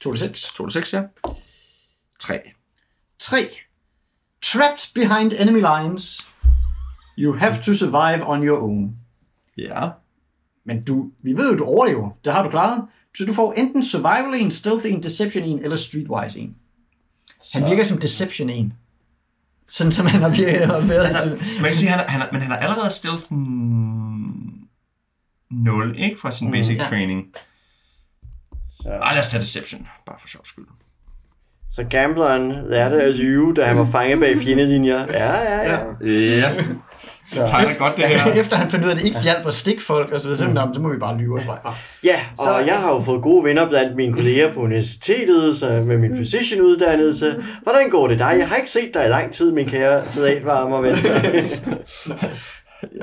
To 0.00 0.12
til 0.12 0.26
seks. 0.26 0.42
2 0.54 0.66
til 0.66 0.72
6, 0.72 0.92
ja. 0.92 1.02
3. 2.20 2.40
3. 3.18 3.48
Trapped 4.42 4.94
behind 4.94 5.32
enemy 5.38 5.60
lines. 5.60 6.26
You 7.18 7.32
have 7.38 7.62
to 7.62 7.74
survive 7.74 8.26
on 8.26 8.42
your 8.42 8.58
own. 8.62 8.96
Ja. 9.58 9.88
Men 10.66 10.84
du, 10.84 11.10
vi 11.22 11.32
ved 11.32 11.52
jo, 11.52 11.58
du 11.58 11.64
overlever. 11.64 12.10
Det 12.24 12.32
har 12.32 12.42
du 12.42 12.50
klaret. 12.50 12.84
Så 13.16 13.24
du 13.24 13.32
får 13.32 13.52
enten 13.52 13.82
survival 13.82 14.40
en, 14.40 14.50
stealth 14.50 14.86
en, 14.86 15.02
deception 15.02 15.44
en, 15.44 15.58
eller 15.58 15.76
streetwise 15.76 16.38
en. 16.40 16.56
Han 17.52 17.70
virker 17.70 17.84
som 17.84 17.98
deception 17.98 18.50
en. 18.50 18.72
Sådan 19.68 19.92
som 19.92 20.06
han 20.06 20.20
har 20.20 20.30
virket. 20.30 20.70
Altså, 20.94 21.28
man 21.60 21.64
kan 21.64 21.74
sige, 21.74 21.88
han, 21.88 22.04
han, 22.08 22.28
men 22.32 22.42
han 22.42 22.50
har 22.50 22.58
allerede 22.58 22.90
stealth 22.90 23.32
0, 25.50 25.94
ikke? 25.98 26.20
Fra 26.20 26.30
sin 26.30 26.50
basic 26.50 26.76
ja. 26.76 26.84
training. 26.84 27.24
Så, 28.82 28.88
Ej, 28.88 29.12
lad 29.12 29.20
os 29.20 29.28
tage 29.28 29.40
Deception, 29.40 29.86
bare 30.06 30.16
for 30.20 30.28
sjov 30.28 30.44
skyld. 30.44 30.66
så 31.70 31.86
gambleren 31.90 32.68
lærte 32.70 33.02
at 33.02 33.14
lyve, 33.14 33.54
da 33.54 33.64
han 33.64 33.78
var 33.78 33.84
fanget 33.84 34.20
bag 34.20 34.38
fjendelinjer. 34.38 35.06
Ja, 35.06 35.32
ja, 35.40 35.72
ja. 35.72 36.10
Ja. 36.10 36.64
Det 37.34 37.42
tegner 37.46 37.74
godt, 37.78 37.96
det 37.96 38.04
her. 38.04 38.32
Efter 38.40 38.56
han 38.56 38.70
fandt 38.70 38.84
ud 38.84 38.90
af, 38.90 38.94
at 38.94 39.00
det 39.00 39.06
ikke 39.06 39.20
hjalp 39.22 39.46
at 39.46 39.54
stikke 39.54 39.82
folk, 39.82 40.10
og 40.12 40.20
så, 40.20 40.26
videre, 40.28 40.38
så, 40.38 40.66
mm. 40.66 40.74
så 40.74 40.80
må 40.80 40.88
vi 40.92 40.98
bare 40.98 41.18
lyve 41.18 41.38
os 41.38 41.44
fra. 41.44 41.74
Ja, 42.04 42.20
og 42.38 42.44
Så- 42.44 42.58
jeg 42.66 42.74
har 42.78 42.94
jo 42.94 43.00
fået 43.00 43.22
gode 43.22 43.44
venner 43.44 43.68
blandt 43.68 43.96
mine 43.96 44.14
kolleger 44.14 44.54
på 44.54 44.60
universitetet, 44.60 45.56
så 45.56 45.82
med 45.86 45.98
min 45.98 46.14
physician-uddannelse. 46.14 47.34
Hvordan 47.62 47.90
går 47.90 48.06
det 48.08 48.18
dig? 48.18 48.34
Jeg 48.38 48.48
har 48.48 48.56
ikke 48.56 48.70
set 48.70 48.90
dig 48.94 49.04
i 49.04 49.08
lang 49.08 49.32
tid, 49.32 49.52
min 49.52 49.68
kære 49.68 50.08
salatvarmer 50.08 50.80
ven. 50.80 50.96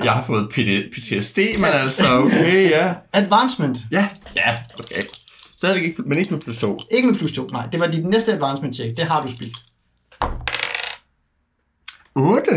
Jeg 0.04 0.12
har 0.12 0.22
fået 0.22 0.48
PTSD, 0.92 1.38
men 1.56 1.64
altså, 1.64 2.04
okay, 2.18 2.70
ja. 2.70 2.94
Advancement. 3.12 3.78
Ja, 3.92 4.08
ja, 4.36 4.54
okay. 4.74 5.02
Stadigvæk 5.58 5.82
ikke, 5.84 6.02
men 6.06 6.18
ikke 6.18 6.30
med 6.30 6.40
plus 6.40 6.58
2. 6.58 6.78
Ikke 6.90 7.08
med 7.08 7.14
plus 7.14 7.32
2, 7.32 7.46
nej. 7.52 7.66
Det 7.72 7.80
var 7.80 7.86
dit 7.86 8.06
næste 8.06 8.32
advancement 8.32 8.74
check. 8.74 8.96
Det 8.96 9.04
har 9.04 9.22
du 9.22 9.32
spildt. 9.32 9.56
8? 12.16 12.50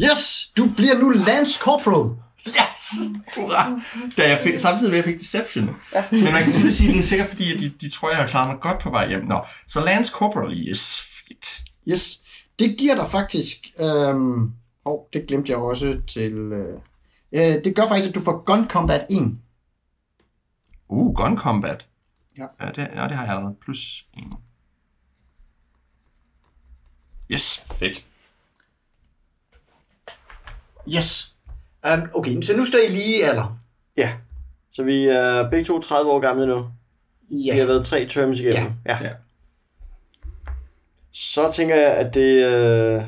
Yes! 0.00 0.52
Du 0.56 0.68
bliver 0.76 0.98
nu 0.98 1.10
Lance 1.10 1.60
Corporal. 1.60 2.16
Yes! 2.46 2.92
Hurra! 3.36 3.80
Da 4.16 4.28
jeg 4.28 4.38
fik, 4.38 4.58
samtidig 4.58 4.90
med, 4.92 4.98
at 4.98 5.06
jeg 5.06 5.12
fik 5.12 5.20
Deception. 5.20 5.76
Ja. 5.94 6.04
Men 6.10 6.22
man 6.22 6.42
kan 6.42 6.50
selvfølgelig 6.50 6.76
sige, 6.76 6.88
at 6.88 6.94
det 6.94 6.98
er 6.98 7.02
sikkert 7.02 7.28
fordi, 7.28 7.52
at 7.54 7.60
de, 7.60 7.68
de 7.68 7.90
tror, 7.90 8.08
jeg 8.08 8.18
har 8.18 8.26
klaret 8.26 8.48
mig 8.48 8.60
godt 8.60 8.78
på 8.78 8.90
vej 8.90 9.08
hjem. 9.08 9.24
Nå, 9.24 9.44
så 9.68 9.84
Lance 9.84 10.12
Corporal, 10.12 10.68
yes, 10.68 11.00
fedt. 11.00 11.62
Yes. 11.88 12.20
Det 12.58 12.76
giver 12.78 12.94
dig 12.94 13.08
faktisk... 13.08 13.66
Øhm, 13.78 14.52
oh, 14.84 14.98
det 15.12 15.26
glemte 15.28 15.52
jeg 15.52 15.58
også 15.58 16.00
til... 16.08 16.32
Øh, 16.32 16.78
øh, 17.32 17.64
det 17.64 17.76
gør 17.76 17.88
faktisk, 17.88 18.08
at 18.08 18.14
du 18.14 18.20
får 18.20 18.44
Gun 18.44 18.68
Combat 18.68 19.06
1. 19.10 19.38
Uh, 20.88 21.14
Gun 21.14 21.36
Combat. 21.36 21.86
Ja. 22.38 22.46
Ja, 22.60 22.66
det, 22.66 22.88
ja, 22.94 23.02
det 23.02 23.12
har 23.12 23.24
jeg 23.24 23.34
allerede. 23.34 23.56
Plus 23.64 24.06
1. 24.16 24.24
Yes, 27.30 27.64
fedt. 27.72 28.06
Yes. 30.88 31.34
Um, 31.94 32.08
okay, 32.14 32.42
så 32.42 32.56
nu 32.56 32.64
står 32.64 32.78
I 32.88 32.92
lige 32.92 33.18
i 33.18 33.22
alder. 33.22 33.58
Ja. 33.96 34.12
Så 34.72 34.82
vi 34.82 35.06
er 35.06 35.50
begge 35.50 35.64
to 35.64 35.80
30 35.80 36.10
år 36.10 36.20
gamle 36.20 36.46
nu. 36.46 36.64
Ja. 37.30 37.52
Vi 37.52 37.58
har 37.58 37.66
været 37.66 37.86
tre 37.86 38.06
terms 38.06 38.40
igennem. 38.40 38.70
Ja. 38.86 38.98
Ja. 39.02 39.10
Så 41.12 41.52
tænker 41.52 41.76
jeg, 41.76 41.92
at 41.92 42.14
det 42.14 42.46
øh, 42.46 43.02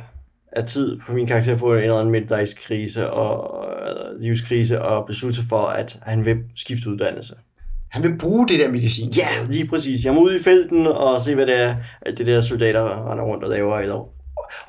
er 0.53 0.65
tid 0.67 1.01
for 1.07 1.13
min 1.13 1.27
karakter 1.27 1.53
at 1.53 1.59
få 1.59 1.75
en 1.75 1.79
eller 1.79 1.97
anden 1.99 2.13
midtvejskrise 2.13 3.11
og 3.11 3.67
øh, 3.69 4.21
livskrise 4.21 4.83
og 4.83 5.07
beslutte 5.07 5.37
sig 5.37 5.45
for, 5.49 5.63
at 5.63 5.99
han 6.03 6.25
vil 6.25 6.37
skifte 6.57 6.91
uddannelse. 6.91 7.35
Han 7.91 8.03
vil 8.03 8.19
bruge 8.19 8.49
det 8.49 8.61
der 8.61 8.71
medicin. 8.71 9.11
Ja, 9.11 9.29
lige 9.51 9.69
præcis. 9.69 10.05
Jeg 10.05 10.15
må 10.15 10.21
ud 10.21 10.35
i 10.35 10.43
felten 10.43 10.87
og 10.87 11.21
se, 11.21 11.35
hvad 11.35 11.47
det 11.47 11.61
er, 11.61 11.77
at 12.03 12.19
det 12.19 12.27
der 12.27 12.41
soldater 12.41 13.11
render 13.11 13.25
rundt 13.25 13.45
og 13.45 13.51
laver. 13.51 13.79
Eller 13.79 14.09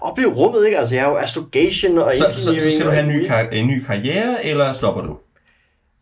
opleve 0.01 0.29
rummet, 0.33 0.65
ikke? 0.65 0.77
Altså, 0.79 0.95
jeg 0.95 1.03
har 1.03 1.11
jo 1.11 1.17
astrogation 1.17 1.97
og 1.97 2.11
Så, 2.17 2.27
så, 2.31 2.43
så 2.43 2.49
engineering 2.49 2.71
skal 2.73 2.85
du 2.85 2.91
have 2.91 3.03
en 3.03 3.09
ny, 3.09 3.27
kar- 3.27 3.49
en 3.51 3.67
ny 3.67 3.85
karriere, 3.85 4.45
eller 4.45 4.71
stopper 4.73 5.01
du? 5.01 5.13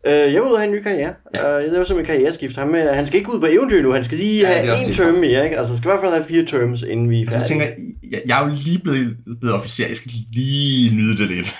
Øh, 0.06 0.12
jeg 0.12 0.32
vil 0.32 0.42
ud 0.42 0.52
og 0.52 0.58
have 0.58 0.68
en 0.68 0.74
ny 0.74 0.82
karriere. 0.82 1.12
Ja. 1.34 1.56
Øh, 1.56 1.62
jeg 1.64 1.72
laver 1.72 1.84
som 1.84 1.98
en 1.98 2.04
karriereskift. 2.04 2.56
Han, 2.56 2.74
øh, 2.74 2.94
han 2.94 3.06
skal 3.06 3.18
ikke 3.18 3.34
ud 3.34 3.40
på 3.40 3.46
eventyr 3.50 3.82
nu. 3.82 3.92
Han 3.92 4.04
skal 4.04 4.18
lige 4.18 4.40
Ja, 4.40 4.50
ja, 4.56 4.62
det 4.62 4.68
er 4.68 4.74
have 4.74 4.82
en 4.82 4.88
det. 4.88 4.96
term 4.96 5.14
mere. 5.14 5.44
Ikke? 5.44 5.56
Altså, 5.58 5.72
han 5.72 5.76
skal 5.76 5.88
i 5.88 5.90
hvert 5.92 6.00
fald 6.00 6.12
have 6.12 6.24
fire 6.24 6.44
terms, 6.44 6.82
inden 6.82 7.10
vi 7.10 7.16
er 7.16 7.20
Altså, 7.20 7.54
jeg 7.54 7.62
færdige. 7.62 7.76
tænker, 7.76 7.92
jeg, 8.12 8.20
jeg 8.26 8.42
er 8.42 8.48
jo 8.48 8.54
lige 8.64 8.78
blevet, 8.78 9.16
blevet 9.40 9.54
officer. 9.56 9.86
Jeg 9.86 9.96
skal 9.96 10.10
lige 10.32 10.96
nyde 10.96 11.16
det 11.16 11.28
lidt. 11.28 11.56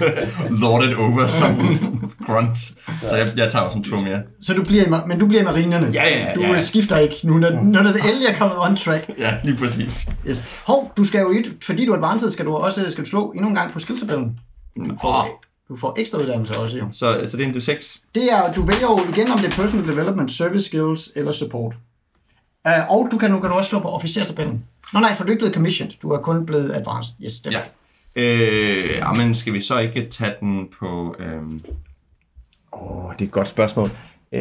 Lord 0.62 0.82
it 0.84 0.94
over 0.96 1.26
som 1.26 1.56
grunt. 2.26 2.58
Så 3.08 3.16
jeg, 3.16 3.28
jeg 3.36 3.50
tager 3.52 3.64
også 3.64 3.78
en 3.78 3.84
tur 3.84 4.00
mere. 4.00 4.18
Så 4.42 4.54
du 4.54 4.62
bliver 4.62 4.84
i, 4.84 4.88
men 5.08 5.18
du 5.18 5.26
bliver 5.26 5.40
i 5.40 5.44
marinerne. 5.44 5.90
Ja, 5.94 6.02
ja, 6.10 6.18
ja, 6.28 6.34
Du 6.34 6.40
ja. 6.40 6.60
skifter 6.60 6.98
ikke 6.98 7.16
nu, 7.24 7.38
når, 7.38 7.50
når 7.50 7.82
det 7.82 7.88
endelig 8.08 8.28
er 8.28 8.34
kommet 8.38 8.56
on 8.70 8.76
track. 8.76 9.10
Ja, 9.18 9.34
lige 9.44 9.56
præcis. 9.56 10.06
Yes. 10.28 10.44
Hov, 10.66 10.92
du 10.96 11.04
skal 11.04 11.20
jo 11.20 11.30
ikke, 11.30 11.50
fordi 11.64 11.86
du 11.86 11.92
er 11.92 11.96
advanced, 11.96 12.30
skal 12.30 12.44
du 12.44 12.52
også 12.54 12.90
skal 12.90 13.04
du 13.04 13.08
slå 13.10 13.30
endnu 13.36 13.48
en 13.48 13.54
gang 13.54 13.72
på 13.72 13.78
skilltabellen. 13.78 14.30
Åh, 15.04 15.14
du 15.68 15.76
får 15.76 16.00
ekstra 16.00 16.18
uddannelse 16.18 16.58
også, 16.58 16.76
jo. 16.76 16.88
så, 16.92 17.22
så 17.26 17.36
det 17.36 17.44
er 17.44 17.48
en 17.48 17.54
D6. 17.54 18.00
Det 18.14 18.32
er, 18.32 18.52
du 18.52 18.62
vælger 18.62 18.86
jo 18.86 19.04
igen, 19.12 19.30
om 19.30 19.38
det 19.38 19.46
er 19.46 19.56
personal 19.56 19.88
development, 19.88 20.30
service 20.30 20.66
skills 20.66 21.10
eller 21.14 21.32
support. 21.32 21.74
Uh, 22.68 22.90
og 22.90 23.08
du 23.10 23.18
kan, 23.18 23.30
nu 23.30 23.40
kan 23.40 23.50
du 23.50 23.56
også 23.56 23.70
slå 23.70 23.80
på 23.80 23.88
officerstabellen. 23.88 24.64
Nå 24.92 25.00
nej, 25.00 25.14
for 25.14 25.24
du 25.24 25.28
er 25.28 25.32
ikke 25.32 25.40
blevet 25.40 25.54
commissioned. 25.54 25.92
Du 26.02 26.10
er 26.10 26.18
kun 26.18 26.46
blevet 26.46 26.72
advanced. 26.72 27.14
Yes, 27.24 27.40
det 27.40 27.54
er 27.54 27.58
Ja. 27.58 27.64
Øh, 28.16 28.96
ja, 28.96 29.12
men 29.12 29.34
skal 29.34 29.52
vi 29.52 29.60
så 29.60 29.78
ikke 29.78 30.08
tage 30.10 30.34
den 30.40 30.68
på... 30.78 31.16
Øhm... 31.18 31.64
Åh, 32.72 33.12
det 33.12 33.20
er 33.20 33.24
et 33.24 33.30
godt 33.30 33.48
spørgsmål. 33.48 33.90
Øh, 34.32 34.40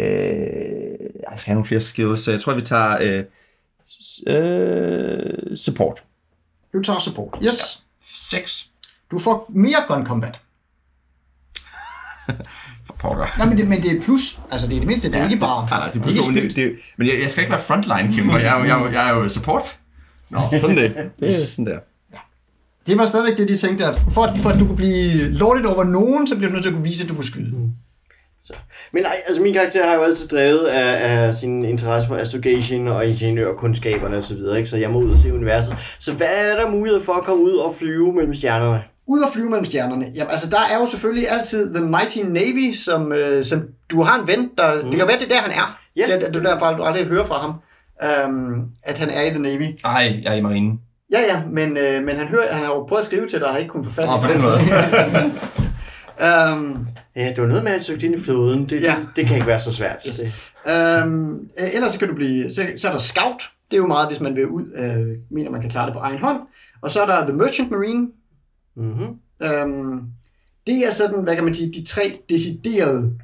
jeg 1.30 1.34
skal 1.36 1.46
have 1.46 1.56
nogle 1.56 1.66
flere 1.66 1.82
skills, 1.82 2.20
så 2.20 2.32
jeg 2.32 2.42
tror, 2.42 2.54
vi 2.54 2.62
tager 2.62 2.98
øh, 3.02 3.24
øh, 4.28 5.58
support. 5.58 6.04
Du 6.74 6.82
tager 6.82 7.00
support. 7.00 7.38
Yes. 7.44 7.84
6 8.04 8.70
Du 9.12 9.20
får 9.20 9.46
mere 9.50 9.78
gun 9.88 10.06
combat. 10.06 10.40
for 12.88 12.94
pokker. 13.00 13.26
Nej, 13.38 13.48
men 13.50 13.58
det, 13.58 13.68
men 13.68 13.84
det 13.84 13.98
er 13.98 14.02
plus. 14.02 14.40
Altså, 14.52 14.68
det 14.68 14.76
er 14.76 14.80
det 14.80 14.88
mindste. 14.88 15.12
Det 15.12 15.18
er 15.20 15.24
ikke 15.24 15.38
bare... 15.40 15.68
Nej, 15.70 15.80
nej, 15.80 15.90
det 15.92 16.00
er 16.00 16.04
plus, 16.04 16.28
men, 16.28 16.36
det, 16.36 16.56
det, 16.56 16.72
men 16.98 17.08
jeg, 17.08 17.14
jeg 17.24 17.30
skal 17.30 17.42
ikke 17.42 17.52
være 17.52 17.62
frontline 17.62 18.14
kæmper. 18.16 18.38
Jeg, 18.38 18.58
er 18.58 18.60
jo- 18.60 18.66
jeg, 18.68 18.80
jo- 18.86 18.92
jeg 18.92 19.10
er 19.10 19.14
jo 19.22 19.28
support. 19.28 19.78
Nå, 20.30 20.40
sådan 20.60 20.78
det. 20.78 20.94
Det 21.20 21.28
er 21.30 21.34
sådan 21.34 21.66
der. 21.66 21.78
Det 22.88 22.98
var 22.98 23.06
stadigvæk 23.06 23.38
det, 23.38 23.48
de 23.48 23.58
tænkte, 23.58 23.86
at 23.86 23.96
for, 24.14 24.24
at- 24.24 24.40
for 24.42 24.50
at 24.50 24.60
du 24.60 24.66
kunne 24.66 24.76
blive 24.76 25.30
lortet 25.32 25.66
over 25.66 25.84
nogen, 25.84 26.28
så 26.28 26.36
bliver 26.36 26.50
du 26.50 26.54
nødt 26.54 26.64
til 26.64 26.70
at 26.70 26.76
kunne 26.76 26.84
vise, 26.90 27.04
at 27.04 27.10
du 27.10 27.16
kunne 27.16 27.24
skyde. 27.26 27.54
Så. 28.44 28.54
Men 28.94 29.04
nej, 29.04 29.16
altså 29.28 29.42
min 29.42 29.54
karakter 29.54 29.88
har 29.88 29.96
jo 29.96 30.02
altid 30.04 30.28
drevet 30.28 30.66
af, 30.66 31.26
af 31.28 31.36
sin 31.36 31.66
interesse 31.66 32.08
for 32.08 32.16
astrogation 32.16 32.88
og 32.88 33.06
ingeniørkundskaberne 33.08 34.18
osv., 34.18 34.28
så, 34.28 34.36
videre, 34.36 34.58
ikke? 34.58 34.70
så 34.70 34.78
jeg 34.78 34.90
må 34.90 35.00
ud 35.00 35.12
og 35.12 35.18
se 35.18 35.34
universet. 35.34 35.78
Så 36.00 36.14
hvad 36.14 36.28
er 36.52 36.56
der 36.64 36.72
mulighed 36.72 37.02
for 37.02 37.14
at 37.14 37.24
komme 37.24 37.44
ud 37.44 37.52
og 37.56 37.76
flyve 37.80 38.14
mellem 38.14 38.34
stjernerne? 38.34 38.84
Ud 39.08 39.20
og 39.22 39.30
flyve 39.34 39.50
mellem 39.50 39.66
stjernerne. 39.66 40.12
Jamen, 40.16 40.32
altså, 40.32 40.50
der 40.50 40.60
er 40.72 40.78
jo 40.80 40.86
selvfølgelig 40.86 41.30
altid 41.32 41.74
The 41.74 41.86
Mighty 41.86 42.18
Navy, 42.24 42.74
som, 42.74 43.12
øh, 43.14 43.44
som 43.46 43.64
du 43.92 44.02
har 44.02 44.22
en 44.22 44.28
ven, 44.28 44.50
der... 44.58 44.76
Mm. 44.84 44.90
Det 44.90 45.00
kan 45.00 45.08
være, 45.08 45.18
det 45.20 45.26
er 45.32 45.36
der, 45.36 45.42
han 45.42 45.52
er. 45.52 45.80
Ja. 45.96 46.06
Det, 46.06 46.14
er- 46.26 46.32
det 46.32 46.46
er 46.46 46.50
derfor, 46.54 46.66
du 46.78 46.84
aldrig 46.84 47.06
hører 47.06 47.24
fra 47.26 47.38
ham, 47.40 47.54
øhm, 48.04 48.62
at 48.84 48.98
han 48.98 49.10
er 49.10 49.22
i 49.22 49.30
The 49.30 49.40
Navy. 49.40 49.66
Ej, 49.86 50.20
jeg 50.24 50.32
er 50.34 50.38
i 50.38 50.42
marinen. 50.42 50.80
Ja, 51.14 51.20
ja, 51.20 51.42
men, 51.52 51.78
øh, 51.78 52.04
men 52.06 52.16
han, 52.18 52.28
hører, 52.28 52.54
han 52.54 52.66
har 52.66 52.74
jo 52.74 52.84
prøvet 52.84 53.00
at 53.00 53.06
skrive 53.06 53.28
til 53.28 53.40
dig, 53.40 53.48
og 53.48 53.54
har 53.54 53.60
ikke 53.60 53.70
kunnet 53.72 53.88
få 53.88 53.94
fat 53.94 54.06
i 54.06 54.08
Åh, 54.08 54.22
på 54.22 54.28
den 54.34 54.42
måde. 54.42 54.54
øhm, 56.26 56.88
Ja, 57.16 57.30
det 57.30 57.38
var 57.42 57.48
noget 57.48 57.64
med, 57.64 57.72
at 57.72 57.78
han 57.78 57.84
søgte 57.84 58.06
ind 58.06 58.16
i 58.16 58.20
floden. 58.24 58.70
Det, 58.70 58.82
Ja. 58.82 58.88
ja. 58.92 58.96
det, 59.00 59.08
det 59.16 59.26
kan 59.26 59.36
ikke 59.36 59.48
være 59.48 59.60
så 59.60 59.74
svært. 59.74 60.04
Yes. 60.10 60.18
Det. 60.18 60.34
Øhm, 60.74 61.32
øh, 61.60 61.68
ellers 61.74 61.92
så 61.94 62.00
kan 62.00 62.08
du 62.08 62.16
blive, 62.16 62.54
så, 62.54 62.66
så 62.78 62.88
er 62.88 62.92
der 62.92 63.00
Scout, 63.00 63.50
det 63.72 63.78
er 63.78 63.82
jo 63.82 63.88
meget, 63.88 64.08
hvis 64.08 64.20
man 64.20 64.36
vil 64.36 64.48
ud, 64.48 64.64
øh, 64.76 65.18
mener 65.32 65.52
man 65.52 65.62
kan 65.62 65.70
klare 65.70 65.86
det 65.86 65.94
på 65.94 66.00
egen 66.00 66.20
hånd. 66.20 66.40
Og 66.82 66.92
så 66.92 67.02
er 67.02 67.06
der 67.06 67.28
The 67.28 67.34
Merchant 67.38 67.72
Marine, 67.72 68.08
Mm-hmm. 68.76 69.20
øhm, 69.42 70.02
det 70.68 70.88
er 70.88 70.92
sådan, 70.92 71.24
hvad 71.24 71.36
kan 71.36 71.44
man 71.44 71.54
sige, 71.54 71.74
de 71.74 71.86
tre 71.86 72.22
deciderede 72.30 73.20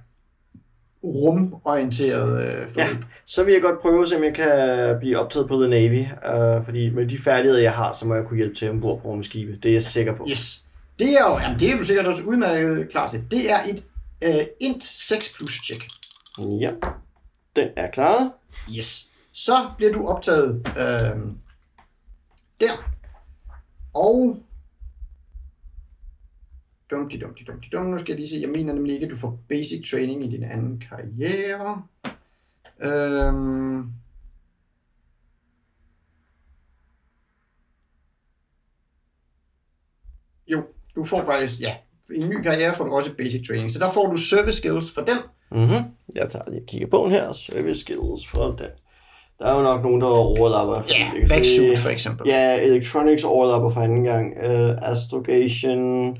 rumorienterede 1.03 2.43
øh, 2.43 2.69
forløb. 2.69 2.97
Ja, 2.97 3.07
så 3.25 3.43
vil 3.43 3.53
jeg 3.53 3.61
godt 3.61 3.81
prøve, 3.81 4.05
om 4.17 4.23
jeg 4.23 4.33
kan 4.33 4.99
blive 4.99 5.19
optaget 5.19 5.47
på 5.47 5.59
The 5.61 5.69
Navy. 5.69 5.99
Uh, 5.99 6.65
fordi 6.65 6.89
med 6.89 7.05
de 7.05 7.17
færdigheder, 7.17 7.61
jeg 7.61 7.71
har, 7.73 7.93
så 7.93 8.07
må 8.07 8.15
jeg 8.15 8.25
kunne 8.25 8.37
hjælpe 8.37 8.55
til 8.55 8.69
ombord 8.69 9.01
på 9.01 9.07
rumskibe. 9.07 9.59
Det 9.63 9.69
er 9.69 9.73
jeg 9.73 9.83
sikker 9.83 10.15
på. 10.15 10.27
Yes. 10.29 10.65
Det 10.99 11.09
er 11.09 11.29
jo, 11.29 11.39
jamen 11.39 11.59
det 11.59 11.71
er 11.71 11.77
du 11.77 11.83
sikkert 11.83 12.05
også 12.05 12.23
udmærket 12.23 12.87
klar 12.91 13.07
til. 13.07 13.23
Det 13.31 13.51
er 13.51 13.63
et 13.63 13.83
øh, 14.23 14.45
int 14.59 14.83
6 14.83 15.33
plus 15.37 15.51
check. 15.51 15.85
Ja, 16.61 16.71
den 17.55 17.67
er 17.77 17.91
klaret. 17.91 18.31
Yes. 18.77 19.09
Så 19.33 19.53
bliver 19.77 19.93
du 19.93 20.07
optaget 20.07 20.67
øh, 20.77 21.17
der. 22.61 22.91
Og... 23.93 24.37
Dumti, 26.91 27.17
dumti, 27.17 27.43
dumti, 27.43 27.69
dum. 27.71 27.85
Nu 27.85 27.97
skal 27.97 28.11
jeg 28.11 28.19
lige 28.19 28.29
se. 28.29 28.37
Jeg 28.41 28.49
mener 28.49 28.73
nemlig 28.73 28.93
ikke, 28.93 29.05
at 29.05 29.11
du 29.11 29.15
får 29.15 29.39
basic 29.49 29.89
training 29.91 30.23
i 30.23 30.27
din 30.37 30.43
anden 30.43 30.83
karriere. 30.89 31.83
Øhm... 32.81 33.91
Jo, 40.47 40.63
du 40.95 41.03
får 41.03 41.23
faktisk, 41.23 41.61
ja, 41.61 41.75
i 42.15 42.19
en 42.21 42.29
ny 42.29 42.41
karriere 42.41 42.75
får 42.75 42.83
du 42.85 42.91
også 42.91 43.11
basic 43.17 43.47
training. 43.47 43.71
Så 43.71 43.79
der 43.79 43.91
får 43.91 44.11
du 44.11 44.17
service 44.17 44.57
skills 44.57 44.93
for 44.93 45.01
den. 45.01 45.17
Mm-hmm. 45.51 45.85
Jeg 46.15 46.29
tager 46.29 46.49
lige 46.49 46.61
og 46.61 46.65
kigger 46.67 46.87
på 46.87 46.97
den 47.03 47.11
her. 47.11 47.33
Service 47.33 47.79
skills 47.79 48.27
for 48.27 48.45
den. 48.45 48.69
Der 49.39 49.45
er 49.45 49.55
jo 49.57 49.61
nok 49.63 49.83
nogen, 49.83 50.01
der 50.01 50.07
overlapper. 50.07 50.75
Ja, 50.89 51.11
se- 51.25 51.33
backsuit 51.35 51.77
for 51.77 51.89
eksempel. 51.89 52.27
Ja, 52.27 52.65
electronics 52.67 53.23
overlapper 53.23 53.69
for 53.69 53.81
anden 53.81 54.03
gang. 54.03 54.33
Uh, 54.37 54.91
astrogation. 54.91 56.17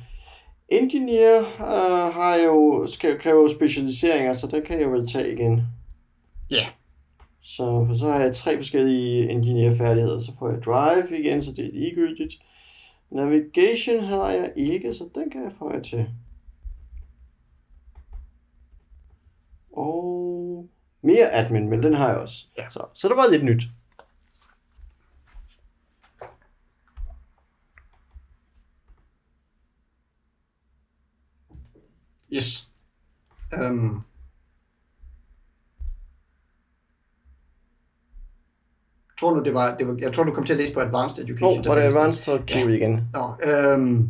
Engineer 0.70 1.40
uh, 1.40 2.14
har 2.14 2.36
jo, 2.46 2.88
skal, 2.88 3.20
kræver 3.20 3.42
jo 3.42 3.48
specialiseringer, 3.48 4.34
så 4.34 4.48
der 4.48 4.60
kan 4.60 4.80
jeg 4.80 4.92
vel 4.92 5.08
tage 5.08 5.34
igen. 5.34 5.62
Ja. 6.52 6.66
Så, 7.42 7.86
for 7.88 7.96
så 7.96 8.10
har 8.10 8.20
jeg 8.20 8.36
tre 8.36 8.56
forskellige 8.56 9.30
engineer-færdigheder. 9.30 10.20
Så 10.20 10.32
får 10.40 10.50
jeg 10.50 10.64
drive 10.64 11.20
igen, 11.20 11.44
så 11.44 11.52
det 11.52 11.66
er 11.66 11.72
ligegyldigt. 11.72 12.34
Navigation 13.12 14.00
har 14.00 14.32
jeg 14.32 14.54
ikke, 14.56 14.94
så 14.94 15.10
den 15.16 15.30
kan 15.30 15.44
jeg 15.44 15.52
få 15.60 15.74
jer 15.74 15.82
til. 15.82 16.06
Og 19.74 20.70
mere 21.02 21.32
admin, 21.32 21.70
men 21.70 21.84
den 21.84 21.94
har 21.94 22.10
jeg 22.10 22.18
også. 22.18 22.46
Ja. 22.58 22.70
Så, 22.70 22.86
så 22.94 23.08
der 23.08 23.16
var 23.16 23.32
lidt 23.32 23.44
nyt. 23.44 23.64
Yes. 32.34 32.68
Um. 33.62 34.04
Tror 39.20 39.34
du, 39.34 39.44
det 39.44 39.54
var, 39.54 39.76
det 39.78 39.88
var, 39.88 39.96
jeg 40.00 40.14
tror, 40.14 40.24
du 40.24 40.32
kom 40.32 40.44
til 40.44 40.54
at 40.54 40.60
læse 40.60 40.74
på 40.74 40.80
Advanced 40.80 41.24
Education. 41.24 41.58
Nå, 41.66 41.70
var 41.70 41.76
det 41.76 41.82
advanced, 41.88 42.24
så 42.24 42.40
kigger 42.48 42.68
vi 42.68 42.76
igen. 42.76 43.02
Nå, 43.14 43.52
øhm, 43.52 44.10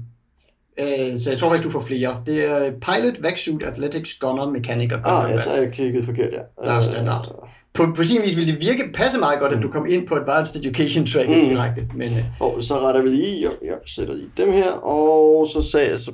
Øh, 0.80 1.20
så 1.20 1.30
jeg 1.30 1.40
tror 1.40 1.50
faktisk, 1.50 1.64
du 1.64 1.70
får 1.70 1.80
flere. 1.80 2.24
Det 2.26 2.50
er 2.52 2.72
Pilot, 2.72 3.24
Vacuum, 3.24 3.62
Athletics, 3.66 4.14
Gunner, 4.20 4.50
Mechanic 4.50 4.94
og 4.94 5.04
Gun 5.04 5.14
Ah, 5.14 5.32
ja, 5.32 5.42
så 5.42 5.50
har 5.50 5.58
jeg 5.58 5.72
kigget 5.74 6.06
forkert, 6.06 6.32
ja. 6.34 6.38
Der 6.66 6.72
er 6.72 6.78
Øh, 6.78 6.84
standard. 6.84 7.50
På, 7.74 7.84
på 7.96 8.04
sin 8.04 8.22
vis 8.22 8.36
ville 8.36 8.52
det 8.54 8.62
virke 8.62 8.92
passe 8.94 9.20
meget 9.20 9.40
godt, 9.40 9.54
at 9.54 9.62
du 9.64 9.72
kom 9.72 9.86
ind 9.90 10.08
på 10.08 10.16
Advanced 10.16 10.66
Education 10.66 11.06
tracket 11.06 11.38
Mm. 11.38 11.44
direkte. 11.50 11.88
Men 11.96 12.08
øh, 12.18 12.42
Og 12.42 12.64
så 12.64 12.80
retter 12.80 13.02
vi 13.02 13.10
lige, 13.10 13.42
jeg, 13.42 13.52
jeg 13.66 13.76
sætter 13.86 14.14
lige 14.14 14.30
dem 14.38 14.52
her, 14.52 14.72
og 14.72 15.48
så 15.54 15.62
sagde 15.72 15.90
jeg, 15.92 16.00
så 16.00 16.12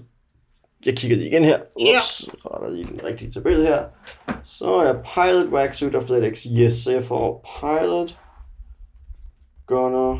jeg 0.85 0.97
kigger 0.97 1.17
lige 1.17 1.29
igen 1.29 1.43
her. 1.43 1.59
Ja. 1.79 1.97
Ups, 1.97 2.29
retter 2.45 2.69
lige 2.69 2.87
den 2.87 3.03
rigtige 3.03 3.31
tabel 3.31 3.61
her. 3.61 3.83
Så 4.43 4.65
er 4.65 4.85
jeg 4.85 4.95
Pilot, 5.13 5.47
Waxsuit, 5.53 5.95
Athletics. 5.95 6.47
Yes, 6.57 6.73
så 6.73 6.91
jeg 6.91 7.03
får 7.03 7.49
Pilot, 7.59 8.17
Gunner, 9.67 10.17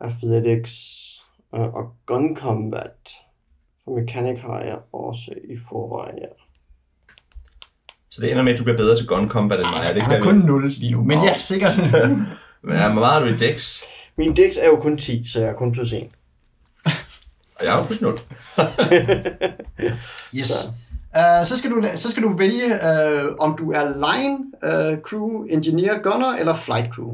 Athletics 0.00 0.74
øh, 1.54 1.60
og 1.60 1.92
Gun 2.06 2.36
Combat. 2.36 3.10
For 3.84 4.00
Mechanic 4.00 4.40
har 4.40 4.60
jeg 4.60 4.78
også 4.92 5.34
i 5.44 5.58
forvejen, 5.68 6.18
ja. 6.18 6.26
Så 8.10 8.20
det 8.20 8.30
ender 8.30 8.42
med, 8.42 8.52
at 8.52 8.58
du 8.58 8.64
bliver 8.64 8.76
bedre 8.76 8.96
til 8.96 9.06
gun 9.06 9.28
combat 9.28 9.60
end 9.60 9.68
mig. 9.68 9.86
Er 9.86 9.92
det 9.92 10.02
han 10.02 10.12
ikke 10.12 10.26
har 10.26 10.34
det, 10.34 10.42
kun 10.42 10.60
0 10.60 10.68
lige 10.68 10.92
nu. 10.92 11.04
Men 11.04 11.18
Nå. 11.18 11.24
ja, 11.24 11.38
sikkert. 11.38 11.72
Ja, 12.68 12.92
hvor 12.92 13.00
meget 13.00 13.12
har 13.12 13.20
du 13.20 13.26
i 13.26 13.36
dex? 13.36 13.82
Min 14.16 14.36
dex 14.36 14.56
er 14.60 14.66
jo 14.66 14.76
kun 14.76 14.98
10, 14.98 15.26
så 15.26 15.40
jeg 15.40 15.48
er 15.48 15.54
kun 15.54 15.72
plus 15.72 15.92
1. 15.92 16.08
Og 17.60 17.66
jeg 17.66 17.78
jo 17.78 17.84
plus 17.84 18.00
0. 18.00 18.12
yes. 20.38 20.46
Så. 20.46 20.68
Uh, 21.16 21.46
så, 21.46 21.58
skal 21.58 21.70
du, 21.70 21.84
så 21.96 22.10
skal 22.10 22.22
du 22.22 22.36
vælge, 22.36 22.66
uh, 22.66 23.34
om 23.38 23.56
du 23.56 23.72
er 23.72 23.84
line 23.84 24.38
uh, 24.62 24.98
crew, 25.02 25.44
engineer, 25.44 25.98
gunner 26.02 26.32
eller 26.32 26.54
flight 26.54 26.94
crew. 26.94 27.12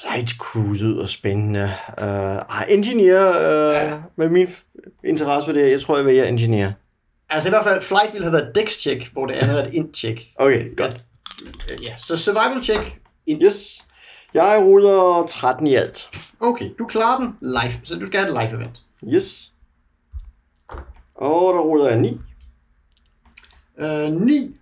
Flight 0.00 0.30
crew 0.30 0.72
lyder 0.72 1.06
spændende. 1.06 1.70
Uh, 2.02 2.62
engineer, 2.68 3.28
uh, 3.28 3.74
ja. 3.74 3.98
med 4.16 4.28
min 4.28 4.48
interesse 5.04 5.46
for 5.46 5.52
det, 5.52 5.70
jeg 5.70 5.80
tror, 5.80 5.96
jeg 5.96 6.06
vælger 6.06 6.24
engineer. 6.24 6.72
Altså 7.30 7.48
i 7.48 7.50
hvert 7.50 7.64
fald, 7.64 7.82
flight 7.82 8.12
ville 8.12 8.24
have 8.24 8.32
været 8.32 8.54
dex 8.54 8.78
check, 8.78 9.12
hvor 9.12 9.26
det 9.26 9.34
andet 9.34 9.60
er 9.60 9.64
et 9.64 9.74
int 9.74 9.96
check. 9.96 10.20
Okay, 10.36 10.76
godt. 10.76 10.96
Ja, 11.86 11.92
så 11.98 12.16
survival 12.16 12.62
check, 12.62 12.98
int. 13.26 13.42
Yes. 13.46 13.84
Jeg 14.34 14.62
ruller 14.62 15.26
13 15.28 15.66
i 15.66 15.74
alt. 15.74 16.08
Okay, 16.40 16.70
du 16.78 16.86
klarer 16.86 17.20
den 17.20 17.34
live, 17.40 17.72
så 17.84 17.94
du 17.94 18.06
skal 18.06 18.20
have 18.20 18.30
et 18.30 18.42
live 18.42 18.60
event. 18.60 18.82
Yes. 19.14 19.52
Og 21.14 21.54
der 21.54 21.60
ruller 21.60 21.88
jeg 21.88 22.00
9. 22.00 22.20
Uh, 23.82 24.22
9. 24.26 24.54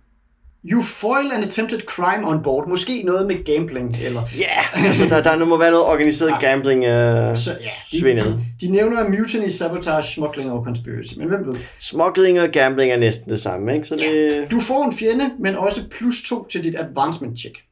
You 0.65 0.81
foil 0.81 1.31
an 1.31 1.43
attempted 1.43 1.79
crime 1.87 2.27
on 2.27 2.43
board. 2.43 2.67
Måske 2.67 3.03
noget 3.05 3.27
med 3.27 3.43
gambling, 3.43 3.95
eller... 4.01 4.21
Ja, 4.21 4.79
yeah. 4.79 4.89
altså 4.89 5.05
der, 5.05 5.21
der 5.21 5.45
må 5.45 5.57
være 5.57 5.71
noget 5.71 5.85
organiseret 5.85 6.41
gambling 6.41 6.79
uh, 6.79 7.37
Så, 7.37 7.57
ja, 7.61 7.97
de, 7.97 8.43
de 8.61 8.71
nævner 8.71 9.09
mutiny, 9.09 9.47
sabotage, 9.47 10.03
smuggling 10.03 10.51
og 10.51 10.63
conspiracy, 10.63 11.13
men 11.17 11.27
hvem 11.27 11.45
ved? 11.45 11.55
Smuggling 11.79 12.41
og 12.41 12.49
gambling 12.49 12.91
er 12.91 12.97
næsten 12.97 13.31
det 13.31 13.39
samme, 13.39 13.73
ikke? 13.73 13.87
Så 13.87 13.95
det... 13.95 14.47
Du 14.51 14.59
får 14.59 14.85
en 14.85 14.93
fjende, 14.93 15.31
men 15.39 15.55
også 15.55 15.81
plus 15.97 16.23
2 16.29 16.47
til 16.47 16.63
dit 16.63 16.75
advancement 16.79 17.39
check. 17.39 17.66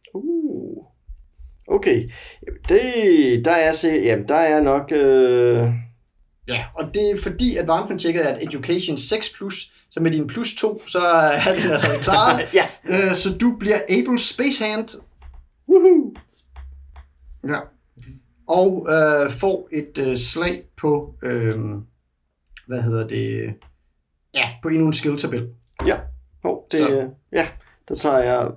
Okay. 1.75 2.07
Det, 2.69 3.45
der 3.45 3.51
er 3.51 3.73
se, 3.73 3.87
jamen, 3.87 4.27
der 4.27 4.35
er 4.35 4.61
nok... 4.61 4.91
Øh... 4.91 5.73
Ja, 6.47 6.65
og 6.75 6.93
det 6.93 7.11
er 7.11 7.17
fordi 7.23 7.57
advancement 7.57 8.01
checket 8.01 8.29
er 8.29 8.35
et 8.35 8.43
education 8.43 8.97
6 8.97 9.29
plus, 9.37 9.71
så 9.89 9.99
med 9.99 10.11
din 10.11 10.27
plus 10.27 10.55
2, 10.55 10.81
så 10.87 10.99
er 10.99 11.51
den 11.51 11.71
altså 11.71 11.99
klaret. 12.03 12.53
Ja. 12.53 12.67
Øh, 12.85 13.15
så 13.15 13.37
du 13.37 13.55
bliver 13.59 13.79
able 13.89 14.19
space 14.19 14.63
hand, 14.63 14.89
Woohoo. 15.69 16.13
ja. 17.47 17.59
og 18.47 18.87
øh, 18.89 19.31
får 19.31 19.69
et 19.71 19.97
øh, 19.97 20.17
slag 20.17 20.63
på, 20.77 21.13
øh, 21.23 21.53
hvad 22.67 22.81
hedder 22.81 23.07
det, 23.07 23.53
ja, 24.33 24.49
på 24.61 24.69
endnu 24.69 24.85
en 24.85 24.93
skill-tabel. 24.93 25.49
Ja. 25.85 25.97
Oh, 26.43 26.57
det, 26.71 26.79
Så. 26.79 27.09
ja, 27.31 27.47
der 27.87 27.95
tager 27.95 28.19
jeg... 28.19 28.47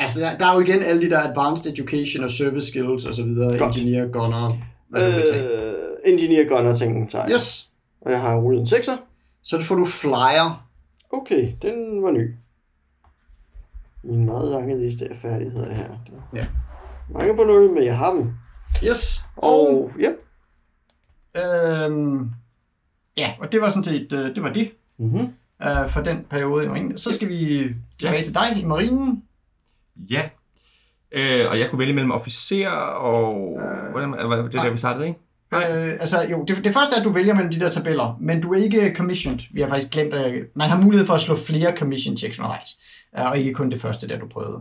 Altså, 0.00 0.20
der, 0.20 0.38
der 0.38 0.46
er 0.46 0.54
jo 0.54 0.60
igen 0.60 0.82
alle 0.82 1.02
de 1.02 1.10
der 1.10 1.20
advanced 1.20 1.72
education 1.72 2.24
og 2.24 2.30
service 2.30 2.66
skills 2.68 3.04
og 3.04 3.14
så 3.14 3.22
videre, 3.22 3.58
Godt. 3.58 3.76
engineer, 3.76 4.06
gunner, 4.08 4.58
hvad 4.88 5.00
du 5.12 5.16
vil 5.16 5.24
tage. 5.32 5.48
Øh, 5.48 5.74
engineer 6.04 6.48
gunner 6.48 6.74
ting 6.74 7.10
tager 7.10 7.24
jeg. 7.24 7.34
Yes, 7.34 7.70
Og 8.00 8.10
jeg 8.12 8.20
har 8.20 8.36
rullet 8.40 8.60
en 8.60 8.66
6'er. 8.66 8.96
så 9.42 9.60
får 9.60 9.74
du 9.74 9.84
flyer. 9.84 10.66
Okay, 11.12 11.52
den 11.62 12.02
var 12.02 12.10
ny. 12.10 12.34
Min 14.04 14.24
meget 14.24 14.50
lange 14.50 14.78
liste 14.84 15.08
af 15.10 15.16
færdigheder 15.16 15.74
her. 15.74 15.88
Ja. 16.34 16.46
Mange 17.14 17.36
på 17.36 17.44
0, 17.44 17.70
men 17.74 17.84
jeg 17.84 17.98
har 17.98 18.12
dem. 18.14 18.32
Yes, 18.84 19.20
og, 19.36 19.74
Og 19.74 19.90
ja. 20.00 20.10
øhm, 21.86 22.30
ja, 23.16 23.32
og 23.40 23.52
det 23.52 23.60
var 23.60 23.68
sådan 23.68 23.84
set, 23.84 24.12
øh, 24.12 24.34
det 24.34 24.42
var 24.42 24.52
det 24.52 24.70
Mm-hmm. 24.98 25.28
øh, 25.62 25.88
for 25.88 26.00
den 26.00 26.26
periode 26.30 26.64
i 26.64 26.68
marinen. 26.68 26.98
Så 26.98 27.12
skal 27.14 27.28
vi 27.28 27.34
tilbage 27.98 28.16
Ja. 28.18 28.22
til 28.22 28.34
dig 28.34 28.62
i 28.62 28.64
marinen. 28.64 29.22
Ja. 30.10 30.28
Øh, 31.12 31.50
og 31.50 31.58
jeg 31.58 31.70
kunne 31.70 31.78
vælge 31.78 31.94
mellem 31.94 32.10
officer 32.10 32.68
og... 32.68 33.58
Øh, 33.60 33.90
hvordan, 33.90 34.14
eller, 34.14 34.48
det 34.48 34.54
er 34.54 34.62
der, 34.62 34.70
vi 34.70 34.78
startede, 34.78 35.06
ikke? 35.06 35.20
Øh, 35.54 35.92
altså 36.00 36.16
jo, 36.30 36.44
det, 36.44 36.64
det 36.64 36.72
første 36.72 36.94
er, 36.94 36.98
at 36.98 37.04
du 37.04 37.10
vælger 37.10 37.34
mellem 37.34 37.52
de 37.52 37.60
der 37.60 37.70
tabeller, 37.70 38.16
men 38.20 38.40
du 38.40 38.52
er 38.52 38.62
ikke 38.62 38.94
commissioned. 38.96 39.40
Vi 39.50 39.60
har 39.60 39.68
faktisk 39.68 39.92
glemt, 39.92 40.14
at 40.14 40.34
man 40.54 40.68
har 40.68 40.80
mulighed 40.80 41.06
for 41.06 41.14
at 41.14 41.20
slå 41.20 41.36
flere 41.36 41.76
commission 41.76 42.16
checks 42.16 42.38
undervejs, 42.38 42.76
øh, 43.18 43.30
og 43.30 43.38
ikke 43.38 43.52
kun 43.52 43.70
det 43.70 43.80
første, 43.80 44.08
der 44.08 44.18
du 44.18 44.26
prøvede. 44.26 44.60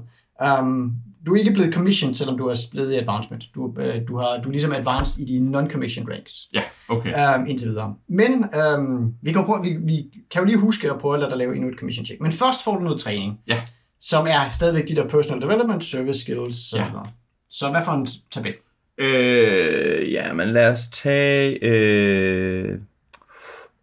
Um, 0.62 0.94
du 1.26 1.34
er 1.34 1.40
ikke 1.40 1.52
blevet 1.52 1.74
commissioned, 1.74 2.16
selvom 2.16 2.38
du 2.38 2.48
er 2.48 2.56
blevet 2.72 2.94
i 2.94 2.96
advancement. 2.96 3.44
Du, 3.56 3.74
øh, 3.80 3.96
du, 4.08 4.18
har, 4.18 4.40
du 4.44 4.50
er 4.50 4.52
ligesom 4.52 4.72
advanced 4.72 5.20
i 5.20 5.26
de 5.26 5.52
non-commissioned 5.52 6.14
ranks. 6.14 6.48
Ja, 6.54 6.62
okay. 6.90 7.38
um, 7.38 7.48
indtil 7.48 7.68
videre. 7.68 7.96
Men 8.08 8.46
um, 8.78 9.14
vi, 9.22 9.32
kan 9.32 9.46
prøve, 9.46 9.64
vi, 9.64 9.78
vi 9.86 10.06
kan 10.32 10.42
jo 10.42 10.46
lige 10.46 10.58
huske 10.58 10.92
at 10.92 11.00
prøve 11.00 11.14
at 11.14 11.20
lade 11.20 11.30
dig 11.30 11.38
lave 11.38 11.56
endnu 11.56 11.70
et 11.70 11.80
commission 11.80 12.06
check. 12.06 12.22
Men 12.22 12.32
først 12.32 12.64
får 12.64 12.76
du 12.76 12.84
noget 12.84 13.00
træning, 13.00 13.40
Ja. 13.48 13.62
Som 14.02 14.28
er 14.28 14.48
stadigvæk 14.48 14.88
de 14.88 14.96
der 14.96 15.08
personal 15.08 15.42
development, 15.42 15.84
service 15.84 16.20
skills, 16.22 16.74
Ja. 16.74 16.88
videre. 16.88 17.10
Så 17.50 17.70
hvad 17.70 17.82
for 17.86 17.92
en 17.92 18.08
tabel? 18.32 18.56
Øh, 18.98 20.12
ja, 20.12 20.34
men 20.34 20.48
lad 20.50 20.68
os 20.72 20.80
tage... 20.92 21.64
Øh, 21.64 22.80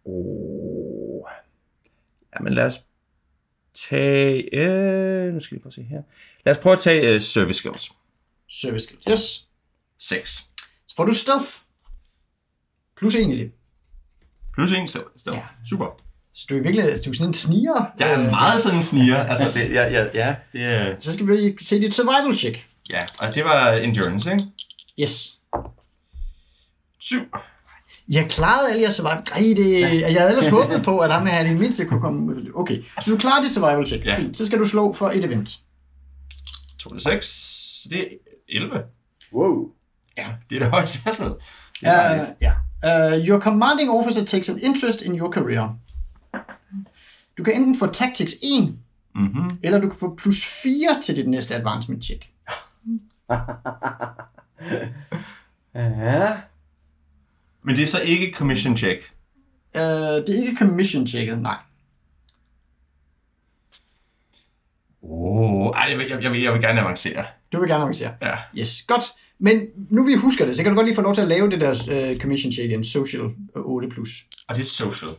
oh, 0.05 1.21
ja, 2.35 2.39
men 2.43 2.53
lad 2.53 2.65
os 2.65 2.79
tage... 3.89 4.55
Øh, 4.55 5.33
nu 5.33 5.39
skal 5.39 5.55
vi 5.57 5.61
prøve 5.61 5.69
at 5.69 5.73
se 5.73 5.83
her. 5.83 6.01
Lad 6.45 6.55
os 6.55 6.61
prøve 6.61 6.73
at 6.73 6.79
tage 6.79 7.13
øh, 7.15 7.21
service 7.21 7.57
skills. 7.59 7.91
Service 8.49 8.83
skills. 8.87 9.03
Yes. 9.11 9.47
6. 9.97 10.29
Så 10.87 10.93
får 10.97 11.05
du 11.05 11.13
stealth. 11.13 11.47
Plus 12.97 13.15
en 13.15 13.31
i 13.31 13.37
det. 13.37 13.51
Plus 14.53 14.71
1 14.71 14.89
stealth. 14.89 15.09
Ja. 15.27 15.43
Super. 15.69 15.99
Så 16.37 16.45
du 16.49 16.57
er 16.57 16.61
virkelig 16.61 16.85
du 17.05 17.09
er 17.09 17.13
sådan 17.13 17.27
en 17.27 17.33
sniger. 17.33 17.85
Jeg 17.99 18.13
er 18.13 18.29
meget 18.31 18.61
sådan 18.61 18.77
en 18.77 18.83
sniger. 18.83 19.23
Altså, 19.23 19.59
det, 19.59 19.73
ja, 19.73 19.83
ja, 19.83 20.05
ja, 20.13 20.35
det 20.53 20.63
er... 20.63 20.95
Så 20.99 21.13
skal 21.13 21.27
vi 21.27 21.55
se 21.61 21.81
dit 21.81 21.95
survival 21.95 22.37
check. 22.37 22.67
Ja, 22.93 22.99
og 23.19 23.35
det 23.35 23.43
var 23.43 23.71
endurance, 23.71 24.31
ikke? 24.31 24.43
Yes. 24.99 25.39
7. 26.99 27.17
Jeg 28.09 28.29
klarede 28.29 28.69
alle 28.69 28.81
jeres 28.81 28.95
survival. 28.95 29.23
Ej, 29.31 29.53
det, 29.57 30.01
jeg 30.01 30.21
havde 30.21 30.29
ellers 30.29 30.47
håbet 30.47 30.81
på, 30.83 30.99
at 30.99 31.13
ham 31.13 31.25
her 31.25 31.41
i 31.41 31.47
det 31.47 31.57
mindste 31.57 31.85
kunne 31.85 32.01
komme. 32.01 32.35
Okay, 32.55 32.83
så 33.01 33.11
du 33.11 33.17
klarer 33.17 33.43
dit 33.43 33.53
survival 33.53 33.87
check. 33.87 34.05
Ja. 34.05 34.17
Fint. 34.17 34.37
Så 34.37 34.45
skal 34.45 34.59
du 34.59 34.67
slå 34.67 34.93
for 34.93 35.09
et 35.09 35.25
event. 35.25 35.59
2 36.79 36.89
til 36.89 37.01
6. 37.01 37.87
Det 37.89 37.99
er 37.99 38.05
11. 38.49 38.83
Wow. 39.33 39.67
Ja, 40.17 40.27
det 40.49 40.55
er 40.55 40.59
det 40.59 40.69
højeste, 40.69 40.99
jeg 41.05 41.11
har 41.11 41.15
slået. 41.15 41.35
Uh, 41.81 42.27
ja. 42.41 42.51
Uh, 42.87 43.27
your 43.27 43.39
commanding 43.39 43.91
officer 43.91 44.25
takes 44.25 44.49
an 44.49 44.59
interest 44.63 45.01
in 45.01 45.19
your 45.19 45.31
career. 45.31 45.77
Du 47.37 47.43
kan 47.43 47.53
enten 47.53 47.75
få 47.75 47.85
Tactics 47.85 48.33
1, 48.33 48.79
Mm-hmm. 49.15 49.59
eller 49.63 49.79
du 49.79 49.89
kan 49.89 49.99
få 49.99 50.15
plus 50.15 50.45
4 50.63 51.01
til 51.03 51.15
dit 51.15 51.29
næste 51.29 51.55
advancement 51.55 52.03
check. 52.05 52.29
Ja. 55.75 56.37
Men 57.63 57.75
det 57.75 57.83
er 57.83 57.87
så 57.87 57.99
ikke 57.99 58.33
commission 58.35 58.77
check. 58.77 59.13
Uh, 59.75 59.81
det 59.81 60.29
er 60.29 60.41
ikke 60.41 60.55
commission 60.59 61.07
checket, 61.07 61.41
nej. 61.41 61.57
Oh, 65.01 65.67
ej, 65.75 65.87
jeg, 65.89 65.97
vil, 65.97 66.07
jeg, 66.09 66.23
jeg, 66.23 66.31
vil, 66.31 66.41
jeg 66.41 66.53
vil 66.53 66.61
gerne 66.61 66.79
avancere. 66.79 67.25
Du 67.51 67.59
vil 67.59 67.69
gerne 67.69 67.81
avancere. 67.83 68.13
Ja. 68.21 68.33
Yes, 68.57 68.81
godt. 68.87 69.03
Men 69.39 69.61
nu 69.89 70.05
vi 70.05 70.15
husker 70.15 70.45
det, 70.45 70.57
så 70.57 70.63
kan 70.63 70.71
du 70.71 70.75
godt 70.75 70.87
lige 70.87 70.95
få 70.95 71.01
lov 71.01 71.13
til 71.13 71.21
at 71.21 71.27
lave 71.27 71.49
det 71.49 71.61
der 71.61 71.71
uh, 72.13 72.19
commission 72.19 72.51
check 72.51 72.65
igen, 72.65 72.83
social 72.83 73.23
uh, 73.55 73.83
8+. 73.83 73.89
Plus. 73.93 74.25
Og 74.49 74.55
det 74.55 74.63
er 74.63 74.67
social. 74.67 75.11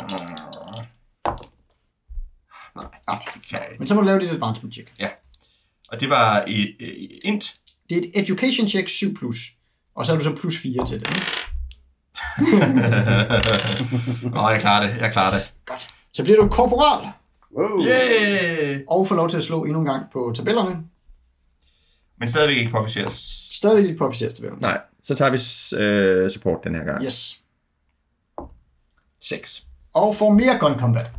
Uh, 0.00 0.71
nej, 2.76 3.18
det 3.34 3.42
kan 3.48 3.58
jeg 3.58 3.66
ikke. 3.70 3.78
Men 3.78 3.86
så 3.86 3.94
må 3.94 4.00
du 4.00 4.06
lave 4.06 4.20
dit 4.20 4.30
advancement 4.30 4.74
check. 4.74 4.92
Ja. 5.00 5.08
Og 5.88 6.00
det 6.00 6.10
var 6.10 6.44
i, 6.46 6.60
i 6.80 7.20
int. 7.24 7.54
Det 7.88 7.96
er 7.96 8.00
et 8.02 8.10
education 8.22 8.68
check 8.68 8.88
7+, 8.88 9.14
plus, 9.18 9.38
og 9.94 10.06
så 10.06 10.12
har 10.12 10.18
du 10.18 10.24
så 10.24 10.36
plus 10.36 10.58
4 10.58 10.86
til 10.86 11.00
det. 11.00 11.08
Ikke? 11.08 11.22
Åh, 14.36 14.44
oh, 14.44 14.52
jeg 14.52 14.60
klarer 14.60 14.86
det, 14.86 15.00
jeg 15.00 15.12
klarer 15.12 15.30
det. 15.30 15.52
Godt. 15.66 15.86
Så 16.12 16.24
bliver 16.24 16.42
du 16.42 16.48
korporal, 16.48 17.12
Wow. 17.56 17.82
Yeah! 17.86 18.80
og 18.88 19.06
får 19.08 19.14
lov 19.14 19.28
til 19.28 19.36
at 19.36 19.42
slå 19.42 19.64
endnu 19.64 19.78
en 19.78 19.86
gang 19.86 20.06
på 20.12 20.32
tabellerne. 20.36 20.84
Men 22.18 22.28
stadigvæk 22.28 22.56
ikke 22.56 22.70
på 22.70 22.78
officers. 22.78 23.12
Stadig 23.52 23.84
lidt 23.84 23.98
på 23.98 24.06
officerstabellen. 24.06 24.60
Nej. 24.60 24.80
Så 25.02 25.14
tager 25.14 25.30
vi 25.30 25.38
øh, 25.84 26.30
support 26.30 26.64
den 26.64 26.74
her 26.74 26.84
gang. 26.84 27.04
Yes. 27.04 27.40
6. 29.20 29.66
Og 29.92 30.14
får 30.14 30.30
mere 30.30 30.58
gun 30.58 30.78
combat. 30.78 31.10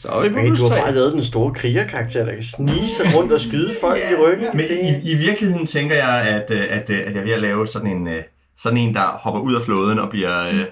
Så 0.00 0.08
er 0.08 0.22
vi 0.22 0.28
på 0.28 0.38
Okay, 0.38 0.48
du 0.48 0.62
har 0.62 0.68
3. 0.68 0.80
bare 0.80 0.94
lavet 0.94 1.12
den 1.12 1.22
store 1.22 1.54
krigerkarakter, 1.54 2.24
der 2.24 2.32
kan 2.32 2.42
snige 2.42 2.88
sig 2.88 3.06
rundt 3.16 3.32
og 3.32 3.40
skyde 3.40 3.74
folk 3.80 3.98
i 3.98 4.14
ryggen. 4.22 4.46
Men 4.54 4.68
Det- 4.68 5.00
i, 5.04 5.10
i 5.10 5.14
virkeligheden 5.14 5.66
tænker 5.66 5.96
jeg, 5.96 6.20
at, 6.28 6.50
øh, 6.50 6.62
at, 6.70 6.90
øh, 6.90 6.98
at 7.06 7.12
jeg 7.14 7.20
er 7.20 7.24
ved 7.24 7.32
at 7.32 7.40
lave 7.40 7.66
sådan 7.66 7.90
en, 7.96 8.08
øh, 8.08 8.22
sådan 8.56 8.78
en, 8.78 8.94
der 8.94 9.00
hopper 9.22 9.40
ud 9.40 9.54
af 9.54 9.62
flåden 9.62 9.98
og 9.98 10.10
bliver 10.10 10.48
øh, 10.48 10.64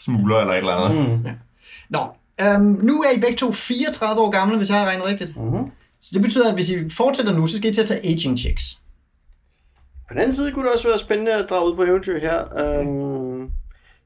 smugler 0.00 0.36
eller 0.36 0.52
et 0.52 0.58
eller 0.58 0.72
andet. 0.72 1.18
Mm. 1.24 1.30
Nå, 1.90 2.00
øhm, 2.42 2.78
nu 2.82 3.02
er 3.02 3.16
I 3.16 3.20
begge 3.20 3.36
to 3.36 3.52
34 3.52 4.20
år 4.20 4.30
gamle, 4.30 4.56
hvis 4.56 4.68
jeg 4.68 4.76
har 4.78 4.86
regnet 4.86 5.06
rigtigt. 5.06 5.36
Mhm. 5.36 5.64
Så 6.00 6.10
det 6.14 6.22
betyder, 6.22 6.48
at 6.48 6.54
hvis 6.54 6.70
I 6.70 6.76
fortsætter 6.96 7.32
nu, 7.32 7.46
så 7.46 7.56
skal 7.56 7.70
I 7.70 7.74
til 7.74 7.80
at 7.80 7.88
tage 7.88 8.06
aging 8.12 8.38
checks. 8.38 8.62
På 10.08 10.14
den 10.14 10.18
anden 10.18 10.34
side 10.34 10.52
kunne 10.52 10.64
det 10.66 10.72
også 10.74 10.88
være 10.88 10.98
spændende 10.98 11.32
at 11.32 11.46
drage 11.50 11.70
ud 11.70 11.76
på 11.76 11.82
eventyr 11.82 12.18
her. 12.20 12.38
Um, 12.80 12.86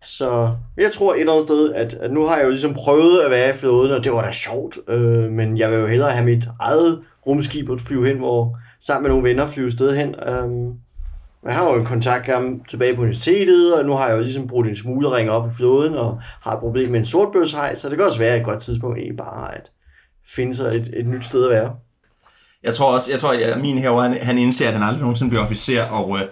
så 0.05 0.57
jeg 0.77 0.93
tror 0.93 1.15
et 1.15 1.21
eller 1.21 1.33
andet 1.33 1.49
sted, 1.49 1.73
at, 1.73 1.95
at 1.95 2.13
nu 2.13 2.25
har 2.25 2.37
jeg 2.37 2.45
jo 2.45 2.51
ligesom 2.51 2.75
prøvet 2.75 3.21
at 3.21 3.31
være 3.31 3.51
i 3.51 3.53
flåden, 3.53 3.93
og 3.93 4.05
det 4.05 4.13
var 4.13 4.23
da 4.23 4.33
sjovt. 4.33 4.79
øh, 4.89 5.31
men 5.33 5.59
jeg 5.59 5.71
vil 5.71 5.79
jo 5.79 5.87
hellere 5.87 6.11
have 6.11 6.25
mit 6.25 6.49
eget 6.61 7.03
rumskib 7.27 7.71
at 7.71 7.81
flyve 7.81 8.07
hen, 8.07 8.17
hvor 8.17 8.59
sammen 8.81 9.03
med 9.03 9.11
nogle 9.11 9.29
venner 9.29 9.47
flyve 9.47 9.71
sted 9.71 9.97
hen. 9.97 10.09
Øh, 10.09 10.75
jeg 11.45 11.55
har 11.55 11.71
jo 11.71 11.79
en 11.79 11.85
kontakt 11.85 12.27
ham 12.27 12.61
tilbage 12.71 12.95
på 12.95 13.01
universitetet, 13.01 13.79
og 13.79 13.85
nu 13.87 13.93
har 13.93 14.09
jeg 14.09 14.17
jo 14.17 14.21
ligesom 14.21 14.47
brugt 14.47 14.69
en 14.69 14.77
smule 14.77 15.17
ring 15.17 15.31
op 15.31 15.47
i 15.47 15.55
flåden, 15.57 15.95
og 15.95 16.21
har 16.43 16.53
et 16.53 16.59
problem 16.59 16.91
med 16.91 16.99
en 16.99 17.07
sortbøshej, 17.07 17.75
så 17.75 17.89
det 17.89 17.97
kan 17.97 18.07
også 18.07 18.19
være 18.19 18.37
et 18.37 18.45
godt 18.45 18.61
tidspunkt 18.61 18.99
egentlig 18.99 19.17
bare 19.17 19.55
at 19.55 19.71
finde 20.27 20.55
sig 20.55 20.77
et, 20.77 20.91
et 20.93 21.07
nyt 21.07 21.25
sted 21.25 21.45
at 21.45 21.51
være. 21.51 21.75
Jeg 22.63 22.75
tror 22.75 22.93
også, 22.95 23.11
jeg 23.11 23.21
tror, 23.21 23.33
at 23.55 23.61
min 23.61 23.79
herover, 23.79 24.03
han, 24.03 24.19
han 24.23 24.39
indser, 24.39 24.67
at 24.67 24.73
han 24.73 24.83
aldrig 24.83 25.01
nogensinde 25.01 25.31
bliver 25.31 25.43
officer, 25.43 25.83
og, 25.83 26.19
øh, 26.19 26.25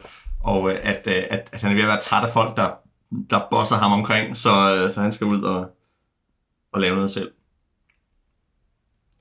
og 0.45 0.71
øh, 0.71 0.79
at, 0.83 1.07
øh, 1.07 1.23
at, 1.31 1.49
at 1.53 1.63
han 1.63 1.71
er 1.71 1.75
ved 1.75 1.83
at 1.83 1.89
være 1.89 2.01
træt 2.01 2.25
af 2.25 2.31
folk, 2.31 2.57
der, 2.57 2.69
der 3.31 3.41
bosser 3.51 3.77
ham 3.77 3.93
omkring, 3.93 4.37
så, 4.37 4.77
øh, 4.77 4.91
så 4.91 5.01
han 5.01 5.13
skal 5.13 5.27
ud 5.27 5.43
og, 5.43 5.67
og 6.73 6.81
lave 6.81 6.95
noget 6.95 7.11
selv. 7.11 7.31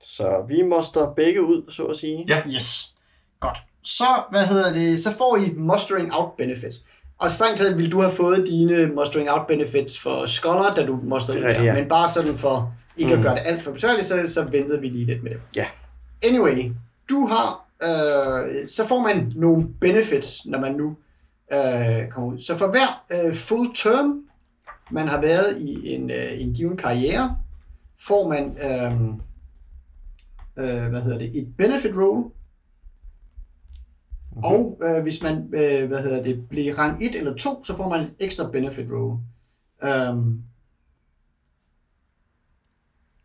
Så 0.02 0.46
vi 0.48 0.62
moster 0.62 1.14
begge 1.14 1.42
ud, 1.44 1.72
så 1.72 1.84
at 1.84 1.96
sige. 1.96 2.26
Ja. 2.28 2.42
Yes. 2.48 2.96
Godt. 3.40 3.58
Så, 3.84 4.24
hvad 4.32 4.46
hedder 4.46 4.74
det, 4.74 5.00
så 5.04 5.12
får 5.18 5.38
I 5.38 5.54
mustering 5.56 6.14
out 6.14 6.30
benefits. 6.38 6.78
Og 7.18 7.32
strengt 7.32 7.60
taget 7.60 7.78
ville 7.78 7.92
du 7.92 8.02
have 8.02 8.12
fået 8.14 8.46
dine 8.48 8.88
mustering 8.88 9.30
out 9.32 9.48
benefits 9.48 10.00
for 10.00 10.26
scholar, 10.26 10.74
da 10.74 10.86
du 10.86 11.00
musterede 11.04 11.42
Det 11.48 11.64
ja. 11.66 11.74
Men 11.74 11.90
bare 11.90 12.10
sådan 12.10 12.38
for 12.38 12.74
ikke 12.98 13.14
Mm. 13.16 13.20
at 13.20 13.26
gøre 13.26 13.36
det 13.36 13.42
alt 13.46 13.62
for 13.64 13.72
besværligt, 13.72 14.08
så, 14.08 14.16
så 14.28 14.44
ventede 14.44 14.82
vi 14.82 14.90
lige 14.90 15.06
lidt 15.06 15.24
med 15.24 15.32
det. 15.32 15.42
Ja. 15.56 15.66
Anyway, 16.24 16.72
du 17.10 17.28
har, 17.28 17.66
øh, 17.84 18.68
så 18.70 18.88
får 18.88 19.00
man 19.00 19.32
nogle 19.36 19.68
benefits, 19.82 20.46
når 20.46 20.60
man 20.60 20.74
nu 20.76 20.98
øh, 21.52 22.10
kommer 22.10 22.34
ud. 22.34 22.40
Så 22.40 22.58
for 22.58 22.68
hver 22.68 23.06
øh, 23.12 23.34
full 23.34 23.76
term, 23.76 24.26
man 24.92 25.08
har 25.08 25.22
været 25.22 25.62
i 25.62 25.94
en, 25.94 26.12
øh, 26.12 26.42
en 26.42 26.54
given 26.54 26.78
karriere, 26.78 27.38
får 28.00 28.30
man, 28.30 28.58
øh, 28.58 29.02
øh, 30.58 30.90
hvad 30.90 31.02
hedder 31.02 31.18
det, 31.18 31.36
et 31.38 31.56
benefit 31.58 31.96
roll, 31.98 32.32
Mhm. 34.36 34.44
og 34.44 34.80
øh, 34.84 35.02
hvis 35.02 35.24
man, 35.24 35.38
øh, 35.54 35.88
hvad 35.88 36.04
hedder 36.04 36.24
det, 36.24 36.50
bliver 36.50 36.78
rang 36.78 37.04
1 37.06 37.16
eller 37.16 37.36
2, 37.36 37.64
så 37.64 37.76
får 37.76 37.90
man 37.90 38.02
et 38.02 38.14
ekstra 38.20 38.50
benefit 38.52 38.88
roll. 38.92 39.20
Um, 40.12 40.44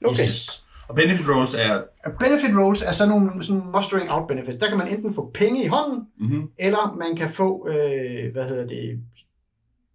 Okay. 0.04 0.22
Yes. 0.22 0.65
Og 0.88 0.94
benefit 0.94 1.26
rolls 1.28 1.54
er... 1.54 1.80
Benefit 2.20 2.56
rolls 2.56 2.82
er 2.82 2.92
sådan 2.92 3.08
nogle 3.14 3.42
sådan 3.44 3.62
mustering 3.76 4.10
out 4.10 4.28
benefits. 4.28 4.58
Der 4.58 4.68
kan 4.68 4.78
man 4.78 4.88
enten 4.88 5.14
få 5.14 5.30
penge 5.34 5.64
i 5.64 5.66
hånden, 5.66 6.00
Mm-hmm. 6.20 6.42
eller 6.58 6.96
man 6.98 7.16
kan 7.16 7.30
få, 7.30 7.68
øh, 7.68 8.32
hvad 8.32 8.48
hedder 8.48 8.66
det, 8.66 8.98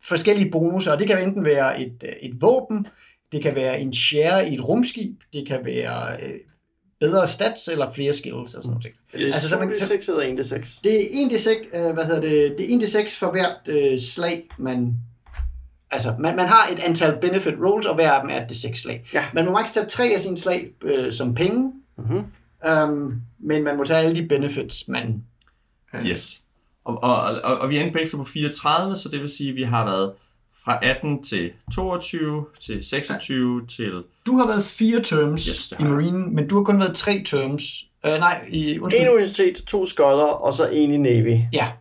forskellige 0.04 0.52
bonusser. 0.52 0.92
Og 0.92 1.00
det 1.00 1.08
kan 1.08 1.28
enten 1.28 1.46
være 1.46 1.82
et, 1.82 1.96
øh, 2.04 2.10
et 2.22 2.42
våben, 2.42 2.88
det 3.32 3.42
kan 3.44 3.56
være 3.56 3.80
en 3.82 3.94
share 3.94 4.50
i 4.50 4.54
et 4.54 4.68
rumskib, 4.68 5.16
det 5.34 5.48
kan 5.48 5.60
være 5.66 6.24
øh, 6.24 6.34
bedre 7.00 7.28
stats 7.28 7.68
eller 7.68 7.89
flere 7.89 8.14
skills 8.14 8.56
og 8.56 8.64
sådan 8.64 8.70
noget. 8.70 8.88
Yes. 9.16 9.34
Altså, 9.34 9.50
så 9.50 9.58
man 9.60 9.68
kan- 9.68 9.78
6 9.78 10.08
eller 10.10 10.22
1 10.39 10.46
6. 10.46 10.80
Det 10.84 10.96
er 10.96 11.06
1d6, 11.26 11.78
øh, 11.80 11.94
hvad 11.94 12.04
hedder 12.06 12.22
det, 12.22 12.56
det 12.58 12.74
er 12.74 12.78
1d6 12.80 13.20
for 13.20 13.32
hvert 13.32 13.92
øh, 13.94 14.00
slag, 14.00 14.48
man... 14.60 14.94
Altså, 15.92 16.16
man, 16.20 16.36
man 16.36 16.48
har 16.48 16.68
et 16.72 16.80
antal 16.80 17.18
benefit 17.22 17.54
rolls, 17.66 17.86
og 17.86 17.96
hver 17.96 18.12
af 18.12 18.22
dem 18.22 18.30
er 18.34 18.46
et 18.46 18.52
d6 18.52 18.82
slag. 18.82 19.06
Ja. 19.14 19.26
Man 19.34 19.46
må 19.46 19.52
maks 19.52 19.72
tage 19.72 19.86
tre 19.86 20.06
af 20.16 20.20
sine 20.20 20.38
slag 20.38 20.70
øh, 20.84 21.12
som 21.14 21.36
penge, 21.36 21.74
Mhm. 21.98 22.24
um, 22.72 23.22
men 23.39 23.64
man 23.64 23.78
må 23.78 23.84
tage 23.86 24.00
alle 24.00 24.16
de 24.22 24.28
benefits, 24.28 24.88
man... 24.88 25.24
øh, 25.94 26.06
Yes. 26.06 26.42
Og, 26.86 27.04
og, 27.04 27.16
og, 27.44 27.58
og 27.58 27.70
vi 27.70 27.78
er 27.78 27.82
endte 27.82 27.94
begge 27.94 28.18
på 28.18 28.24
34, 28.24 28.96
så 28.96 29.10
det 29.10 29.20
vil 29.20 29.30
sige, 29.30 29.50
at 29.50 29.56
vi 29.56 29.64
har 29.64 29.86
været 29.86 30.12
fra 30.66 30.80
18 30.82 31.24
til 31.24 31.52
22 31.74 32.46
til 32.60 32.86
26 32.86 33.68
til... 33.68 34.04
Du 34.26 34.38
har 34.38 34.48
været 34.48 34.64
fire 34.64 35.00
terms 35.04 35.46
Yes, 35.46 35.68
det 35.68 35.80
i. 35.80 35.84
Marine, 35.84 36.18
men 36.32 36.48
du 36.48 36.56
har 36.58 36.64
kun 36.64 36.80
været 36.80 36.96
tre 36.96 37.24
terms. 37.26 37.86
Øh, 38.06 38.12
nej, 38.20 38.46
i, 38.50 38.80
undskyld. 38.80 39.02
En 39.08 39.10
universitet, 39.14 39.56
to 39.68 39.86
skoller, 39.86 40.24
og 40.24 40.54
så 40.54 40.68
en 40.68 40.92
i 40.92 40.98
Navy. 40.98 41.39
Ja. 41.54 41.72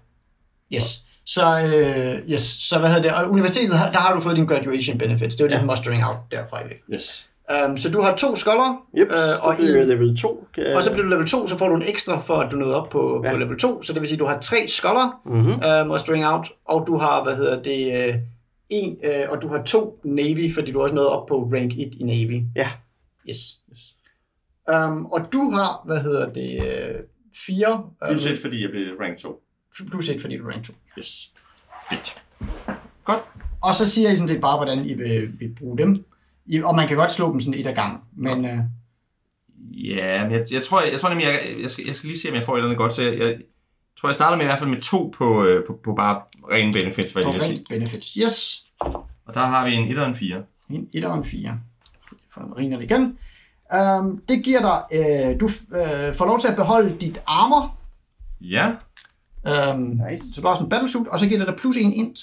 Yes. 0.75 1.05
Så, 1.35 1.45
øh, 1.67 2.33
yes. 2.33 2.41
så 2.41 2.79
hvad 2.79 2.89
hedder 2.89 3.03
det? 3.03 3.13
Og 3.25 3.31
universitetet, 3.31 3.71
der 3.71 3.99
har 3.99 4.15
du 4.15 4.21
fået 4.21 4.37
din 4.37 4.47
graduation 4.47 4.99
benefits. 4.99 5.37
Det 5.37 5.45
er 5.45 5.49
jo 5.49 5.53
ja. 5.55 5.59
Din 5.59 5.67
mustering 5.67 6.05
out 6.05 6.17
derfra 6.31 6.61
i 6.65 6.69
væk. 6.69 6.83
Yes. 6.95 7.27
Um, 7.69 7.77
så 7.77 7.91
du 7.91 8.01
har 8.01 8.17
to 8.17 8.37
skoller, 8.37 8.87
Yep, 8.99 9.09
øh, 9.11 9.47
og, 9.47 9.55
en, 9.61 9.89
level 9.89 10.17
2. 10.17 10.47
Kan... 10.55 10.77
og 10.77 10.83
så 10.83 10.91
bliver 10.93 11.05
du 11.05 11.11
level 11.11 11.27
2, 11.27 11.47
så 11.47 11.59
får 11.59 11.69
du 11.69 11.75
en 11.75 11.83
ekstra 11.89 12.21
for, 12.21 12.35
at 12.35 12.53
du 12.53 12.57
nåede 12.57 12.83
op 12.83 12.89
på, 12.89 13.23
ja. 13.25 13.33
På 13.33 13.39
level 13.39 13.59
2. 13.59 13.83
Så 13.83 13.93
det 13.93 14.01
vil 14.01 14.09
sige, 14.09 14.17
at 14.17 14.21
du 14.21 14.27
har 14.27 14.41
tre 14.41 14.69
skoller, 14.69 15.21
Mm-hmm. 15.25 15.87
uh, 15.87 15.93
mustering 15.93 16.27
out, 16.27 16.53
og 16.65 16.85
du 16.87 16.97
har, 16.97 17.25
hvad 17.25 17.37
hedder 17.37 17.63
det, 17.63 18.09
øh, 18.09 18.15
en, 18.71 18.99
øh, 19.05 19.25
og 19.29 19.43
du 19.43 19.49
har 19.49 19.63
to 19.63 20.01
Navy, 20.05 20.55
fordi 20.55 20.73
du 20.73 20.83
også 20.83 20.95
nåede 20.95 21.09
op 21.09 21.27
på 21.27 21.51
rank 21.55 21.73
1 21.73 21.79
i 22.01 22.05
Navy. 22.05 22.43
Ja. 22.57 22.69
Yes. 23.29 23.39
yes. 23.73 23.81
Um, 24.75 25.07
og 25.07 25.21
du 25.33 25.51
har, 25.51 25.83
hvad 25.87 26.01
hedder 26.01 26.33
det, 26.33 26.55
øh, 26.55 26.95
fire, 27.47 27.85
Plus 28.09 28.27
øh, 28.27 28.33
et, 28.33 28.41
fordi 28.41 28.63
jeg 28.63 28.71
blev 28.71 28.83
rank 29.01 29.19
2. 29.19 29.43
plus 29.91 30.09
et, 30.09 30.21
fordi 30.21 30.37
du 30.37 30.47
rank 30.47 30.65
2. 30.65 30.73
Yes. 30.99 31.31
Fedt. 31.91 32.23
Godt. 33.05 33.21
Og 33.61 33.75
så 33.75 33.91
siger 33.91 34.11
I 34.11 34.17
sådan 34.17 34.29
set 34.29 34.41
bare, 34.41 34.57
hvordan 34.57 34.85
I 34.85 34.95
vil, 34.95 35.41
vil 35.41 35.55
bruge 35.59 35.79
dem. 35.79 36.05
I, 36.47 36.63
og 36.63 36.77
man 36.77 36.89
kan 36.89 36.97
godt 36.97 37.13
slå 37.13 37.33
dem 37.33 37.41
sådan 37.41 37.61
et 37.61 37.67
ad 37.67 37.75
gang. 37.75 38.01
Men 38.17 38.45
øh, 38.45 38.59
Ja, 39.73 40.25
men 40.25 40.33
jeg, 40.33 40.47
jeg, 40.53 40.63
tror, 40.63 40.81
jeg, 40.83 40.93
jeg 40.93 41.01
tror 41.01 41.09
nemlig, 41.09 41.25
jeg, 41.27 41.57
jeg, 41.63 41.71
skal, 41.71 41.85
jeg 41.87 41.95
skal 41.95 42.07
lige 42.09 42.19
se, 42.19 42.29
om 42.29 42.35
jeg 42.35 42.45
får 42.45 42.53
et 42.53 42.59
eller 42.59 42.69
andet 42.69 42.79
godt. 42.79 42.93
Så 42.93 43.03
jeg, 43.03 43.19
jeg 43.19 43.39
tror, 44.01 44.09
jeg 44.09 44.15
starter 44.15 44.37
med 44.37 44.45
i 44.45 44.47
hvert 44.47 44.59
fald 44.59 44.71
med 44.71 44.81
to 44.81 45.15
på, 45.19 45.45
øh, 45.45 45.67
på, 45.67 45.81
på 45.85 45.95
bare 45.95 46.21
rene 46.51 46.73
benefits, 46.73 47.13
hvad 47.13 47.23
for 47.23 47.31
jeg 47.31 47.41
vil 47.41 47.57
sige. 47.57 47.79
benefits. 47.79 48.15
Yes. 48.15 48.65
Og 49.27 49.35
der 49.35 49.41
har 49.41 49.67
vi 49.67 49.75
en 49.75 49.93
1 49.93 49.99
og 49.99 50.07
en 50.07 50.15
4. 50.15 50.43
En 50.71 50.89
1 50.95 51.05
og 51.05 51.19
en 51.19 51.25
4. 51.25 51.61
For 52.31 52.41
marinerne 52.41 52.85
igen. 52.85 53.19
Um, 54.01 54.23
det 54.29 54.45
giver 54.45 54.61
dig, 54.61 54.99
øh, 54.99 55.41
du 55.41 55.49
øh, 55.77 56.15
får 56.15 56.25
lov 56.27 56.41
til 56.41 56.49
at 56.49 56.57
beholde 56.57 56.97
dit 57.01 57.23
armor. 57.27 57.79
Ja. 58.41 58.73
Um, 59.45 60.01
Nice. 60.11 60.25
Så 60.35 60.41
du 60.41 60.47
har 60.47 60.55
sådan 60.55 60.67
en 60.67 60.71
battlesuit, 60.71 61.09
og 61.09 61.19
så 61.19 61.27
giver 61.27 61.39
det 61.39 61.49
dig 61.49 61.57
plus 61.57 61.77
en 61.77 61.93
int. 61.93 62.19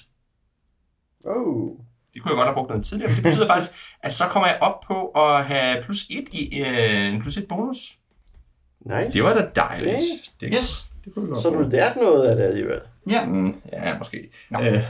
Oh. 1.25 1.69
Det 2.13 2.21
kunne 2.21 2.31
jeg 2.31 2.37
godt 2.37 2.47
have 2.47 2.53
brugt 2.55 2.69
noget 2.69 2.85
tidligere. 2.85 3.09
men 3.09 3.15
Det 3.15 3.23
betyder 3.23 3.47
faktisk, 3.47 3.71
at 4.03 4.13
så 4.15 4.25
kommer 4.25 4.47
jeg 4.47 4.57
op 4.61 4.81
på 4.87 5.07
at 5.07 5.45
have 5.45 5.83
plus 5.83 6.05
1 6.09 6.23
i 6.31 6.59
øh, 6.61 7.13
en 7.13 7.21
plus 7.21 7.37
1 7.37 7.45
bonus. 7.49 7.97
Nice. 8.85 9.09
Det 9.11 9.23
var 9.23 9.33
da 9.33 9.45
dejligt. 9.55 9.97
Det, 10.41 10.49
Yes. 10.55 10.85
det 11.05 11.13
kunne 11.13 11.27
godt 11.27 11.41
Så 11.41 11.49
du 11.49 11.61
lært 11.69 11.95
noget 11.95 12.27
af 12.29 12.35
det 12.35 12.43
alligevel. 12.43 12.79
Ja. 13.09 13.25
Mm, 13.25 13.61
ja, 13.73 13.97
måske. 13.97 14.29
Nå. 14.51 14.59
Øh, 14.61 14.83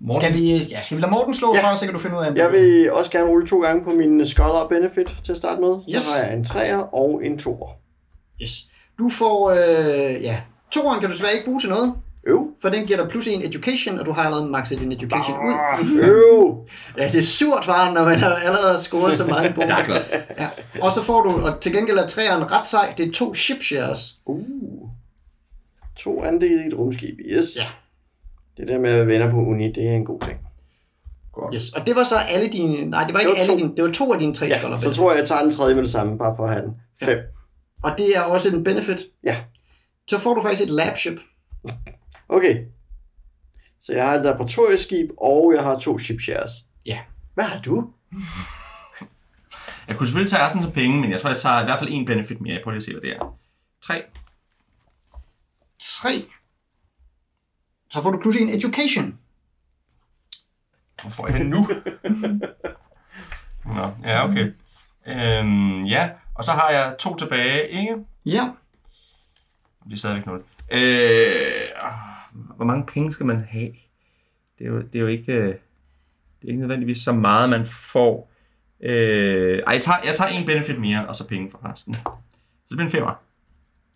Morten, 0.00 0.22
Skal 0.22 0.34
vi, 0.34 0.56
ja, 0.70 0.82
skal 0.82 0.96
vi 0.96 1.02
lade 1.02 1.10
Morten 1.12 1.34
slå 1.34 1.54
Ja. 1.54 1.62
fra, 1.62 1.76
så 1.76 1.84
kan 1.84 1.94
du 1.94 1.98
finde 2.00 2.16
ud 2.16 2.22
af, 2.22 2.34
Jeg 2.34 2.52
vil 2.52 2.92
også 2.92 3.10
gerne 3.10 3.28
rulle 3.30 3.46
to 3.46 3.60
gange 3.60 3.84
på 3.84 3.90
min 3.90 4.26
Scholar 4.26 4.68
Benefit 4.68 5.16
til 5.24 5.32
at 5.32 5.38
starte 5.38 5.60
med. 5.60 5.78
Yes. 5.94 6.04
Der 6.06 6.12
har 6.22 6.28
jeg 6.28 6.36
en 6.38 6.44
3'er 6.44 6.94
og 6.94 7.24
en 7.24 7.38
2'er. 7.38 7.72
Yes. 8.42 8.68
Du 8.98 9.08
får, 9.08 9.50
øh, 9.50 10.22
ja, 10.22 10.40
toeren 10.70 11.00
kan 11.00 11.08
du 11.08 11.14
desværre 11.14 11.32
ikke 11.32 11.44
bruge 11.44 11.60
til 11.60 11.68
noget, 11.68 11.94
Øv. 12.26 12.46
for 12.62 12.68
den 12.68 12.86
giver 12.86 12.98
dig 13.02 13.08
plus 13.10 13.26
en 13.28 13.42
education, 13.42 13.98
og 13.98 14.06
du 14.06 14.12
har 14.12 14.22
allerede 14.22 14.46
maxet 14.50 14.78
din 14.80 14.92
education 14.92 15.36
ud. 15.36 15.54
Øv. 16.02 16.66
Ja, 16.98 17.08
det 17.08 17.18
er 17.18 17.22
surt, 17.22 17.66
var 17.66 17.92
når 17.94 18.04
man 18.04 18.18
har 18.18 18.30
allerede 18.34 18.80
scoret 18.80 19.12
så 19.16 19.26
mange 19.26 19.48
er 19.48 19.84
glad. 19.84 20.00
Ja. 20.38 20.48
Og 20.82 20.92
så 20.92 21.02
får 21.02 21.22
du, 21.22 21.30
og 21.46 21.60
til 21.60 21.72
gengæld 21.72 21.98
er 21.98 22.06
træeren 22.06 22.50
ret 22.52 22.66
sej, 22.66 22.94
det 22.98 23.08
er 23.08 23.12
to 23.12 23.34
ship 23.34 23.62
shares. 23.62 24.14
Uh. 24.26 24.40
To 25.96 26.22
andele 26.24 26.64
i 26.64 26.66
et 26.66 26.74
rumskib. 26.74 27.14
Yes. 27.26 27.44
Ja. 27.56 27.62
Det 28.56 28.68
der 28.68 28.78
med 28.78 28.90
at 28.90 28.96
være 28.96 29.06
venner 29.06 29.30
på 29.30 29.36
uni, 29.36 29.72
det 29.72 29.88
er 29.88 29.92
en 29.94 30.04
god 30.04 30.20
ting. 30.20 30.38
Godt. 31.32 31.54
Yes. 31.54 31.72
Og 31.72 31.86
det 31.86 31.96
var 31.96 32.04
så 32.04 32.14
alle 32.28 32.48
dine, 32.48 32.90
nej, 32.90 33.04
det 33.04 33.14
var 33.14 33.20
ikke 33.20 33.30
Det 33.32 33.38
var 33.38 33.42
alle 33.42 33.52
to. 33.52 33.58
dine, 33.58 33.76
det 33.76 33.84
var 33.84 33.90
to 33.90 34.12
af 34.12 34.18
dine 34.18 34.34
tre 34.34 34.46
Ja, 34.46 34.58
skoller. 34.58 34.78
så 34.78 34.90
tror 34.94 35.10
jeg, 35.10 35.18
jeg 35.18 35.28
tager 35.28 35.42
den 35.42 35.50
tredje 35.50 35.74
med 35.74 35.82
det 35.82 35.90
samme, 35.90 36.18
bare 36.18 36.36
for 36.36 36.44
at 36.44 36.50
have 36.50 36.62
den. 36.66 36.74
Fem. 37.02 37.18
Og 37.82 37.90
det 37.98 38.16
er 38.16 38.20
også 38.20 38.48
en 38.48 38.64
benefit. 38.64 38.98
Ja. 39.24 39.36
Så 40.08 40.18
får 40.18 40.34
du 40.34 40.42
faktisk 40.42 40.62
et 40.62 40.70
labship. 40.70 41.20
Okay. 42.28 42.64
Så 43.80 43.92
jeg 43.92 44.06
har 44.06 44.14
et 44.14 44.24
laboratorieskib, 44.24 45.10
og 45.18 45.52
jeg 45.56 45.62
har 45.62 45.78
to 45.78 45.98
ship 45.98 46.20
shares. 46.20 46.50
Ja. 46.86 47.00
Hvad 47.34 47.44
har 47.44 47.60
du? 47.60 47.92
Jeg 49.88 49.96
kunne 49.96 50.06
selvfølgelig 50.06 50.30
tage 50.30 50.48
sådan 50.48 50.62
som 50.62 50.72
penge, 50.72 51.00
men 51.00 51.10
jeg 51.10 51.20
tror, 51.20 51.30
jeg 51.30 51.38
tager 51.38 51.60
i 51.60 51.64
hvert 51.64 51.78
fald 51.78 51.90
en 51.92 52.06
benefit 52.06 52.40
mere. 52.40 52.54
Jeg 52.54 52.60
prøver 52.64 52.74
lige 52.74 52.76
at 52.76 52.82
se, 52.82 52.92
hvad 52.92 53.00
det 53.00 53.12
er. 53.16 53.38
3. 53.82 54.02
Tre. 55.80 56.24
Så 57.90 58.02
får 58.02 58.10
du 58.10 58.20
pludselig 58.20 58.48
en 58.48 58.58
education. 58.58 59.18
Hvor 61.02 61.10
får 61.10 61.28
jeg 61.28 61.44
nu? 61.44 61.68
Nå, 63.74 63.90
ja, 64.04 64.24
okay. 64.28 64.52
Øhm, 65.06 65.82
ja, 65.82 66.10
og 66.34 66.44
så 66.44 66.52
har 66.52 66.70
jeg 66.70 66.94
to 66.98 67.16
tilbage, 67.16 67.68
ikke? 67.68 67.96
Ja. 68.26 68.48
Det 69.88 69.94
er 69.94 69.98
stadigvæk 69.98 70.26
nul. 70.26 70.42
Øh, 70.70 71.62
hvor 72.56 72.64
mange 72.64 72.86
penge 72.86 73.12
skal 73.12 73.26
man 73.26 73.40
have? 73.40 73.72
Det 74.58 74.66
er 74.66 74.68
jo, 74.68 74.78
det 74.82 74.94
er 74.94 75.00
jo 75.00 75.06
ikke, 75.06 75.32
øh, 75.32 75.46
det 76.40 76.44
er 76.44 76.48
ikke 76.48 76.60
nødvendigvis 76.60 76.98
så 76.98 77.12
meget, 77.12 77.50
man 77.50 77.66
får. 77.66 78.30
Øh, 78.80 79.58
ej, 79.66 79.72
jeg 79.72 79.82
tager, 79.82 79.98
jeg 80.04 80.14
tager 80.14 80.30
en 80.30 80.46
benefit 80.46 80.80
mere, 80.80 81.08
og 81.08 81.14
så 81.14 81.26
penge 81.26 81.50
for 81.50 81.70
resten. 81.70 81.94
Så 81.94 82.68
det 82.68 82.76
bliver 82.76 82.84
en 82.84 82.90
femmer. 82.90 83.22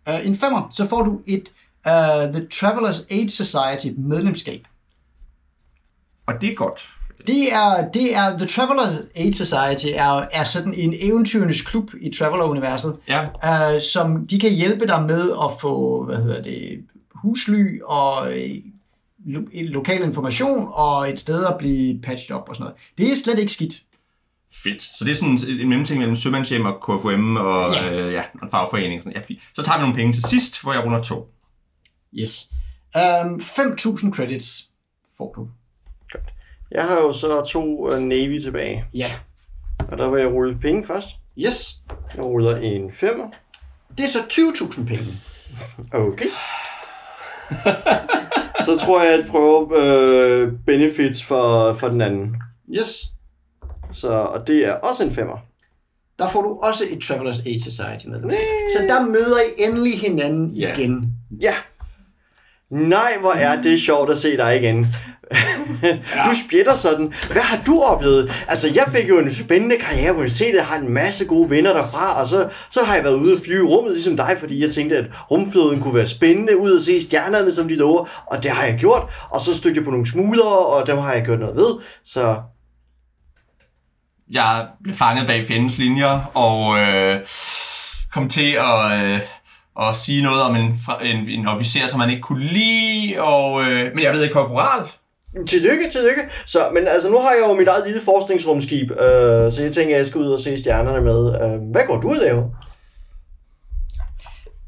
Uh, 0.09 0.27
en 0.27 0.35
femmer, 0.35 0.69
så 0.71 0.89
får 0.89 1.03
du 1.03 1.21
et 1.27 1.51
uh, 1.85 2.33
The 2.33 2.47
Travelers 2.47 3.05
Aid 3.11 3.29
Society 3.29 3.87
medlemskab. 3.97 4.67
Og 6.25 6.41
det 6.41 6.51
er 6.51 6.55
godt. 6.55 6.89
Det 7.27 7.53
er, 7.53 7.91
det 7.93 8.15
er 8.15 8.37
The 8.37 8.47
Travelers 8.47 9.01
Aid 9.15 9.33
Society 9.33 9.85
er, 9.95 10.25
er 10.31 10.43
sådan 10.43 10.73
en 10.73 10.93
eventyrenes 11.01 11.61
klub 11.61 11.91
i 12.01 12.09
Traveler-universet, 12.09 12.97
Ja, 13.07 13.25
uh, 13.75 13.81
som 13.93 14.27
de 14.27 14.39
kan 14.39 14.51
hjælpe 14.53 14.87
dig 14.87 15.01
med 15.01 15.31
at 15.31 15.51
få, 15.61 16.03
hvad 16.05 16.17
hedder 16.17 16.41
det, 16.41 16.83
husly 17.15 17.79
og 17.85 18.33
øh, 18.37 18.49
lo- 19.25 19.47
lokal 19.53 20.01
information 20.03 20.67
og 20.71 21.09
et 21.09 21.19
sted 21.19 21.45
at 21.45 21.55
blive 21.59 22.01
patched 22.01 22.31
op 22.37 22.49
og 22.49 22.55
sådan 22.55 22.63
noget. 22.63 22.77
Det 22.97 23.11
er 23.11 23.15
slet 23.23 23.39
ikke 23.39 23.53
skidt. 23.53 23.83
fedt. 24.63 24.81
Så 24.81 25.05
det 25.05 25.11
er 25.11 25.15
sådan 25.15 25.39
en 25.61 25.69
mellemting 25.69 25.99
mellem 25.99 26.15
Sømandshjem 26.15 26.65
og 26.65 26.73
KFUM 26.81 27.35
og 27.37 27.73
Ja. 27.73 27.93
Øh, 27.93 28.13
ja, 28.13 28.21
en 28.43 28.49
fagforening. 28.51 29.03
Sådan. 29.03 29.21
Ja. 29.29 29.35
Så 29.55 29.63
tager 29.63 29.77
vi 29.77 29.81
nogle 29.81 29.95
penge 29.95 30.13
til 30.13 30.23
sidst, 30.23 30.61
hvor 30.61 30.73
jeg 30.73 30.83
runder 30.85 31.01
to. 31.01 31.33
Yes. 32.13 32.49
Um, 32.95 33.35
5.000 33.39 34.11
credits 34.15 34.69
får 35.17 35.33
du. 35.37 35.47
Jeg 36.73 36.83
har 36.83 36.95
jo 37.01 37.11
så 37.13 37.41
to 37.41 37.91
uh, 37.93 37.99
Navy 37.99 38.39
tilbage, 38.41 38.85
Ja. 38.93 39.11
og 39.91 39.97
der 39.97 40.09
vil 40.09 40.19
jeg 40.21 40.29
rulle 40.31 40.57
penge 40.61 40.83
først. 40.83 41.07
Yes. 41.39 41.75
Jeg 42.15 42.23
ruller 42.23 42.55
en 42.57 42.93
femmer. 42.93 43.27
Det 43.97 44.03
er 44.05 44.09
så 44.09 44.19
20.000 44.19 44.85
penge. 44.87 45.05
Okay. 45.93 46.25
så 48.65 48.77
tror 48.85 49.01
jeg, 49.03 49.13
at 49.19 49.25
prøve 49.29 49.83
øh, 49.83 50.53
benefits 50.65 51.23
for, 51.23 51.73
for 51.73 51.87
den 51.87 52.01
anden. 52.01 52.35
Yes. 52.75 53.03
Så, 53.91 54.09
og 54.09 54.47
det 54.47 54.67
er 54.67 54.73
også 54.73 55.03
en 55.03 55.11
femmer. 55.13 55.37
Der 56.19 56.29
får 56.29 56.41
du 56.41 56.59
også 56.61 56.83
et 56.91 57.01
Travelers 57.03 57.39
Aid 57.39 57.59
Society 57.59 58.05
medlemskab. 58.07 58.41
Så 58.77 58.85
der 58.87 59.05
møder 59.05 59.37
I 59.39 59.63
endelig 59.63 59.99
hinanden 59.99 60.49
Ja. 60.49 60.73
igen. 60.73 61.13
Ja. 61.41 61.53
Nej, 62.73 63.11
hvor 63.19 63.31
er 63.31 63.61
det 63.61 63.81
sjovt 63.81 64.11
at 64.11 64.17
se 64.17 64.37
dig 64.37 64.57
igen. 64.61 64.87
du 66.25 66.31
spjætter 66.45 66.75
sådan. 66.75 67.13
Hvad 67.31 67.41
har 67.41 67.63
du 67.65 67.81
oplevet? 67.81 68.45
Altså, 68.47 68.67
jeg 68.75 68.83
fik 68.95 69.09
jo 69.09 69.19
en 69.19 69.33
spændende 69.33 69.77
karriere 69.77 70.13
på 70.13 70.19
universitetet, 70.19 70.55
jeg 70.55 70.65
har 70.65 70.77
en 70.77 70.93
masse 70.93 71.25
gode 71.25 71.49
venner 71.49 71.73
derfra, 71.73 72.21
og 72.21 72.27
så, 72.27 72.49
så 72.71 72.79
har 72.85 72.95
jeg 72.95 73.03
været 73.03 73.15
ude 73.15 73.33
og 73.33 73.39
flyve 73.45 73.63
i 73.63 73.67
rummet, 73.67 73.93
ligesom 73.93 74.17
dig, 74.17 74.35
fordi 74.39 74.63
jeg 74.63 74.73
tænkte, 74.73 74.97
at 74.97 75.05
rumflåden 75.31 75.81
kunne 75.81 75.95
være 75.95 76.07
spændende, 76.07 76.57
ud 76.57 76.77
at 76.77 76.83
se 76.83 77.01
stjernerne, 77.01 77.51
som 77.51 77.67
de 77.67 77.75
lover, 77.75 78.23
og 78.27 78.43
det 78.43 78.51
har 78.51 78.65
jeg 78.65 78.77
gjort. 78.79 79.03
Og 79.29 79.41
så 79.41 79.57
stødte 79.57 79.77
jeg 79.77 79.85
på 79.85 79.91
nogle 79.91 80.07
smuglere, 80.07 80.57
og 80.57 80.87
dem 80.87 80.97
har 80.97 81.13
jeg 81.13 81.25
gjort 81.25 81.39
noget 81.39 81.55
ved, 81.55 81.75
så 82.03 82.37
Jeg 84.33 84.67
blev 84.83 84.95
fanget 84.95 85.27
bag 85.27 85.45
fjendens 85.47 85.77
linjer, 85.77 86.31
og 86.33 86.79
øh, 86.79 87.25
kom 88.13 88.29
til 88.29 88.57
at, 88.59 89.03
øh, 89.03 89.19
at 89.81 89.95
sige 89.95 90.23
noget 90.23 90.41
om 90.41 90.55
en, 90.55 90.79
en, 91.03 91.29
en 91.29 91.47
officer, 91.47 91.87
som 91.87 91.99
man 91.99 92.09
ikke 92.09 92.21
kunne 92.21 92.43
lide, 92.43 93.15
og, 93.19 93.63
øh, 93.63 93.91
men 93.95 94.03
jeg 94.03 94.13
ved 94.13 94.23
ikke, 94.23 94.33
korporal. 94.33 94.87
Tillykke, 95.47 95.89
tillykke. 95.91 96.21
Så, 96.45 96.59
men 96.73 96.87
altså, 96.87 97.09
nu 97.09 97.17
har 97.17 97.31
jeg 97.31 97.43
jo 97.47 97.53
mit 97.53 97.67
eget 97.67 97.85
lille 97.85 98.01
forskningsrumskib, 98.01 98.91
øh, 98.91 99.51
så 99.51 99.57
jeg 99.59 99.71
tænker, 99.71 99.95
at 99.95 99.97
jeg 99.97 100.05
skal 100.05 100.21
ud 100.21 100.31
og 100.31 100.39
se 100.39 100.57
stjernerne 100.57 101.01
med. 101.01 101.19
Øh, 101.41 101.71
hvad 101.71 101.81
går 101.87 101.99
du 102.01 102.09
ud 102.09 102.17
af? 102.17 102.43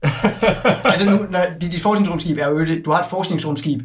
altså 0.91 1.05
nu, 1.05 1.25
når, 1.29 1.39
dit, 1.61 1.71
dit 1.71 1.81
forskningsrumskib 1.81 2.37
er 2.37 2.47
jo 2.47 2.65
du 2.85 2.91
har 2.91 2.99
et 2.99 3.09
forskningsrumskib, 3.09 3.81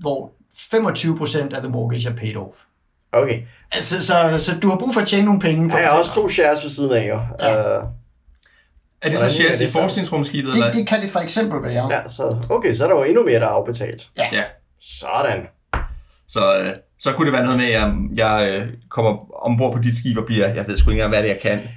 hvor 0.00 0.32
25% 0.56 1.56
af 1.56 1.62
the 1.62 1.70
mortgage 1.70 2.08
er 2.08 2.16
paid 2.16 2.36
off. 2.36 2.58
Okay. 3.12 3.42
Altså, 3.72 4.06
så, 4.06 4.14
så 4.38 4.58
du 4.62 4.68
har 4.68 4.76
brug 4.76 4.94
for 4.94 5.00
at 5.00 5.06
tjene 5.06 5.24
nogle 5.24 5.40
penge. 5.40 5.70
For 5.70 5.78
Jeg 5.78 5.88
har 5.88 5.98
også 5.98 6.14
to 6.14 6.28
shares 6.28 6.62
ved 6.62 6.70
siden 6.70 6.92
af, 6.92 7.08
jo. 7.08 7.20
Ja. 7.40 7.76
Øh, 7.76 7.82
Er 9.06 9.10
det 9.10 9.18
så 9.18 9.24
er 9.24 9.30
shares 9.30 9.60
i 9.60 9.66
forskningsrumskibet, 9.72 10.50
eller 10.50 10.64
det, 10.66 10.74
hvad? 10.74 10.80
det 10.80 10.88
kan 10.88 11.02
det 11.02 11.10
for 11.10 11.20
eksempel 11.20 11.62
være. 11.62 11.92
ja, 11.92 12.08
så, 12.08 12.36
okay, 12.50 12.74
så 12.74 12.84
er 12.84 12.88
der 12.88 12.96
jo 12.96 13.02
endnu 13.02 13.24
mere, 13.24 13.40
der 13.40 13.46
er 13.46 13.50
afbetalt. 13.50 14.08
Ja, 14.16 14.42
Sådan. 14.80 15.46
så, 16.28 16.58
øh, 16.58 16.68
så 16.98 17.12
kunne 17.12 17.26
det 17.26 17.32
være 17.32 17.42
noget 17.44 17.58
med, 17.58 17.66
at 17.66 17.72
jeg, 17.72 17.92
jeg 18.16 18.58
øh, 18.60 18.66
kommer 18.90 19.44
ombord 19.46 19.72
på 19.76 19.82
dit 19.82 19.98
skib 19.98 20.18
og 20.18 20.24
bliver, 20.26 20.54
jeg 20.54 20.64
ved 20.68 20.76
sgu 20.78 20.90
ikke 20.90 21.02
engang, 21.02 21.10
hvad 21.14 21.22
det 21.22 21.30
er, 21.30 21.34
jeg 21.34 21.42
kan. 21.42 21.68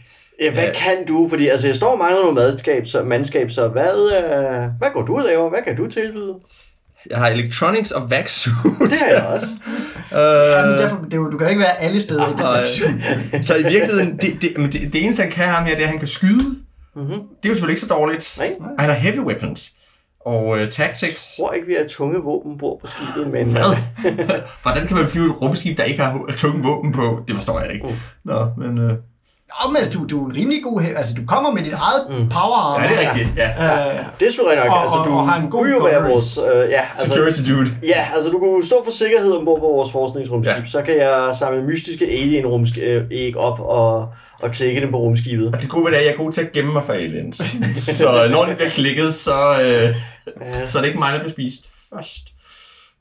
Ja, 0.41 0.53
hvad 0.53 0.63
Ja. 0.63 0.71
kan 0.73 1.05
du? 1.07 1.27
Fordi 1.29 1.47
altså, 1.47 1.67
jeg 1.67 1.75
står 1.75 1.87
og 1.91 1.97
mangler 1.97 2.19
noget 2.19 2.35
madskab, 2.35 2.85
så, 2.85 3.03
mandskab, 3.03 3.51
så 3.51 3.67
hvad, 3.67 4.11
øh, 4.17 4.69
hvad 4.79 4.89
går 4.93 5.01
du 5.01 5.17
ud 5.17 5.23
af? 5.23 5.49
Hvad 5.49 5.59
kan 5.67 5.75
du 5.75 5.87
tilbyde? 5.87 6.33
Jeg 7.09 7.17
har 7.17 7.27
electronics 7.27 7.91
og 7.91 8.09
vacuum. 8.09 8.89
Det 8.89 8.97
har 9.07 9.13
jeg 9.15 9.25
også. 9.33 9.45
Ja, 10.11 10.65
men 10.65 10.71
øh, 10.73 10.77
derfor, 10.79 10.97
det 11.11 11.13
er 11.13 11.17
du 11.17 11.37
kan 11.37 11.49
ikke 11.49 11.61
være 11.61 11.77
alle 11.81 12.01
steder 12.01 12.27
i 12.29 12.31
det 12.37 12.43
og, 12.47 12.61
øh, 12.61 12.67
syn. 12.67 13.01
så 13.43 13.55
i 13.55 13.63
virkeligheden, 13.63 14.17
det, 14.17 14.37
det, 14.41 14.73
det, 14.73 14.93
det 14.93 15.03
eneste, 15.03 15.21
han 15.23 15.31
kan 15.31 15.45
ham 15.45 15.65
her, 15.65 15.71
det 15.75 15.81
er, 15.81 15.85
at 15.85 15.89
han 15.89 15.99
kan 15.99 16.07
skyde. 16.07 16.55
Mm-hmm. 16.99 17.13
Det 17.13 17.45
er 17.45 17.49
jo 17.49 17.55
selvfølgelig 17.55 17.73
ikke 17.73 17.81
så 17.81 17.87
dårligt. 17.87 18.35
Nej. 18.37 18.55
Og 18.59 18.81
han 18.81 18.89
har 18.89 18.97
heavy 18.97 19.19
weapons. 19.19 19.71
Og 20.25 20.59
øh, 20.59 20.71
tactics. 20.71 21.35
Jeg 21.37 21.45
tror 21.45 21.53
ikke, 21.53 21.67
vi 21.67 21.73
har 21.73 21.87
tunge 21.89 22.19
våben 22.19 22.57
bord 22.57 22.79
på 22.81 22.87
skibet, 22.87 23.27
men... 23.31 23.51
Hvad? 23.51 24.41
Hvordan 24.61 24.87
kan 24.87 24.97
man 24.97 25.07
flyve 25.07 25.25
et 25.25 25.41
rumskib, 25.41 25.77
der 25.77 25.83
ikke 25.83 26.03
har 26.03 26.25
tunge 26.37 26.63
våben 26.63 26.91
på? 26.91 27.23
Det 27.27 27.35
forstår 27.35 27.59
jeg 27.59 27.73
ikke. 27.73 27.95
Nå, 28.23 28.53
men... 28.57 28.77
Øh, 28.77 28.93
Men 29.67 29.77
altså, 29.77 29.93
du, 29.99 30.05
du 30.11 30.15
er 30.25 30.29
en 30.29 30.35
rimelig 30.37 30.63
god... 30.63 30.81
Altså, 30.95 31.13
du 31.13 31.21
kommer 31.27 31.51
med 31.51 31.63
dit 31.63 31.73
eget 31.73 32.01
mm. 32.09 32.29
power 32.29 32.57
armor. 32.65 32.83
ja, 32.83 32.87
det 32.89 33.05
er 33.05 33.09
rigtigt. 33.09 33.29
Ja. 33.37 33.49
Øh, 33.49 34.05
Det 34.19 34.25
er 34.27 34.31
selvfølgelig 34.31 34.63
nok. 34.63 34.71
Og- 34.73 34.81
altså, 34.81 34.97
du 35.05 35.11
og- 35.11 35.17
og 35.17 35.29
har 35.29 35.39
en 35.39 35.49
god 35.49 35.59
kunne 35.61 35.71
jo 35.77 35.79
være 35.83 36.09
vores... 36.11 36.37
Øh, 36.37 36.69
ja, 36.69 36.81
altså, 36.99 37.07
Security 37.07 37.41
dude. 37.51 37.71
Ja, 37.93 38.01
altså 38.15 38.29
du 38.29 38.39
kunne 38.39 38.65
stå 38.65 38.75
for 38.85 38.91
sikkerhed 38.91 39.31
ombord 39.37 39.59
på 39.59 39.67
vores 39.67 39.91
forskningsrumskib, 39.91 40.51
Ja. 40.53 40.59
ja. 40.59 40.65
så 40.65 40.81
kan 40.81 40.95
jeg 40.97 41.31
samle 41.39 41.63
mystiske 41.63 42.05
alien-æg 42.05 43.37
op 43.37 43.59
og, 43.59 44.13
og 44.41 44.51
klikke 44.51 44.81
dem 44.81 44.91
på 44.91 44.97
rumskibet. 44.97 45.47
Og 45.53 45.61
det 45.61 45.69
gode 45.69 45.85
ved 45.85 45.91
det 45.91 45.95
er, 45.97 45.99
at 46.01 46.05
jeg 46.05 46.13
er 46.13 46.17
god 46.17 46.31
til 46.31 46.41
at 46.41 46.51
gemme 46.51 46.73
mig 46.73 46.83
for 46.83 46.93
aliens. 46.93 47.41
så 47.75 48.27
når 48.31 48.45
det 48.45 48.55
bliver 48.55 48.69
klikket, 48.69 49.13
så, 49.13 49.59
øh, 49.61 49.95
så 50.69 50.77
er 50.77 50.81
det 50.81 50.87
ikke 50.87 50.99
mig, 50.99 51.13
der 51.13 51.19
bliver 51.19 51.31
spist 51.31 51.63
først. 51.93 52.21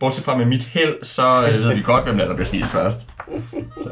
Bortset 0.01 0.25
fra 0.25 0.37
med 0.37 0.47
mit 0.47 0.63
held, 0.65 0.95
så 1.05 1.43
øh, 1.53 1.59
ved 1.65 1.75
vi 1.75 1.83
godt, 1.83 2.05
hvem 2.05 2.17
der, 2.17 2.25
er, 2.25 2.29
der 2.29 2.35
bliver 2.37 2.49
spist 2.49 2.71
først. 2.71 3.07
Så. 3.83 3.91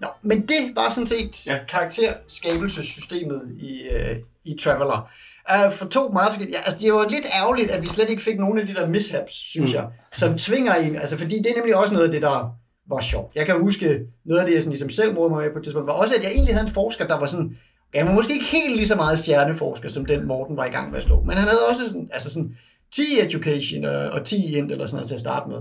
Nå, 0.00 0.08
men 0.22 0.40
det 0.42 0.72
var 0.74 0.90
sådan 0.90 1.06
set 1.06 1.46
ja. 1.46 1.54
Ja. 1.54 1.58
karakterskabelsessystemet 1.68 3.56
i, 3.60 3.82
uh, 3.94 4.16
i 4.44 4.56
Traveler. 4.60 5.10
Uh, 5.54 5.72
for 5.72 5.86
to 5.86 6.08
meget 6.08 6.32
fordi, 6.32 6.46
ja, 6.52 6.58
altså 6.58 6.78
det 6.82 6.92
var 6.92 7.08
lidt 7.08 7.26
ærgerligt, 7.34 7.70
at 7.70 7.82
vi 7.82 7.86
slet 7.86 8.10
ikke 8.10 8.22
fik 8.22 8.38
nogle 8.38 8.60
af 8.60 8.66
de 8.66 8.74
der 8.74 8.88
mishaps, 8.88 9.32
synes 9.32 9.70
mm. 9.70 9.74
jeg, 9.74 9.86
som 10.12 10.38
tvinger 10.38 10.74
en, 10.74 10.96
altså 10.96 11.18
fordi 11.18 11.38
det 11.38 11.46
er 11.46 11.56
nemlig 11.56 11.76
også 11.76 11.92
noget 11.92 12.06
af 12.06 12.12
det, 12.12 12.22
der 12.22 12.56
var 12.88 13.00
sjovt. 13.00 13.34
Jeg 13.34 13.46
kan 13.46 13.60
huske, 13.60 14.00
noget 14.24 14.40
af 14.40 14.46
det, 14.46 14.54
jeg 14.54 14.62
sådan 14.62 14.70
ligesom 14.70 14.90
selv 14.90 15.14
modede 15.14 15.30
mig 15.30 15.42
med 15.42 15.52
på 15.52 15.58
et 15.58 15.64
tidspunkt, 15.64 15.86
var 15.86 15.92
også, 15.92 16.14
at 16.14 16.22
jeg 16.22 16.30
egentlig 16.32 16.54
havde 16.54 16.66
en 16.66 16.74
forsker, 16.74 17.06
der 17.06 17.18
var 17.18 17.26
sådan, 17.26 17.56
jeg 17.94 18.06
var 18.06 18.12
måske 18.12 18.32
ikke 18.32 18.46
helt 18.46 18.76
lige 18.76 18.86
så 18.86 18.96
meget 18.96 19.18
stjerneforsker, 19.18 19.88
som 19.88 20.04
den 20.04 20.26
Morten 20.26 20.56
var 20.56 20.64
i 20.64 20.70
gang 20.70 20.90
med 20.90 20.98
at 20.98 21.04
slå, 21.04 21.20
men 21.20 21.36
han 21.36 21.48
havde 21.48 21.68
også 21.68 21.86
sådan, 21.86 22.08
altså 22.12 22.30
sådan 22.30 22.56
10 22.94 23.02
education 23.20 23.84
og, 23.84 24.10
og 24.10 24.24
10 24.24 24.58
int 24.58 24.72
eller 24.72 24.86
sådan 24.86 24.96
noget 24.96 25.08
til 25.08 25.14
at 25.14 25.20
starte 25.20 25.48
med. 25.48 25.58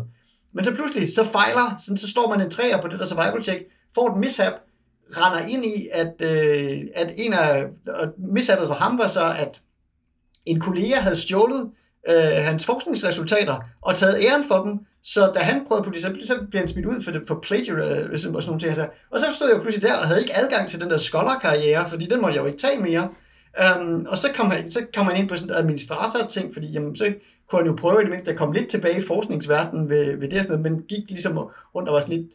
Men 0.53 0.63
så 0.63 0.73
pludselig, 0.73 1.13
så 1.13 1.23
fejler, 1.23 1.75
sådan, 1.85 1.97
så 1.97 2.09
står 2.09 2.29
man 2.29 2.41
en 2.41 2.49
træer 2.49 2.81
på 2.81 2.87
det 2.87 2.99
der 2.99 3.05
survival 3.05 3.43
check, 3.43 3.59
får 3.95 4.11
et 4.11 4.17
mishap, 4.17 4.53
render 5.09 5.47
ind 5.47 5.65
i, 5.65 5.87
at, 5.93 6.13
øh, 6.21 6.81
at 6.95 7.11
en 7.17 7.33
af 7.33 7.65
og 7.87 8.07
mishappet 8.17 8.67
for 8.67 8.73
ham 8.73 8.97
var 8.97 9.07
så, 9.07 9.33
at 9.39 9.61
en 10.45 10.59
kollega 10.59 10.95
havde 10.95 11.15
stjålet 11.15 11.71
øh, 12.09 12.45
hans 12.45 12.65
forskningsresultater 12.65 13.57
og 13.81 13.95
taget 13.95 14.15
æren 14.23 14.43
for 14.47 14.63
dem, 14.63 14.79
så 15.03 15.31
da 15.35 15.39
han 15.39 15.65
prøvede 15.67 15.83
på 15.83 15.89
det, 15.89 16.01
så, 16.01 16.15
så 16.25 16.35
blev 16.49 16.59
han 16.59 16.67
smidt 16.67 16.85
ud 16.85 17.03
for, 17.03 17.11
det, 17.11 17.21
for 17.27 17.39
plagiarism 17.43 18.35
og 18.35 18.41
sådan 18.41 18.49
nogle 18.49 18.59
ting. 18.59 18.69
Altså. 18.69 18.87
Og 19.11 19.19
så 19.19 19.25
stod 19.31 19.49
jeg 19.53 19.61
pludselig 19.61 19.87
der 19.87 19.95
og 19.97 20.07
havde 20.07 20.21
ikke 20.21 20.37
adgang 20.37 20.69
til 20.69 20.81
den 20.81 20.89
der 20.89 20.97
scholar-karriere, 20.97 21.89
fordi 21.89 22.05
den 22.05 22.21
måtte 22.21 22.35
jeg 22.35 22.41
jo 22.41 22.47
ikke 22.47 22.59
tage 22.59 22.79
mere. 22.79 23.09
Um, 23.77 24.05
og 24.09 24.17
så 24.17 24.29
kom, 24.35 24.51
han, 24.51 24.71
så 24.71 24.85
kom 24.95 25.05
han 25.05 25.17
ind 25.17 25.29
på 25.29 25.35
sådan 25.35 25.49
en 25.49 25.55
administrator-ting, 25.55 26.53
fordi 26.53 26.67
jamen, 26.67 26.95
så 26.95 27.13
kunne 27.49 27.59
han 27.59 27.67
jo 27.67 27.75
prøve 27.75 28.01
i 28.01 28.03
det 28.03 28.09
mindste 28.09 28.31
at 28.31 28.37
komme 28.37 28.53
lidt 28.53 28.69
tilbage 28.69 28.97
i 28.97 29.01
forskningsverdenen 29.01 29.89
ved, 29.89 30.17
ved 30.17 30.29
det 30.29 30.39
og 30.39 30.43
sådan 30.43 30.59
noget, 30.59 30.71
men 30.71 30.83
gik 30.83 31.09
ligesom 31.09 31.37
rundt 31.75 31.89
og 31.89 31.95
var 31.95 32.01
sådan 32.01 32.15
lidt 32.15 32.31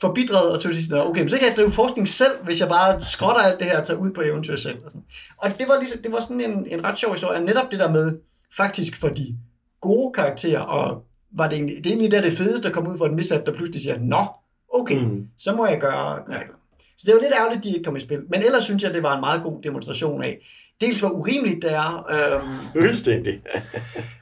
forbitret 0.00 0.52
og 0.52 0.60
tog 0.60 0.72
til 0.72 0.76
sidst, 0.76 0.92
okay, 0.92 1.20
men 1.20 1.30
så 1.30 1.38
kan 1.38 1.48
jeg 1.48 1.56
drive 1.56 1.70
forskning 1.70 2.08
selv, 2.08 2.44
hvis 2.44 2.60
jeg 2.60 2.68
bare 2.68 3.00
skrotter 3.00 3.42
alt 3.42 3.58
det 3.58 3.66
her 3.66 3.80
og 3.80 3.86
tager 3.86 4.00
ud 4.00 4.10
på 4.10 4.20
eventyr 4.20 4.56
selv. 4.56 4.84
Og, 4.84 4.90
sådan. 4.90 5.04
og 5.38 5.58
det 5.58 5.68
var, 5.68 5.78
ligesom, 5.78 6.02
det 6.02 6.12
var 6.12 6.20
sådan 6.20 6.40
en, 6.40 6.66
en 6.70 6.84
ret 6.84 6.98
sjov 6.98 7.12
historie, 7.12 7.40
netop 7.40 7.70
det 7.70 7.78
der 7.80 7.90
med, 7.90 8.18
faktisk 8.56 9.00
for 9.00 9.08
de 9.08 9.36
gode 9.80 10.12
karakterer, 10.12 10.60
og 10.60 11.02
var 11.36 11.48
det, 11.48 11.56
egentlig, 11.56 11.76
det 11.76 11.86
er 11.86 11.90
egentlig 11.90 12.10
der 12.10 12.20
det 12.20 12.32
fedeste 12.32 12.68
at 12.68 12.74
komme 12.74 12.90
ud 12.90 12.98
for 12.98 13.04
et 13.06 13.12
mishap, 13.12 13.46
der 13.46 13.52
pludselig 13.52 13.80
siger, 13.82 13.98
nå, 14.00 14.26
okay, 14.74 15.00
mm. 15.00 15.26
så 15.38 15.54
må 15.54 15.66
jeg 15.66 15.80
gøre, 15.80 16.24
gøre 16.26 16.38
det. 16.38 16.54
Så 16.98 17.04
det 17.06 17.14
var 17.14 17.20
lidt 17.20 17.32
ærgerligt, 17.40 17.58
at 17.58 17.64
de 17.64 17.68
ikke 17.68 17.84
kom 17.84 17.96
i 17.96 18.00
spil. 18.00 18.22
Men 18.32 18.42
ellers 18.46 18.64
synes 18.64 18.82
jeg, 18.82 18.94
det 18.94 19.02
var 19.02 19.14
en 19.14 19.20
meget 19.20 19.42
god 19.42 19.62
demonstration 19.62 20.22
af, 20.22 20.38
dels 20.80 21.00
hvor 21.00 21.08
urimeligt 21.08 21.62
det 21.62 21.72
er, 21.74 22.06
øhm, 22.14 22.58
Fuldstændig. 22.72 23.40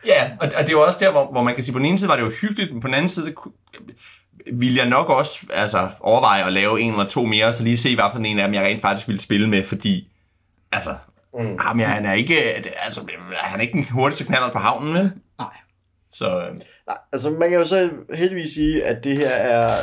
Ja, 0.07 0.31
og, 0.41 0.49
og 0.59 0.61
det 0.61 0.69
er 0.69 0.73
jo 0.73 0.83
også 0.83 0.99
der, 1.01 1.11
hvor, 1.11 1.33
hvor 1.33 1.43
man 1.43 1.55
kan 1.55 1.65
sige, 1.65 1.73
på 1.73 1.79
den 1.79 1.87
ene 1.87 1.99
side 1.99 2.09
var 2.09 2.17
det 2.17 2.23
jo 2.23 2.31
hyggeligt, 2.31 2.73
men 2.73 2.81
på 2.81 2.89
den 2.89 2.95
anden 2.95 3.09
side 3.09 3.35
ville 4.53 4.79
jeg 4.79 4.89
nok 4.89 5.09
også 5.09 5.47
altså, 5.55 5.89
overveje 6.01 6.47
at 6.47 6.53
lave 6.53 6.81
en 6.81 6.93
eller 6.93 7.07
to 7.07 7.25
mere, 7.25 7.53
så 7.53 7.63
lige 7.63 7.77
se, 7.77 7.95
hvad 7.95 8.05
for 8.13 8.19
en 8.19 8.39
af 8.39 8.49
dem, 8.49 8.55
jeg 8.55 8.63
rent 8.63 8.83
faktisk 8.83 9.09
ville 9.09 9.21
spille 9.21 9.49
med, 9.49 9.65
fordi 9.65 10.09
altså, 10.73 10.95
mm. 11.39 11.57
ham, 11.61 11.81
ja, 11.81 11.87
han 11.87 12.07
er 12.07 12.13
ikke, 12.13 12.35
altså, 12.85 13.01
han 13.33 13.61
er 13.61 13.63
ikke 13.63 13.79
den 13.79 13.87
hurtigste 13.91 14.25
knaller 14.25 14.53
på 14.53 14.59
havnen, 14.59 14.95
vel? 14.95 15.13
Nej. 15.39 15.57
Så, 16.11 16.39
øh, 16.39 16.57
Nej, 16.87 16.99
altså 17.13 17.31
man 17.31 17.51
kan 17.51 17.59
jo 17.59 17.65
så 17.65 17.91
heldigvis 18.15 18.55
sige, 18.55 18.85
at 18.85 19.05
det 19.05 19.17
her 19.17 19.31
er 19.31 19.77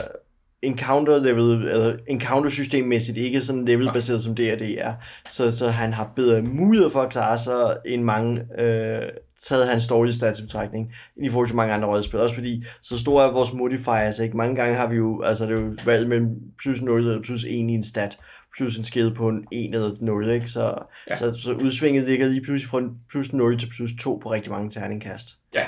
encounter 0.62 1.18
level, 1.18 1.68
eller 1.68 1.97
encounter 2.07 2.49
systemmæssigt 2.49 3.18
ikke 3.18 3.41
sådan 3.41 3.66
levelbaseret 3.66 4.22
som 4.22 4.36
D&D 4.36 4.76
er. 4.78 4.93
Så, 5.30 5.57
så 5.57 5.68
han 5.68 5.93
har 5.93 6.12
bedre 6.16 6.41
mulighed 6.41 6.89
for 6.89 6.99
at 6.99 7.10
klare 7.10 7.39
sig 7.39 7.78
end 7.86 8.03
mange, 8.03 8.62
øh, 8.62 9.10
taget 9.43 9.68
hans 9.68 9.84
story 9.84 10.07
stats 10.07 10.39
i 10.39 10.43
betragtning, 10.43 10.91
end 11.18 11.26
i 11.26 11.30
forhold 11.30 11.47
til 11.47 11.55
mange 11.55 11.74
andre 11.74 11.88
rollespil. 11.88 12.20
Også 12.20 12.36
fordi, 12.36 12.64
så 12.82 12.99
store 12.99 13.28
er 13.28 13.32
vores 13.32 13.53
modifiers, 13.53 14.20
ikke? 14.20 14.38
Mange 14.38 14.55
gange 14.55 14.76
har 14.76 14.88
vi 14.88 14.95
jo, 14.95 15.22
altså 15.22 15.45
det 15.45 15.57
er 15.57 15.62
jo 15.62 15.76
valgt 15.86 16.10
mellem 16.10 16.30
plus 16.62 16.82
0 16.82 16.99
eller 16.99 17.22
plus 17.22 17.43
1 17.43 17.49
i 17.49 17.57
en 17.57 17.84
stat, 17.84 18.20
plus 18.57 18.78
en 18.78 18.84
skede 18.84 19.14
på 19.14 19.30
en 19.30 19.45
1 19.51 19.76
eller 19.76 19.91
0, 20.01 20.30
ikke? 20.30 20.47
Så, 20.47 20.76
ja. 21.10 21.16
så, 21.16 21.36
så 21.38 21.53
udsvinget 21.53 22.07
ligger 22.07 22.28
lige 22.28 22.41
pludselig 22.41 22.70
fra 22.70 22.82
plus 23.10 23.34
0 23.34 23.60
til 23.60 23.70
plus 23.76 23.91
2 23.99 24.20
på 24.24 24.32
rigtig 24.32 24.51
mange 24.51 24.70
terningkast. 24.70 25.38
ja. 25.53 25.66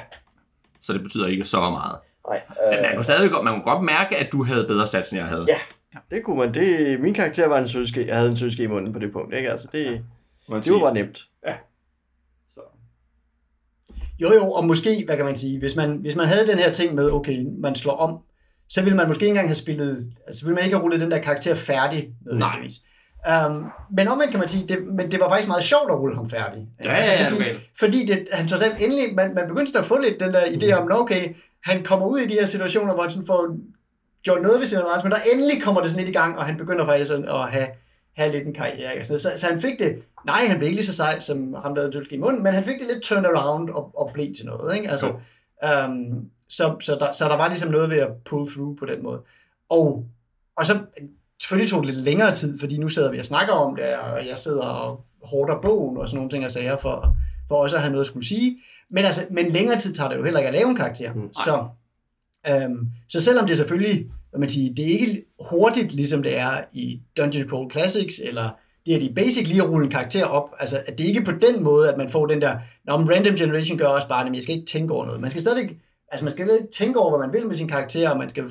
Så 0.84 0.94
det 0.94 1.02
betyder 1.02 1.28
ikke 1.28 1.46
så 1.46 1.60
meget. 1.60 1.96
Nej, 2.28 2.42
Men 2.72 2.82
man 2.82 2.96
kunne 2.96 3.04
stadig 3.04 3.32
godt, 3.32 3.44
man 3.44 3.54
kunne 3.54 3.74
godt 3.76 3.84
mærke, 3.84 4.18
at 4.18 4.32
du 4.32 4.44
havde 4.44 4.68
bedre 4.68 4.88
stats, 4.88 5.10
end 5.10 5.20
jeg 5.20 5.28
havde. 5.28 5.46
Ja. 5.48 5.58
Det 6.12 6.24
kunne 6.24 6.38
man. 6.38 6.54
Det, 6.54 7.00
min 7.00 7.14
karakter 7.14 7.48
var 7.48 7.58
en 7.58 7.68
sølske. 7.68 8.08
Jeg 8.08 8.16
havde 8.16 8.30
en 8.30 8.38
sølske 8.38 8.64
i 8.64 8.68
munden 8.68 8.94
på 8.94 9.00
det 9.00 9.14
punkt. 9.14 9.36
Ikke? 9.36 9.52
Altså, 9.52 9.68
det, 9.72 10.06
man 10.50 10.62
det 10.62 10.74
var 10.74 10.80
bare 10.80 10.94
nemt. 10.94 11.18
Så. 12.54 12.62
Jo, 14.20 14.34
jo, 14.34 14.52
og 14.52 14.66
måske, 14.66 15.04
hvad 15.06 15.16
kan 15.16 15.26
man 15.26 15.36
sige, 15.36 15.60
hvis 15.60 15.76
man, 15.76 15.98
hvis 15.98 16.16
man 16.16 16.28
havde 16.28 16.48
den 16.48 16.60
her 16.60 16.72
ting 16.72 16.96
med, 16.96 17.12
okay, 17.12 17.46
man 17.62 17.76
slår 17.76 17.94
om, 17.94 18.20
så 18.70 18.84
ville 18.84 18.98
man 18.98 19.08
måske 19.08 19.24
ikke 19.24 19.30
engang 19.30 19.48
have 19.48 19.56
spillet, 19.56 20.14
altså 20.28 20.46
ville 20.46 20.56
man 20.56 20.64
ikke 20.64 20.76
have 20.76 20.84
rullet 20.84 21.02
den 21.02 21.12
der 21.12 21.18
karakter 21.18 21.56
færdig, 21.56 22.10
nødvendigvis. 22.26 22.76
Um, 23.30 23.66
men 23.98 24.08
omvendt 24.08 24.32
kan 24.32 24.40
man 24.40 24.48
sige, 24.48 24.68
det, 24.68 24.78
men 24.98 25.12
det 25.12 25.20
var 25.20 25.30
faktisk 25.30 25.48
meget 25.48 25.64
sjovt 25.64 25.92
at 25.92 26.00
rulle 26.00 26.16
ham 26.16 26.30
færdig. 26.30 26.68
Ja, 26.84 26.94
ja, 26.94 27.24
ja, 27.24 27.30
fordi, 27.30 27.44
fordi 27.80 28.06
det, 28.06 28.28
han 28.34 28.48
trods 28.48 28.62
alt 28.62 28.82
endelig, 28.82 29.16
man, 29.16 29.34
man 29.34 29.48
begyndte 29.48 29.80
at 29.80 29.86
få 29.86 29.98
lidt 30.00 30.20
den 30.20 30.34
der 30.34 30.42
idé 30.42 30.74
om, 30.74 30.92
okay, 30.92 31.36
han 31.64 31.84
kommer 31.84 32.08
ud 32.08 32.20
i 32.20 32.28
de 32.28 32.34
her 32.34 32.46
situationer, 32.46 32.94
hvor 32.94 33.02
han 33.02 33.12
sådan 33.12 33.26
får 33.26 33.56
gjort 34.24 34.42
noget 34.42 34.60
ved 34.60 34.68
sin 34.68 34.78
undervejs, 34.78 35.04
men 35.04 35.12
der 35.12 35.18
endelig 35.34 35.64
kommer 35.64 35.82
det 35.82 35.90
sådan 35.90 36.06
lidt 36.06 36.16
i 36.16 36.20
gang, 36.20 36.38
og 36.38 36.46
han 36.46 36.58
begynder 36.58 36.86
faktisk 36.86 37.08
sådan 37.08 37.26
at 37.26 37.52
have, 37.52 37.68
have 38.16 38.32
lidt 38.32 38.48
en 38.48 38.54
karriere. 38.54 39.00
Og 39.00 39.06
sådan 39.06 39.14
noget. 39.14 39.22
Så, 39.22 39.32
så 39.38 39.48
han 39.48 39.62
fik 39.62 39.80
det, 39.80 40.04
nej, 40.26 40.42
han 40.48 40.58
blev 40.58 40.68
ikke 40.68 40.78
lige 40.78 40.86
så 40.86 40.96
sej, 40.96 41.20
som 41.20 41.54
ham, 41.54 41.76
der 41.76 41.82
havde 41.82 41.94
tølske 41.94 42.16
i 42.16 42.20
munden, 42.20 42.44
men 42.44 42.54
han 42.54 42.64
fik 42.64 42.80
det 42.80 42.88
lidt 42.88 43.04
turned 43.04 43.26
around 43.26 43.70
og, 43.70 43.92
og 43.98 44.12
blev 44.14 44.34
til 44.36 44.46
noget. 44.46 44.76
Ikke? 44.76 44.90
Altså, 44.90 45.08
um, 45.88 46.30
så, 46.50 46.76
så, 46.80 46.98
der, 47.00 47.12
så 47.12 47.26
der 47.26 47.38
var 47.38 47.48
ligesom 47.48 47.72
noget 47.72 47.90
ved 47.90 48.00
at 48.00 48.10
pull 48.26 48.52
through 48.52 48.78
på 48.78 48.86
den 48.86 49.04
måde. 49.04 49.22
Og, 49.70 50.06
og 50.58 50.66
så 50.66 50.80
selvfølgelig 51.42 51.70
tog 51.70 51.84
det 51.84 51.94
lidt 51.94 52.06
længere 52.06 52.34
tid, 52.34 52.60
fordi 52.60 52.78
nu 52.78 52.88
sidder 52.88 53.12
vi 53.12 53.20
og 53.20 53.26
snakker 53.26 53.54
om 53.54 53.76
det, 53.76 53.96
og 53.96 54.28
jeg 54.28 54.38
sidder 54.38 54.66
og 54.66 55.06
hårder 55.24 55.62
bogen 55.62 55.98
og 55.98 56.10
sådan 56.10 56.18
nogle 56.18 56.30
ting, 56.30 56.44
jeg 56.44 56.52
sagde 56.52 56.78
for, 56.82 57.18
for 57.48 57.56
også 57.56 57.76
at 57.76 57.82
have 57.82 57.92
noget 57.92 58.04
at 58.04 58.08
skulle 58.08 58.28
sige. 58.28 58.58
Men, 58.92 59.06
altså, 59.06 59.22
men 59.32 59.48
længere 59.48 59.80
tid 59.80 59.94
tager 59.94 60.10
det 60.10 60.18
jo 60.18 60.24
heller 60.24 60.40
ikke 60.40 60.48
at 60.48 60.54
lave 60.54 60.70
en 60.70 60.76
karakter. 60.76 61.14
Mm. 61.14 61.34
Så, 61.34 61.66
øhm, 62.50 62.88
så 63.10 63.22
selvom 63.22 63.48
det 63.48 63.58
selvfølgelig, 63.58 64.12
hvad 64.30 64.40
man 64.40 64.50
siger, 64.50 64.74
det 64.74 64.86
er 64.86 65.00
ikke 65.00 65.26
hurtigt, 65.52 65.94
ligesom 65.94 66.24
det 66.24 66.38
er 66.38 66.62
i 66.74 67.02
Dungeon 67.18 67.50
Crawl 67.50 67.72
Classics, 67.72 68.20
eller 68.24 68.50
det 68.86 68.96
er 68.96 69.00
de 69.00 69.14
basic 69.16 69.48
lige 69.48 69.64
at 69.64 69.70
rulle 69.70 69.86
en 69.86 69.92
karakter 69.92 70.26
op. 70.26 70.50
Altså, 70.60 70.82
at 70.88 70.98
det 70.98 71.04
er 71.04 71.08
ikke 71.08 71.24
på 71.24 71.32
den 71.32 71.64
måde, 71.64 71.92
at 71.92 71.98
man 71.98 72.10
får 72.10 72.26
den 72.26 72.42
der, 72.42 72.58
når 72.86 73.16
random 73.16 73.36
generation 73.36 73.78
gør 73.78 73.86
også 73.86 74.08
bare, 74.08 74.28
at 74.28 74.36
jeg 74.36 74.44
skal 74.44 74.56
ikke 74.56 74.72
tænke 74.72 74.94
over 74.94 75.06
noget. 75.06 75.22
Man 75.22 75.30
skal 75.30 75.42
stadig, 75.42 75.70
altså 76.12 76.24
man 76.26 76.32
skal 76.32 76.48
stadig 76.48 76.68
tænke 76.70 77.00
over, 77.00 77.18
hvad 77.18 77.28
man 77.28 77.34
vil 77.34 77.48
med 77.48 77.56
sin 77.56 77.68
karakter, 77.68 78.10
og 78.10 78.18
man 78.18 78.30
skal 78.30 78.44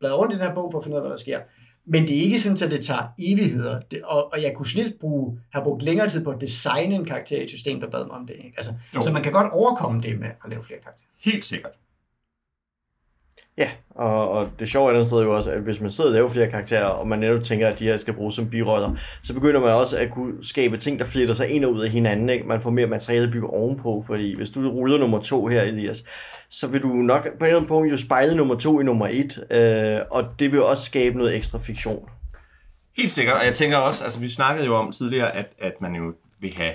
bladre 0.00 0.16
rundt 0.16 0.32
i 0.32 0.36
den 0.36 0.46
her 0.46 0.54
bog 0.54 0.72
for 0.72 0.78
at 0.78 0.84
finde 0.84 0.94
ud 0.94 0.98
af, 0.98 1.02
hvad 1.02 1.10
der 1.10 1.16
sker. 1.16 1.38
Men 1.86 2.02
det 2.02 2.18
er 2.18 2.22
ikke 2.22 2.40
sådan, 2.40 2.58
at 2.64 2.70
det 2.76 2.84
tager 2.84 3.02
evigheder. 3.18 3.80
Det, 3.90 4.02
og, 4.02 4.32
og 4.32 4.42
jeg 4.42 4.52
kunne 4.56 4.66
snilt 4.66 5.00
bruge, 5.00 5.40
have 5.52 5.62
brugt 5.64 5.82
længere 5.82 6.08
tid 6.08 6.24
på 6.24 6.30
at 6.30 6.40
designe 6.40 6.94
en 6.94 7.04
karakter 7.04 7.36
i 7.40 7.44
et 7.44 7.50
system, 7.50 7.80
der 7.80 7.90
bad 7.90 8.04
mig 8.06 8.14
om 8.14 8.26
det. 8.26 8.34
Ikke? 8.36 8.52
Altså, 8.56 8.72
Jo. 8.94 9.00
så 9.02 9.12
man 9.12 9.22
kan 9.22 9.32
godt 9.32 9.52
overkomme 9.52 10.02
det 10.02 10.18
med 10.20 10.28
at 10.44 10.50
lave 10.50 10.64
flere 10.64 10.78
karakterer. 10.82 11.08
Helt 11.20 11.44
sikkert. 11.44 11.72
Ja, 13.58 13.70
og, 13.90 14.30
og 14.30 14.50
det 14.58 14.68
sjove 14.68 14.90
er 14.90 14.96
den 14.96 15.04
sted 15.04 15.22
jo 15.22 15.36
også, 15.36 15.50
at 15.50 15.60
hvis 15.60 15.80
man 15.80 15.90
sidder 15.90 16.10
og 16.10 16.14
laver 16.14 16.28
flere 16.28 16.50
karakterer, 16.50 16.84
og 16.84 17.08
man 17.08 17.18
netop 17.18 17.42
tænker, 17.42 17.68
at 17.68 17.78
de 17.78 17.84
her 17.84 17.96
skal 17.96 18.14
bruges 18.14 18.34
som 18.34 18.50
biroller, 18.50 18.96
så 19.22 19.34
begynder 19.34 19.60
man 19.60 19.70
også 19.70 19.98
at 19.98 20.10
kunne 20.10 20.44
skabe 20.44 20.76
ting, 20.76 20.98
der 20.98 21.04
fletter 21.04 21.34
sig 21.34 21.48
ind 21.48 21.64
og 21.64 21.72
ud 21.72 21.80
af 21.80 21.90
hinanden. 21.90 22.28
Ikke? 22.28 22.46
Man 22.46 22.62
får 22.62 22.70
mere 22.70 22.86
materiale 22.86 23.26
at 23.26 23.32
bygge 23.32 23.46
ovenpå, 23.46 24.04
fordi 24.06 24.36
hvis 24.36 24.50
du 24.50 24.68
ruller 24.68 24.98
nummer 24.98 25.20
to 25.20 25.46
her, 25.46 25.62
Elias, 25.62 26.04
så 26.50 26.66
vil 26.66 26.82
du 26.82 26.88
nok 26.88 27.22
på 27.22 27.28
en 27.28 27.44
eller 27.44 27.56
anden 27.56 27.68
punkt 27.68 27.92
jo 27.92 27.96
spejle 27.96 28.36
nummer 28.36 28.54
to 28.54 28.80
i 28.80 28.84
nummer 28.84 29.08
et, 29.10 29.44
øh, 29.50 30.00
og 30.10 30.24
det 30.38 30.52
vil 30.52 30.62
også 30.62 30.84
skabe 30.84 31.18
noget 31.18 31.36
ekstra 31.36 31.58
fiktion. 31.58 32.08
Helt 32.96 33.12
sikkert, 33.12 33.36
og 33.36 33.44
jeg 33.46 33.54
tænker 33.54 33.76
også, 33.76 34.04
altså 34.04 34.20
vi 34.20 34.28
snakkede 34.28 34.66
jo 34.66 34.74
om 34.74 34.92
tidligere, 34.92 35.36
at, 35.36 35.46
at 35.58 35.72
man 35.80 35.94
jo 35.94 36.14
vil 36.40 36.54
have, 36.56 36.74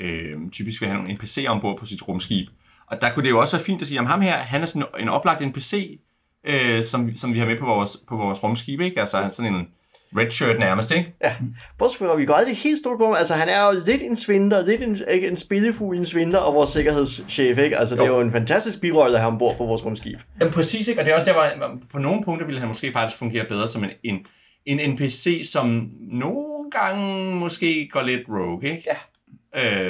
øh, 0.00 0.50
typisk 0.52 0.80
vil 0.80 0.88
have 0.88 1.02
nogle 1.02 1.18
NPC'er 1.18 1.48
ombord 1.48 1.78
på 1.78 1.86
sit 1.86 2.08
rumskib. 2.08 2.48
Og 2.94 3.00
der 3.00 3.12
kunne 3.12 3.22
det 3.22 3.30
jo 3.30 3.40
også 3.40 3.56
være 3.56 3.64
fint 3.64 3.80
at 3.80 3.86
sige, 3.86 4.00
at 4.00 4.06
ham 4.06 4.20
her, 4.20 4.36
han 4.36 4.62
er 4.62 4.66
sådan 4.66 4.84
en 4.98 5.08
oplagt 5.08 5.46
NPC, 5.46 6.00
øh, 6.46 6.84
som, 6.84 7.16
som 7.16 7.34
vi 7.34 7.38
har 7.38 7.46
med 7.46 7.58
på 7.58 7.66
vores, 7.66 7.96
på 8.08 8.16
vores 8.16 8.42
rumskib, 8.42 8.80
ikke? 8.80 9.00
Altså 9.00 9.16
han 9.16 9.26
er 9.26 9.30
sådan 9.30 9.54
en 9.54 9.68
red 10.16 10.30
shirt 10.30 10.58
nærmest, 10.58 10.90
ikke? 10.90 11.14
Ja, 11.24 11.36
bortset 11.78 11.98
fra, 11.98 12.16
vi 12.16 12.24
går 12.24 12.34
aldrig 12.34 12.56
helt 12.56 12.78
stort 12.78 12.98
på 12.98 13.04
ham. 13.04 13.14
Altså, 13.18 13.34
han 13.34 13.48
er 13.48 13.66
jo 13.66 13.80
lidt 13.86 14.02
en 14.02 14.16
svindler, 14.16 14.66
lidt 14.66 14.82
en, 14.82 14.98
ikke, 15.10 15.28
en 15.28 15.36
spillefugl, 15.36 15.96
en 15.96 16.06
svindler 16.06 16.38
og 16.38 16.54
vores 16.54 16.70
sikkerhedschef, 16.70 17.58
ikke? 17.58 17.78
Altså, 17.78 17.94
jo. 17.94 18.02
det 18.02 18.10
er 18.10 18.14
jo 18.14 18.20
en 18.20 18.32
fantastisk 18.32 18.80
birolle 18.80 19.16
at 19.16 19.20
have 19.20 19.32
ombord 19.32 19.56
på 19.56 19.64
vores 19.64 19.84
rumskib. 19.84 20.18
Jamen 20.40 20.52
præcis, 20.52 20.88
ikke? 20.88 21.00
Og 21.00 21.04
det 21.04 21.12
er 21.12 21.14
også 21.14 21.26
der, 21.26 21.56
hvor 21.56 21.78
på 21.92 21.98
nogle 21.98 22.22
punkter 22.24 22.46
ville 22.46 22.60
han 22.60 22.68
måske 22.68 22.92
faktisk 22.92 23.18
fungere 23.18 23.44
bedre 23.48 23.68
som 23.68 23.84
en, 23.84 23.90
en, 24.04 24.26
en 24.66 24.90
NPC, 24.90 25.48
som 25.52 25.90
nogle 26.00 26.70
gange 26.70 27.34
måske 27.36 27.88
går 27.92 28.02
lidt 28.02 28.22
rogue, 28.28 28.70
ikke? 28.70 28.84
Ja. 28.86 28.96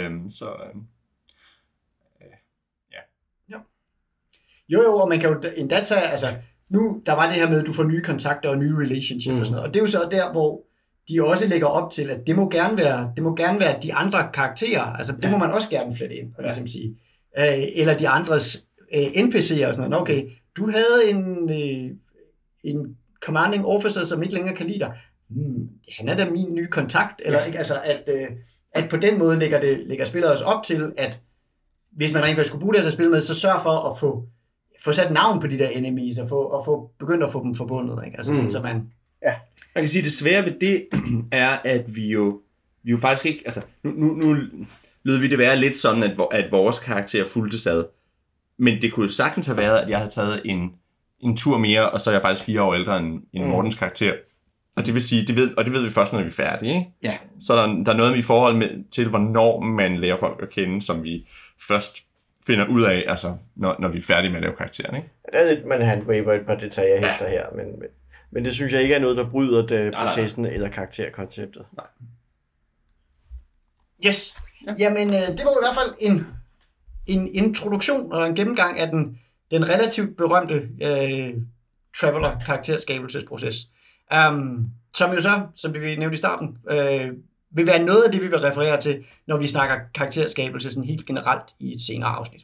Øhm, 0.04 0.30
så, 0.30 0.44
øhm, 0.44 0.82
Jo, 4.68 4.82
jo, 4.82 4.94
og 4.96 5.08
man 5.08 5.20
kan 5.20 5.30
jo 5.30 5.40
endda 5.56 5.80
tage, 5.84 6.00
altså, 6.00 6.26
nu, 6.70 7.00
der 7.06 7.12
var 7.12 7.26
det 7.26 7.34
her 7.34 7.48
med, 7.50 7.60
at 7.60 7.66
du 7.66 7.72
får 7.72 7.84
nye 7.84 8.02
kontakter 8.02 8.48
og 8.48 8.58
nye 8.58 8.76
relationship 8.76 9.32
mm. 9.32 9.38
og 9.38 9.46
sådan 9.46 9.54
noget, 9.56 9.68
og 9.68 9.74
det 9.74 9.80
er 9.80 9.84
jo 9.84 9.90
så 9.90 10.08
der, 10.10 10.32
hvor 10.32 10.62
de 11.08 11.24
også 11.24 11.46
lægger 11.46 11.66
op 11.66 11.90
til, 11.92 12.10
at 12.10 12.26
det 12.26 12.36
må 12.36 12.48
gerne 12.50 12.76
være, 12.76 13.12
det 13.16 13.22
må 13.24 13.34
gerne 13.34 13.60
være 13.60 13.78
de 13.82 13.94
andre 13.94 14.28
karakterer, 14.34 14.82
altså 14.82 15.12
det 15.12 15.24
ja. 15.24 15.30
må 15.30 15.38
man 15.38 15.50
også 15.50 15.68
gerne 15.70 15.96
flette 15.96 16.16
ind, 16.16 16.32
og 16.36 16.42
Ja. 16.42 16.48
ligesom 16.48 16.66
sige. 16.66 16.96
Øh, 17.38 17.44
eller 17.76 17.96
de 17.96 18.08
andres 18.08 18.64
øh, 18.94 19.02
NPC'er 19.02 19.66
og 19.68 19.74
sådan 19.74 19.90
noget. 19.90 20.00
Okay, 20.02 20.22
du 20.56 20.70
havde 20.70 21.10
en, 21.10 21.50
øh, 21.50 21.90
en 22.64 22.96
commanding 23.22 23.66
officer, 23.66 24.04
som 24.04 24.22
ikke 24.22 24.34
længere 24.34 24.56
kan 24.56 24.66
lide 24.66 24.78
dig. 24.78 24.92
Hmm, 25.30 25.68
han 25.98 26.08
er 26.08 26.16
da 26.16 26.30
min 26.30 26.54
nye 26.54 26.66
kontakt, 26.70 27.22
eller 27.24 27.38
Ja. 27.40 27.44
ikke, 27.46 27.58
altså 27.58 27.74
at, 27.84 28.02
øh, 28.08 28.26
at 28.72 28.90
på 28.90 28.96
den 28.96 29.18
måde 29.18 29.38
lægger, 29.38 29.60
det, 29.60 29.82
lægger 29.86 30.04
spillet 30.04 30.30
også 30.32 30.44
op 30.44 30.64
til, 30.64 30.92
at 30.96 31.20
hvis 31.92 32.12
man 32.12 32.22
rent 32.22 32.30
faktisk 32.36 32.48
skulle 32.48 32.60
bruge 32.62 32.74
det 32.74 32.80
til 32.82 32.86
at 32.86 32.92
spille 32.92 33.10
med, 33.10 33.20
så 33.20 33.34
sørg 33.34 33.62
for 33.62 33.70
at 33.92 33.98
få, 33.98 34.24
få 34.84 34.92
sat 34.92 35.12
navn 35.12 35.40
på 35.40 35.46
de 35.46 35.58
der 35.58 35.68
enemies, 35.68 36.18
og 36.18 36.28
få, 36.28 36.42
og 36.42 36.64
få 36.64 36.90
begyndt 36.98 37.24
at 37.24 37.32
få 37.32 37.44
dem 37.44 37.54
forbundet. 37.54 38.02
Ikke? 38.06 38.16
Altså 38.16 38.32
mm. 38.32 38.36
sådan, 38.36 38.50
så 38.50 38.62
man, 38.62 38.92
Man 39.74 39.82
kan 39.82 39.88
sige, 39.88 40.00
at 40.00 40.04
det 40.04 40.12
svære 40.12 40.44
ved 40.44 40.52
det 40.60 40.86
er, 41.32 41.58
at 41.64 41.96
vi 41.96 42.06
jo, 42.06 42.40
vi 42.82 42.90
jo 42.90 42.98
faktisk 42.98 43.26
ikke... 43.26 43.42
Altså, 43.44 43.60
nu, 43.84 43.90
nu, 43.90 44.06
nu 44.06 44.36
lød 45.02 45.18
vi 45.18 45.28
det 45.28 45.38
være 45.38 45.56
lidt 45.56 45.76
sådan, 45.76 46.02
at, 46.02 46.16
at 46.32 46.52
vores 46.52 46.78
karakter 46.78 47.26
fulgte 47.26 47.58
sad. 47.58 47.84
Men 48.58 48.82
det 48.82 48.92
kunne 48.92 49.06
jo 49.06 49.12
sagtens 49.12 49.46
have 49.46 49.58
været, 49.58 49.78
at 49.78 49.90
jeg 49.90 49.98
havde 49.98 50.10
taget 50.10 50.42
en, 50.44 50.72
en 51.20 51.36
tur 51.36 51.58
mere, 51.58 51.90
og 51.90 52.00
så 52.00 52.10
er 52.10 52.14
jeg 52.14 52.22
faktisk 52.22 52.46
fire 52.46 52.62
år 52.62 52.74
ældre 52.74 52.98
end, 52.98 53.22
end 53.32 53.44
Mm. 53.44 53.50
Mortens 53.50 53.74
karakter. 53.74 54.12
Og 54.76 54.86
det 54.86 54.94
vil 54.94 55.02
sige, 55.02 55.26
det 55.26 55.36
ved, 55.36 55.56
og 55.56 55.64
det 55.64 55.72
ved 55.72 55.82
vi 55.82 55.90
først, 55.90 56.12
når 56.12 56.20
vi 56.20 56.26
er 56.26 56.30
færdige. 56.30 56.74
Ikke? 56.74 56.86
ja. 57.02 57.18
Så 57.40 57.54
er 57.54 57.66
der, 57.66 57.84
der 57.84 57.92
er 57.92 57.96
noget 57.96 58.16
i 58.16 58.22
forhold 58.22 58.56
med, 58.56 58.90
til, 58.90 59.08
hvornår 59.08 59.60
man 59.60 59.98
lærer 59.98 60.16
folk 60.16 60.42
at 60.42 60.50
kende, 60.50 60.82
som 60.82 61.02
vi 61.02 61.26
først 61.68 62.03
finder 62.46 62.66
ud 62.66 62.82
af, 62.82 63.04
altså, 63.08 63.36
når, 63.56 63.76
når 63.78 63.88
vi 63.88 63.98
er 63.98 64.02
færdige 64.02 64.30
med 64.30 64.36
at 64.36 64.42
lave 64.42 64.56
karakteren. 64.56 64.96
Ikke? 64.96 65.08
Det 65.32 65.40
er 65.40 65.54
lidt, 65.54 65.66
man 65.66 65.80
handwaver 65.80 66.32
et 66.32 66.46
par 66.46 66.54
detaljer 66.54 66.94
ja. 66.94 67.28
her, 67.28 67.46
men, 67.56 67.66
men, 67.66 67.88
men 68.30 68.44
det 68.44 68.52
synes 68.52 68.72
jeg 68.72 68.82
ikke 68.82 68.94
er 68.94 68.98
noget, 68.98 69.16
der 69.16 69.30
bryder 69.30 69.66
det, 69.66 69.90
nej. 69.90 70.06
processen 70.06 70.46
eller 70.46 70.68
karakterkonceptet. 70.68 71.66
Yes. 74.06 74.34
Ja. 74.66 74.74
Jamen, 74.78 75.08
øh, 75.08 75.14
det 75.14 75.44
var 75.44 75.50
i 75.50 75.62
hvert 75.62 75.74
fald 75.74 75.94
en, 75.98 76.26
en 77.06 77.34
introduktion 77.34 78.12
og 78.12 78.26
en 78.26 78.34
gennemgang 78.34 78.80
af 78.80 78.88
den, 78.88 79.18
den 79.50 79.68
relativt 79.68 80.16
berømte 80.16 80.54
øh, 80.54 81.34
Traveler-karakterskabelsesproces. 82.00 83.68
Um, 84.30 84.70
som 84.94 85.12
jo 85.12 85.20
så, 85.20 85.46
som 85.54 85.74
vi 85.74 85.96
nævnte 85.96 86.14
i 86.14 86.18
starten, 86.18 86.58
øh, 86.70 87.12
vil 87.54 87.66
være 87.66 87.82
noget 87.82 88.02
af 88.02 88.12
det, 88.12 88.22
vi 88.22 88.28
vil 88.28 88.38
referere 88.38 88.80
til, 88.80 89.04
når 89.26 89.36
vi 89.36 89.46
snakker 89.46 89.76
karakterskabelse 89.94 90.70
sådan 90.70 90.84
helt 90.84 91.06
generelt 91.06 91.54
i 91.60 91.74
et 91.74 91.80
senere 91.80 92.08
afsnit. 92.08 92.42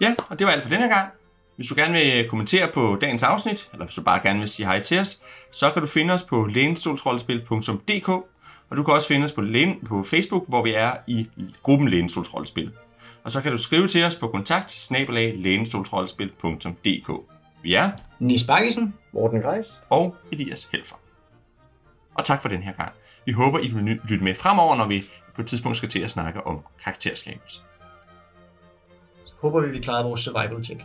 Ja, 0.00 0.14
og 0.28 0.38
det 0.38 0.46
var 0.46 0.52
alt 0.52 0.62
for 0.62 0.70
denne 0.70 0.88
gang. 0.88 1.08
Hvis 1.56 1.68
du 1.68 1.74
gerne 1.74 1.94
vil 1.94 2.28
kommentere 2.28 2.70
på 2.74 2.98
dagens 3.00 3.22
afsnit, 3.22 3.68
eller 3.72 3.86
hvis 3.86 3.94
du 3.94 4.02
bare 4.02 4.20
gerne 4.22 4.38
vil 4.38 4.48
sige 4.48 4.66
hej 4.66 4.80
til 4.80 4.98
os, 4.98 5.20
så 5.50 5.70
kan 5.70 5.82
du 5.82 5.88
finde 5.88 6.14
os 6.14 6.22
på 6.22 6.44
lænestolsrollespil.dk, 6.44 8.08
og 8.70 8.76
du 8.76 8.82
kan 8.82 8.94
også 8.94 9.08
finde 9.08 9.24
os 9.24 9.32
på, 9.32 9.40
læne, 9.40 9.76
på 9.86 10.02
Facebook, 10.02 10.48
hvor 10.48 10.62
vi 10.62 10.74
er 10.74 10.92
i 11.06 11.28
gruppen 11.62 11.88
Lænestolsrollespil. 11.88 12.72
Og 13.24 13.32
så 13.32 13.40
kan 13.40 13.52
du 13.52 13.58
skrive 13.58 13.88
til 13.88 14.04
os 14.04 14.16
på 14.16 14.28
kontakt 14.28 14.90
Vi 17.62 17.74
er 17.74 17.90
Nis 18.18 18.44
Bakkesen. 18.44 18.94
Morten 19.12 19.42
Greis. 19.42 19.82
og 19.90 20.16
Elias 20.32 20.68
Helfer. 20.72 20.96
Og 22.14 22.24
tak 22.24 22.42
for 22.42 22.48
den 22.48 22.62
her 22.62 22.72
gang. 22.72 22.92
Vi 23.26 23.32
håber, 23.32 23.58
I 23.58 23.68
vil 23.68 24.00
lytte 24.08 24.24
med 24.24 24.34
fremover, 24.34 24.76
når 24.76 24.86
vi 24.86 25.04
på 25.34 25.40
et 25.40 25.46
tidspunkt 25.46 25.76
skal 25.76 25.88
til 25.88 26.00
at 26.00 26.10
snakke 26.10 26.46
om 26.46 26.60
karakterskabelse. 26.84 27.60
Håber 29.40 29.60
vi, 29.60 29.70
vi 29.70 29.80
klarede 29.80 30.04
vores 30.04 30.20
survival 30.20 30.64
check. 30.64 30.80